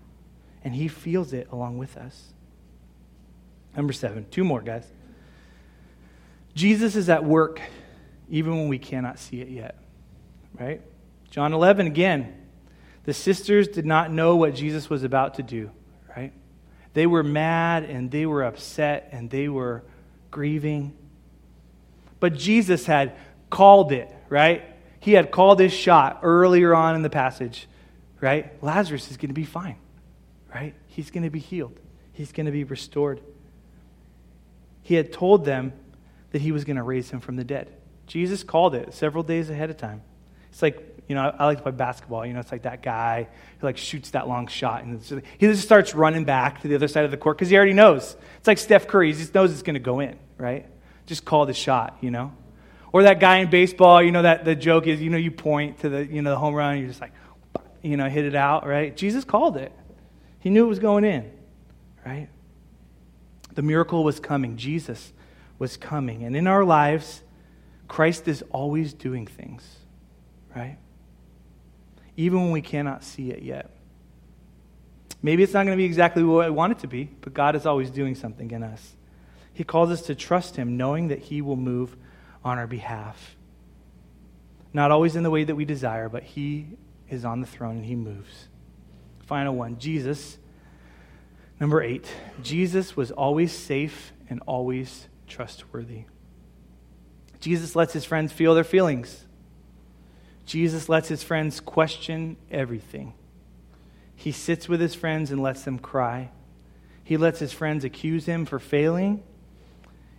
and 0.66 0.76
He 0.76 0.90
feels 0.90 1.32
it 1.32 1.48
along 1.50 1.78
with 1.78 1.96
us. 1.96 2.34
Number 3.74 3.94
seven, 3.94 4.26
two 4.32 4.44
more, 4.44 4.62
guys. 4.62 4.86
Jesus 6.56 6.98
is 6.98 7.08
at 7.08 7.24
work 7.24 7.62
even 8.30 8.58
when 8.58 8.68
we 8.68 8.80
cannot 8.80 9.18
see 9.18 9.40
it 9.40 9.48
yet, 9.48 9.78
right? 10.60 10.82
John 11.30 11.54
11 11.54 11.88
again. 11.88 12.34
The 13.04 13.14
sisters 13.14 13.70
did 13.70 13.86
not 13.86 14.12
know 14.12 14.36
what 14.36 14.54
Jesus 14.54 14.90
was 14.90 15.04
about 15.04 15.36
to 15.36 15.44
do, 15.44 15.72
right? 16.16 16.34
They 16.94 17.08
were 17.08 17.24
mad 17.24 17.84
and 17.84 18.12
they 18.12 18.26
were 18.26 18.44
upset 18.44 19.10
and 19.12 19.30
they 19.30 19.48
were 19.48 19.84
grieving. 20.30 20.94
But 22.20 22.34
Jesus 22.34 22.86
had 22.86 23.16
called 23.50 23.92
it, 23.92 24.14
right? 24.30 24.64
He 25.00 25.14
had 25.14 25.32
called 25.32 25.60
his 25.60 25.72
shot 25.72 26.20
earlier 26.24 26.76
on 26.76 26.96
in 26.96 27.02
the 27.02 27.10
passage, 27.10 27.68
right? 28.20 28.62
Lazarus 28.62 29.10
is 29.10 29.16
going 29.16 29.30
to 29.30 29.34
be 29.34 29.46
fine, 29.46 29.78
right? 30.54 30.74
He's 30.88 31.12
going 31.12 31.24
to 31.24 31.30
be 31.30 31.40
healed, 31.40 31.80
he's 32.12 32.32
going 32.32 32.46
to 32.46 32.52
be 32.52 32.64
restored. 32.64 33.22
He 34.82 34.96
had 34.96 35.12
told 35.12 35.46
them 35.46 35.74
that 36.32 36.42
he 36.42 36.52
was 36.52 36.64
going 36.64 36.78
to 36.78 36.84
raise 36.84 37.10
him 37.10 37.20
from 37.20 37.36
the 37.36 37.44
dead. 37.44 37.74
Jesus 38.06 38.44
called 38.44 38.74
it 38.74 38.94
several 38.94 39.22
days 39.22 39.50
ahead 39.50 39.70
of 39.70 39.78
time. 39.78 40.02
It's 40.58 40.64
like 40.64 41.04
you 41.08 41.14
know, 41.14 41.22
I, 41.22 41.44
I, 41.44 41.46
like 41.46 41.58
to 41.58 41.64
play 41.64 41.72
basketball. 41.72 42.26
You 42.26 42.34
know, 42.34 42.40
it's 42.40 42.52
like 42.52 42.64
that 42.64 42.82
guy 42.82 43.28
who 43.60 43.68
like 43.68 43.78
shoots 43.78 44.10
that 44.10 44.28
long 44.28 44.48
shot, 44.48 44.84
and 44.84 45.00
he 45.38 45.46
just 45.46 45.62
starts 45.62 45.94
running 45.94 46.24
back 46.24 46.64
to 46.64 46.68
the 46.68 46.74
other 46.74 46.88
side 46.88 47.06
of 47.06 47.12
the 47.12 47.18
court 47.18 47.38
because 47.38 47.52
he 47.52 47.56
already 47.56 47.74
knows. 47.74 48.18
It's 48.40 48.48
like 48.48 48.58
Steph 48.58 48.88
Curry; 48.88 49.14
he 49.14 49.20
just 49.20 49.36
knows 49.36 49.52
it's 49.52 49.62
going 49.62 49.76
to 49.76 49.80
go 49.80 50.00
in, 50.00 50.18
right? 50.36 50.66
Just 51.06 51.26
call 51.26 51.46
the 51.46 51.54
shot, 51.54 52.00
you 52.02 52.10
know. 52.10 52.34
Or 52.92 53.04
that 53.04 53.20
guy 53.20 53.38
in 53.38 53.52
baseball, 53.52 54.02
you 54.02 54.12
know, 54.12 54.24
that 54.24 54.46
the 54.46 54.56
joke 54.56 54.88
is, 54.88 55.00
you 55.00 55.12
know, 55.12 55.18
you 55.18 55.30
point 55.30 55.82
to 55.82 55.90
the, 55.90 56.08
you 56.08 56.24
know, 56.24 56.32
the 56.32 56.40
home 56.40 56.56
run, 56.56 56.72
and 56.72 56.80
you're 56.80 56.90
just 56.90 57.02
like, 57.02 57.14
you 57.84 57.96
know, 57.96 58.10
hit 58.10 58.26
it 58.26 58.34
out, 58.34 58.66
right? 58.66 58.98
Jesus 58.98 59.24
called 59.24 59.58
it. 59.58 59.72
He 60.40 60.50
knew 60.50 60.66
it 60.66 60.70
was 60.70 60.80
going 60.80 61.06
in, 61.06 61.32
right? 62.04 62.30
The 63.54 63.62
miracle 63.62 64.04
was 64.04 64.20
coming. 64.20 64.58
Jesus 64.58 65.14
was 65.60 65.78
coming. 65.78 66.24
And 66.24 66.36
in 66.36 66.48
our 66.48 66.64
lives, 66.64 67.22
Christ 67.88 68.28
is 68.28 68.44
always 68.50 68.96
doing 68.96 69.28
things, 69.28 69.64
right? 70.58 70.78
even 72.18 72.42
when 72.42 72.52
we 72.52 72.62
cannot 72.62 73.04
see 73.04 73.32
it 73.32 73.44
yet. 73.44 73.70
Maybe 75.22 75.44
it's 75.44 75.54
not 75.54 75.66
going 75.66 75.78
to 75.78 75.82
be 75.82 75.86
exactly 75.86 76.24
what 76.24 76.46
I 76.46 76.50
want 76.50 76.74
it 76.74 76.80
to 76.80 76.88
be, 76.88 77.06
but 77.22 77.34
God 77.34 77.56
is 77.56 77.66
always 77.66 77.92
doing 77.92 78.16
something 78.16 78.52
in 78.52 78.64
us. 78.64 78.96
He 79.54 79.64
calls 79.64 79.92
us 79.92 80.02
to 80.04 80.16
trust 80.16 80.56
Him, 80.56 80.78
knowing 80.78 81.08
that 81.08 81.20
He 81.20 81.42
will 81.42 81.56
move 81.56 81.96
on 82.44 82.58
our 82.58 82.68
behalf. 82.68 83.36
Not 84.74 84.92
always 84.92 85.16
in 85.16 85.24
the 85.24 85.30
way 85.30 85.44
that 85.44 85.56
we 85.56 85.66
desire, 85.66 86.10
but 86.10 86.24
He 86.24 86.68
is 87.10 87.24
on 87.24 87.42
the 87.42 87.48
throne 87.48 87.78
and 87.78 87.86
He 87.86 87.96
moves. 87.96 88.48
Final 89.22 89.56
one 89.56 89.78
Jesus. 89.78 90.38
Number 91.60 91.82
eight, 91.82 92.08
Jesus 92.44 92.96
was 92.96 93.12
always 93.12 93.52
safe 93.52 94.12
and 94.30 94.42
always 94.46 95.08
trustworthy. 95.28 96.04
Jesus 97.40 97.76
lets 97.76 97.94
his 97.94 98.06
friends 98.06 98.32
feel 98.32 98.54
their 98.54 98.64
feelings. 98.64 99.27
Jesus 100.48 100.88
lets 100.88 101.10
his 101.10 101.24
friends 101.24 101.60
question 101.60 102.38
everything. 102.50 103.14
He 104.16 104.32
sits 104.32 104.68
with 104.70 104.80
his 104.80 104.96
friends 104.96 105.30
and 105.30 105.44
lets 105.44 105.64
them 105.64 105.78
cry. 105.78 106.32
He 107.04 107.18
lets 107.18 107.40
his 107.40 107.52
friends 107.52 107.84
accuse 107.84 108.26
him 108.26 108.46
for 108.46 108.58
failing. 108.58 109.22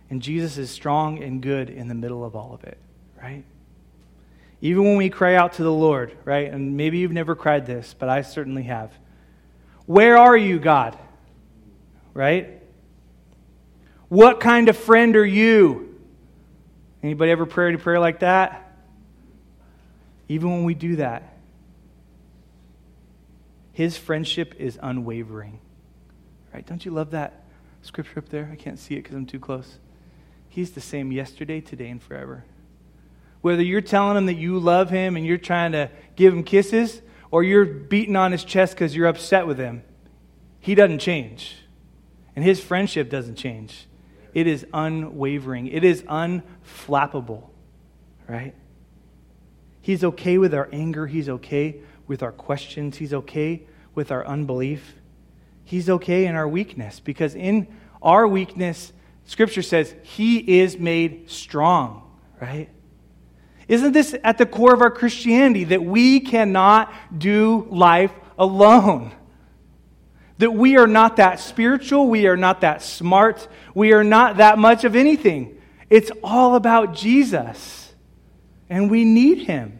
And 0.09 0.21
Jesus 0.21 0.57
is 0.59 0.69
strong 0.69 1.21
and 1.21 1.41
good 1.41 1.71
in 1.71 1.87
the 1.87 1.95
middle 1.95 2.23
of 2.23 2.35
all 2.35 2.53
of 2.53 2.63
it, 2.63 2.77
right? 3.21 3.43
Even 4.61 4.83
when 4.83 4.97
we 4.97 5.09
cry 5.09 5.33
out 5.33 5.53
to 5.53 5.63
the 5.63 5.71
Lord, 5.71 6.15
right? 6.25 6.51
And 6.51 6.77
maybe 6.77 6.99
you've 6.99 7.11
never 7.11 7.35
cried 7.35 7.65
this, 7.65 7.95
but 7.97 8.07
I 8.07 8.21
certainly 8.21 8.63
have. 8.63 8.91
Where 9.87 10.15
are 10.15 10.37
you, 10.37 10.59
God? 10.59 10.95
Right? 12.13 12.61
What 14.09 14.39
kind 14.39 14.69
of 14.69 14.77
friend 14.77 15.15
are 15.15 15.25
you? 15.25 15.99
Anybody 17.01 17.31
ever 17.31 17.47
prayed 17.47 17.73
a 17.73 17.79
prayer 17.79 17.99
like 17.99 18.19
that? 18.19 18.68
Even 20.29 20.51
when 20.51 20.63
we 20.63 20.75
do 20.75 20.95
that, 20.97 21.35
his 23.73 23.97
friendship 23.97 24.55
is 24.59 24.79
unwavering. 24.81 25.59
Right? 26.53 26.65
Don't 26.65 26.85
you 26.85 26.91
love 26.91 27.11
that 27.11 27.43
scripture 27.81 28.19
up 28.19 28.29
there? 28.29 28.49
I 28.51 28.55
can't 28.55 28.79
see 28.79 28.95
it 28.95 29.03
because 29.03 29.15
I'm 29.15 29.25
too 29.25 29.39
close. 29.39 29.79
He's 30.47 30.71
the 30.71 30.81
same 30.81 31.11
yesterday, 31.11 31.61
today, 31.61 31.89
and 31.89 32.01
forever. 32.01 32.45
Whether 33.41 33.63
you're 33.63 33.81
telling 33.81 34.17
him 34.17 34.25
that 34.27 34.35
you 34.35 34.59
love 34.59 34.89
him 34.89 35.15
and 35.15 35.25
you're 35.25 35.37
trying 35.37 35.71
to 35.73 35.89
give 36.15 36.33
him 36.33 36.43
kisses, 36.43 37.01
or 37.31 37.43
you're 37.43 37.65
beating 37.65 38.15
on 38.15 38.31
his 38.31 38.43
chest 38.43 38.73
because 38.73 38.95
you're 38.95 39.07
upset 39.07 39.47
with 39.47 39.57
him, 39.57 39.83
he 40.59 40.75
doesn't 40.75 40.99
change. 40.99 41.55
And 42.35 42.43
his 42.43 42.59
friendship 42.59 43.09
doesn't 43.09 43.35
change. 43.35 43.87
It 44.33 44.47
is 44.47 44.65
unwavering, 44.73 45.67
it 45.67 45.83
is 45.83 46.03
unflappable, 46.03 47.49
right? 48.27 48.53
He's 49.81 50.03
okay 50.03 50.37
with 50.37 50.53
our 50.53 50.69
anger, 50.71 51.07
he's 51.07 51.29
okay 51.29 51.81
with 52.07 52.21
our 52.23 52.31
questions, 52.31 52.97
he's 52.97 53.13
okay 53.13 53.63
with 53.95 54.11
our 54.11 54.25
unbelief. 54.25 54.95
He's 55.63 55.89
okay 55.89 56.25
in 56.25 56.35
our 56.35 56.47
weakness 56.47 56.99
because 56.99 57.35
in 57.35 57.67
our 58.01 58.27
weakness, 58.27 58.91
Scripture 59.25 59.61
says 59.61 59.93
he 60.01 60.59
is 60.59 60.79
made 60.79 61.29
strong, 61.29 62.01
right? 62.41 62.69
Isn't 63.67 63.91
this 63.91 64.15
at 64.23 64.39
the 64.39 64.47
core 64.47 64.73
of 64.73 64.81
our 64.81 64.89
Christianity 64.89 65.65
that 65.65 65.83
we 65.83 66.21
cannot 66.21 66.91
do 67.15 67.67
life 67.69 68.11
alone? 68.39 69.11
That 70.39 70.51
we 70.51 70.77
are 70.77 70.87
not 70.87 71.17
that 71.17 71.39
spiritual, 71.39 72.07
we 72.09 72.25
are 72.25 72.37
not 72.37 72.61
that 72.61 72.81
smart, 72.81 73.47
we 73.75 73.93
are 73.93 74.03
not 74.03 74.37
that 74.37 74.57
much 74.57 74.85
of 74.85 74.95
anything. 74.95 75.61
It's 75.87 76.11
all 76.23 76.55
about 76.55 76.95
Jesus, 76.95 77.88
and 78.69 78.89
we 78.89 79.03
need 79.03 79.39
him. 79.39 79.79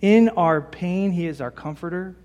In 0.00 0.30
our 0.30 0.60
pain, 0.60 1.12
he 1.12 1.26
is 1.26 1.40
our 1.40 1.50
comforter. 1.50 2.16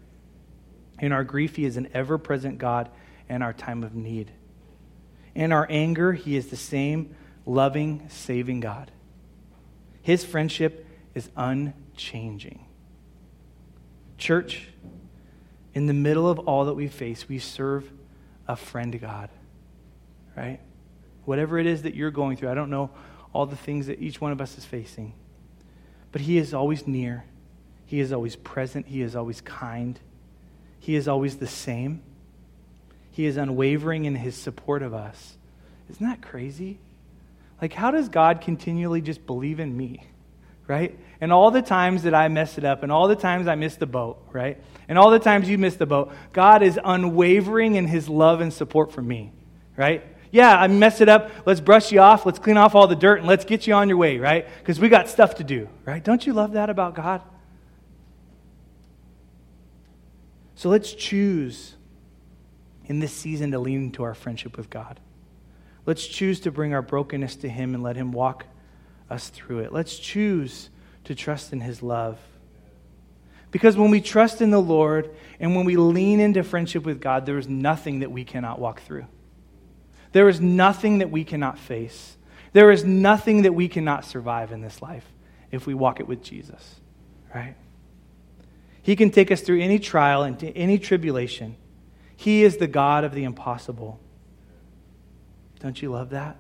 In 0.99 1.11
our 1.11 1.23
grief, 1.23 1.55
he 1.57 1.65
is 1.65 1.77
an 1.77 1.89
ever 1.93 2.17
present 2.17 2.57
God 2.57 2.89
in 3.29 3.41
our 3.41 3.53
time 3.53 3.83
of 3.83 3.93
need. 3.93 4.31
In 5.35 5.51
our 5.51 5.67
anger, 5.69 6.13
he 6.13 6.35
is 6.35 6.47
the 6.47 6.55
same 6.55 7.15
loving, 7.45 8.07
saving 8.09 8.61
God. 8.61 8.91
His 10.01 10.25
friendship 10.25 10.87
is 11.13 11.29
unchanging. 11.35 12.65
Church, 14.17 14.69
in 15.75 15.85
the 15.85 15.93
middle 15.93 16.27
of 16.27 16.39
all 16.39 16.65
that 16.65 16.73
we 16.73 16.87
face, 16.87 17.29
we 17.29 17.37
serve 17.37 17.91
a 18.47 18.55
friend 18.55 18.99
God, 18.99 19.29
right? 20.35 20.59
Whatever 21.25 21.59
it 21.59 21.67
is 21.67 21.83
that 21.83 21.93
you're 21.93 22.09
going 22.09 22.37
through, 22.37 22.49
I 22.49 22.55
don't 22.55 22.71
know 22.71 22.89
all 23.37 23.45
the 23.45 23.55
things 23.55 23.85
that 23.85 24.01
each 24.01 24.19
one 24.19 24.31
of 24.31 24.41
us 24.41 24.57
is 24.57 24.65
facing, 24.65 25.13
but 26.11 26.21
He 26.21 26.39
is 26.39 26.55
always 26.55 26.87
near. 26.87 27.23
He 27.85 27.99
is 27.99 28.11
always 28.11 28.35
present. 28.35 28.87
He 28.87 29.03
is 29.03 29.15
always 29.15 29.41
kind. 29.41 29.99
He 30.79 30.95
is 30.95 31.07
always 31.07 31.37
the 31.37 31.45
same. 31.45 32.01
He 33.11 33.27
is 33.27 33.37
unwavering 33.37 34.05
in 34.05 34.15
His 34.15 34.35
support 34.35 34.81
of 34.81 34.95
us. 34.95 35.37
Isn't 35.87 36.03
that 36.03 36.23
crazy? 36.23 36.79
Like, 37.61 37.73
how 37.73 37.91
does 37.91 38.09
God 38.09 38.41
continually 38.41 39.01
just 39.01 39.23
believe 39.27 39.59
in 39.59 39.77
me? 39.77 40.03
Right? 40.65 40.97
And 41.21 41.31
all 41.31 41.51
the 41.51 41.61
times 41.61 42.03
that 42.03 42.15
I 42.15 42.29
mess 42.29 42.57
it 42.57 42.63
up, 42.63 42.81
and 42.81 42.91
all 42.91 43.07
the 43.07 43.15
times 43.15 43.47
I 43.47 43.53
miss 43.53 43.75
the 43.75 43.85
boat, 43.85 44.17
right? 44.31 44.59
And 44.89 44.97
all 44.97 45.11
the 45.11 45.19
times 45.19 45.47
you 45.47 45.59
miss 45.59 45.75
the 45.75 45.85
boat, 45.85 46.11
God 46.33 46.63
is 46.63 46.79
unwavering 46.83 47.75
in 47.75 47.85
his 47.85 48.09
love 48.09 48.41
and 48.41 48.51
support 48.51 48.91
for 48.91 49.03
me, 49.03 49.31
right? 49.75 50.03
Yeah, 50.31 50.57
I 50.57 50.67
messed 50.67 51.01
it 51.01 51.09
up. 51.09 51.31
Let's 51.45 51.61
brush 51.61 51.91
you 51.91 51.99
off. 51.99 52.25
Let's 52.25 52.39
clean 52.39 52.57
off 52.57 52.75
all 52.75 52.87
the 52.87 52.95
dirt 52.95 53.19
and 53.19 53.27
let's 53.27 53.45
get 53.45 53.65
you 53.65 53.73
on 53.73 53.87
your 53.87 53.97
way, 53.97 54.19
right? 54.19 54.47
Because 54.59 54.79
we 54.79 54.89
got 54.89 55.07
stuff 55.07 55.35
to 55.35 55.43
do, 55.43 55.69
right? 55.85 56.03
Don't 56.03 56.25
you 56.25 56.33
love 56.33 56.53
that 56.53 56.69
about 56.69 56.95
God? 56.95 57.21
So 60.55 60.69
let's 60.69 60.91
choose 60.91 61.75
in 62.85 62.99
this 62.99 63.13
season 63.13 63.51
to 63.51 63.59
lean 63.59 63.85
into 63.85 64.03
our 64.03 64.15
friendship 64.15 64.57
with 64.57 64.69
God. 64.69 64.99
Let's 65.85 66.05
choose 66.05 66.39
to 66.41 66.51
bring 66.51 66.73
our 66.73 66.81
brokenness 66.81 67.37
to 67.37 67.49
Him 67.49 67.73
and 67.73 67.83
let 67.83 67.95
Him 67.95 68.11
walk 68.11 68.45
us 69.09 69.29
through 69.29 69.59
it. 69.59 69.71
Let's 69.71 69.97
choose 69.97 70.69
to 71.05 71.15
trust 71.15 71.53
in 71.53 71.61
His 71.61 71.81
love. 71.81 72.17
Because 73.51 73.77
when 73.77 73.91
we 73.91 74.01
trust 74.01 74.41
in 74.41 74.51
the 74.51 74.61
Lord 74.61 75.09
and 75.39 75.55
when 75.55 75.65
we 75.65 75.77
lean 75.77 76.19
into 76.19 76.43
friendship 76.43 76.83
with 76.83 76.99
God, 76.99 77.25
there 77.25 77.37
is 77.37 77.47
nothing 77.47 77.99
that 77.99 78.11
we 78.11 78.25
cannot 78.25 78.59
walk 78.59 78.81
through. 78.81 79.05
There 80.17 80.29
is 80.29 80.41
nothing 80.41 80.97
that 80.97 81.11
we 81.11 81.23
cannot 81.23 81.59
face. 81.59 82.17
There 82.51 82.71
is 82.71 82.83
nothing 82.83 83.43
that 83.43 83.53
we 83.53 83.67
cannot 83.67 84.03
survive 84.03 84.51
in 84.51 84.61
this 84.61 84.81
life 84.81 85.05
if 85.51 85.67
we 85.67 85.75
walk 85.75 85.99
it 85.99 86.07
with 86.07 86.23
Jesus, 86.23 86.79
right? 87.35 87.53
He 88.81 88.95
can 88.95 89.11
take 89.11 89.31
us 89.31 89.41
through 89.41 89.61
any 89.61 89.77
trial 89.77 90.23
and 90.23 90.39
to 90.39 90.51
any 90.57 90.79
tribulation. 90.79 91.55
He 92.15 92.43
is 92.43 92.57
the 92.57 92.65
God 92.65 93.03
of 93.03 93.13
the 93.13 93.25
impossible. 93.25 93.99
Don't 95.59 95.79
you 95.79 95.91
love 95.91 96.09
that? 96.09 96.37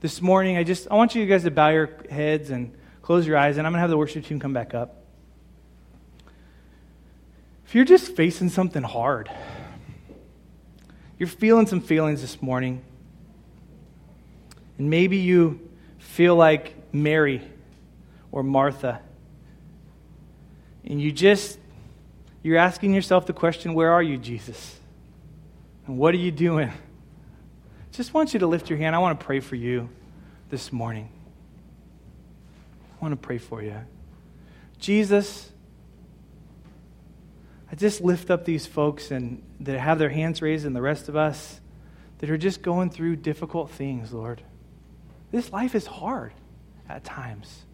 This 0.00 0.22
morning, 0.22 0.56
I 0.56 0.64
just 0.64 0.88
I 0.90 0.94
want 0.94 1.14
you 1.14 1.26
guys 1.26 1.42
to 1.42 1.50
bow 1.50 1.68
your 1.68 1.98
heads 2.08 2.48
and 2.48 2.74
close 3.02 3.26
your 3.26 3.36
eyes, 3.36 3.58
and 3.58 3.66
I'm 3.66 3.74
going 3.74 3.76
to 3.76 3.82
have 3.82 3.90
the 3.90 3.98
worship 3.98 4.24
team 4.24 4.40
come 4.40 4.54
back 4.54 4.72
up. 4.72 5.04
If 7.66 7.74
you're 7.74 7.84
just 7.84 8.16
facing 8.16 8.48
something 8.48 8.82
hard, 8.82 9.30
you're 11.22 11.28
feeling 11.28 11.68
some 11.68 11.80
feelings 11.80 12.20
this 12.20 12.42
morning, 12.42 12.82
and 14.76 14.90
maybe 14.90 15.18
you 15.18 15.70
feel 15.98 16.34
like 16.34 16.74
Mary 16.92 17.40
or 18.32 18.42
Martha, 18.42 19.00
and 20.84 21.00
you 21.00 21.12
just 21.12 21.60
you're 22.42 22.58
asking 22.58 22.92
yourself 22.92 23.26
the 23.26 23.32
question, 23.32 23.74
where 23.74 23.92
are 23.92 24.02
you, 24.02 24.18
Jesus? 24.18 24.80
And 25.86 25.96
what 25.96 26.12
are 26.12 26.18
you 26.18 26.32
doing? 26.32 26.72
just 27.92 28.12
want 28.12 28.34
you 28.34 28.40
to 28.40 28.48
lift 28.48 28.68
your 28.68 28.80
hand. 28.80 28.96
I 28.96 28.98
want 28.98 29.20
to 29.20 29.24
pray 29.24 29.38
for 29.38 29.54
you 29.54 29.90
this 30.50 30.72
morning. 30.72 31.08
I 32.98 33.00
want 33.00 33.12
to 33.12 33.16
pray 33.16 33.38
for 33.38 33.62
you. 33.62 33.76
Jesus, 34.80 35.51
I 37.72 37.74
just 37.74 38.02
lift 38.02 38.30
up 38.30 38.44
these 38.44 38.66
folks 38.66 39.10
and 39.10 39.42
that 39.60 39.78
have 39.78 39.98
their 39.98 40.10
hands 40.10 40.42
raised 40.42 40.66
and 40.66 40.76
the 40.76 40.82
rest 40.82 41.08
of 41.08 41.16
us 41.16 41.60
that 42.18 42.30
are 42.30 42.38
just 42.38 42.62
going 42.62 42.90
through 42.90 43.16
difficult 43.16 43.70
things, 43.70 44.12
Lord. 44.12 44.42
This 45.32 45.50
life 45.50 45.74
is 45.74 45.86
hard 45.86 46.32
at 46.88 47.02
times. 47.02 47.64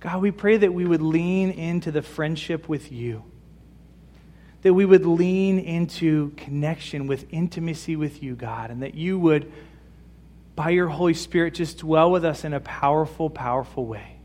God, 0.00 0.20
we 0.20 0.32
pray 0.32 0.56
that 0.58 0.74
we 0.74 0.84
would 0.84 1.00
lean 1.00 1.52
into 1.52 1.92
the 1.92 2.02
friendship 2.02 2.68
with 2.68 2.92
you 2.92 3.22
that 4.66 4.74
we 4.74 4.84
would 4.84 5.06
lean 5.06 5.60
into 5.60 6.30
connection 6.30 7.06
with 7.06 7.24
intimacy 7.30 7.94
with 7.94 8.20
you, 8.20 8.34
God, 8.34 8.72
and 8.72 8.82
that 8.82 8.96
you 8.96 9.16
would, 9.16 9.52
by 10.56 10.70
your 10.70 10.88
Holy 10.88 11.14
Spirit, 11.14 11.54
just 11.54 11.78
dwell 11.78 12.10
with 12.10 12.24
us 12.24 12.42
in 12.42 12.52
a 12.52 12.58
powerful, 12.58 13.30
powerful 13.30 13.86
way. 13.86 14.16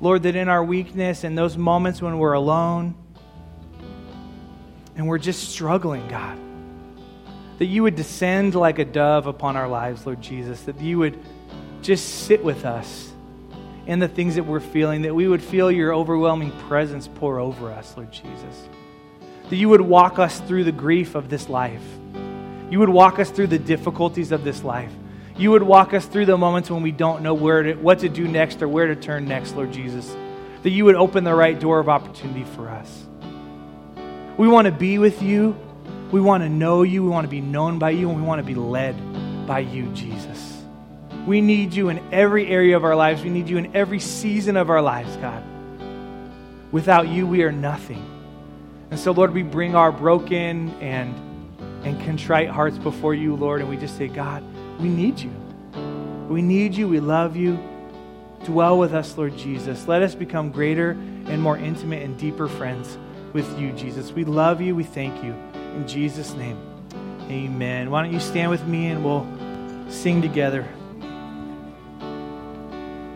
Lord, 0.00 0.22
that 0.22 0.34
in 0.34 0.48
our 0.48 0.64
weakness 0.64 1.24
and 1.24 1.36
those 1.36 1.58
moments 1.58 2.00
when 2.00 2.16
we're 2.16 2.32
alone 2.32 2.94
and 5.00 5.08
we're 5.08 5.18
just 5.18 5.48
struggling, 5.48 6.06
God, 6.06 6.38
that 7.58 7.66
you 7.66 7.82
would 7.82 7.96
descend 7.96 8.54
like 8.54 8.78
a 8.78 8.84
dove 8.84 9.26
upon 9.26 9.56
our 9.56 9.66
lives, 9.66 10.06
Lord 10.06 10.20
Jesus, 10.20 10.60
that 10.62 10.80
you 10.80 10.98
would 10.98 11.18
just 11.82 12.26
sit 12.26 12.44
with 12.44 12.64
us 12.64 13.10
in 13.86 13.98
the 13.98 14.06
things 14.06 14.36
that 14.36 14.44
we're 14.44 14.60
feeling, 14.60 15.02
that 15.02 15.14
we 15.14 15.26
would 15.26 15.42
feel 15.42 15.72
your 15.72 15.92
overwhelming 15.92 16.52
presence 16.68 17.08
pour 17.08 17.40
over 17.40 17.72
us, 17.72 17.96
Lord 17.96 18.12
Jesus 18.12 18.68
that 19.50 19.56
you 19.56 19.68
would 19.68 19.80
walk 19.80 20.18
us 20.20 20.38
through 20.40 20.62
the 20.62 20.72
grief 20.72 21.16
of 21.16 21.28
this 21.28 21.48
life. 21.48 21.82
You 22.70 22.78
would 22.78 22.88
walk 22.88 23.18
us 23.18 23.30
through 23.30 23.48
the 23.48 23.58
difficulties 23.58 24.30
of 24.30 24.44
this 24.44 24.62
life. 24.62 24.92
You 25.36 25.50
would 25.50 25.62
walk 25.62 25.92
us 25.92 26.06
through 26.06 26.26
the 26.26 26.38
moments 26.38 26.70
when 26.70 26.82
we 26.82 26.92
don't 26.92 27.22
know 27.22 27.34
where 27.34 27.64
to, 27.64 27.74
what 27.74 27.98
to 27.98 28.08
do 28.08 28.28
next 28.28 28.62
or 28.62 28.68
where 28.68 28.86
to 28.86 28.94
turn 28.94 29.26
next, 29.26 29.56
Lord 29.56 29.72
Jesus. 29.72 30.16
That 30.62 30.70
you 30.70 30.84
would 30.84 30.94
open 30.94 31.24
the 31.24 31.34
right 31.34 31.58
door 31.58 31.80
of 31.80 31.88
opportunity 31.88 32.44
for 32.44 32.68
us. 32.68 33.06
We 34.40 34.48
want 34.48 34.64
to 34.64 34.72
be 34.72 34.96
with 34.96 35.20
you. 35.20 35.54
We 36.10 36.18
want 36.22 36.42
to 36.44 36.48
know 36.48 36.82
you. 36.82 37.02
We 37.02 37.10
want 37.10 37.26
to 37.26 37.30
be 37.30 37.42
known 37.42 37.78
by 37.78 37.90
you. 37.90 38.08
And 38.08 38.18
we 38.18 38.26
want 38.26 38.38
to 38.38 38.42
be 38.42 38.54
led 38.54 38.96
by 39.46 39.58
you, 39.58 39.92
Jesus. 39.92 40.62
We 41.26 41.42
need 41.42 41.74
you 41.74 41.90
in 41.90 41.98
every 42.10 42.46
area 42.46 42.74
of 42.74 42.82
our 42.82 42.96
lives. 42.96 43.22
We 43.22 43.28
need 43.28 43.50
you 43.50 43.58
in 43.58 43.76
every 43.76 44.00
season 44.00 44.56
of 44.56 44.70
our 44.70 44.80
lives, 44.80 45.14
God. 45.18 45.44
Without 46.72 47.08
you, 47.08 47.26
we 47.26 47.42
are 47.42 47.52
nothing. 47.52 48.02
And 48.90 48.98
so, 48.98 49.12
Lord, 49.12 49.34
we 49.34 49.42
bring 49.42 49.74
our 49.74 49.92
broken 49.92 50.70
and, 50.80 51.14
and 51.84 52.00
contrite 52.06 52.48
hearts 52.48 52.78
before 52.78 53.12
you, 53.12 53.36
Lord, 53.36 53.60
and 53.60 53.68
we 53.68 53.76
just 53.76 53.98
say, 53.98 54.08
God, 54.08 54.42
we 54.80 54.88
need 54.88 55.18
you. 55.18 55.32
We 56.30 56.40
need 56.40 56.74
you. 56.74 56.88
We 56.88 57.00
love 57.00 57.36
you. 57.36 57.58
Dwell 58.46 58.78
with 58.78 58.94
us, 58.94 59.18
Lord 59.18 59.36
Jesus. 59.36 59.86
Let 59.86 60.00
us 60.00 60.14
become 60.14 60.50
greater 60.50 60.92
and 60.92 61.42
more 61.42 61.58
intimate 61.58 62.02
and 62.02 62.18
deeper 62.18 62.48
friends 62.48 62.96
with 63.32 63.58
you, 63.58 63.72
Jesus. 63.72 64.12
We 64.12 64.24
love 64.24 64.60
you. 64.60 64.74
We 64.74 64.84
thank 64.84 65.22
you. 65.24 65.32
In 65.74 65.86
Jesus' 65.86 66.34
name, 66.34 66.58
Amen. 67.30 67.90
Why 67.90 68.02
don't 68.02 68.12
you 68.12 68.20
stand 68.20 68.50
with 68.50 68.66
me 68.66 68.88
and 68.88 69.04
we'll 69.04 69.26
sing 69.88 70.20
together. 70.20 70.66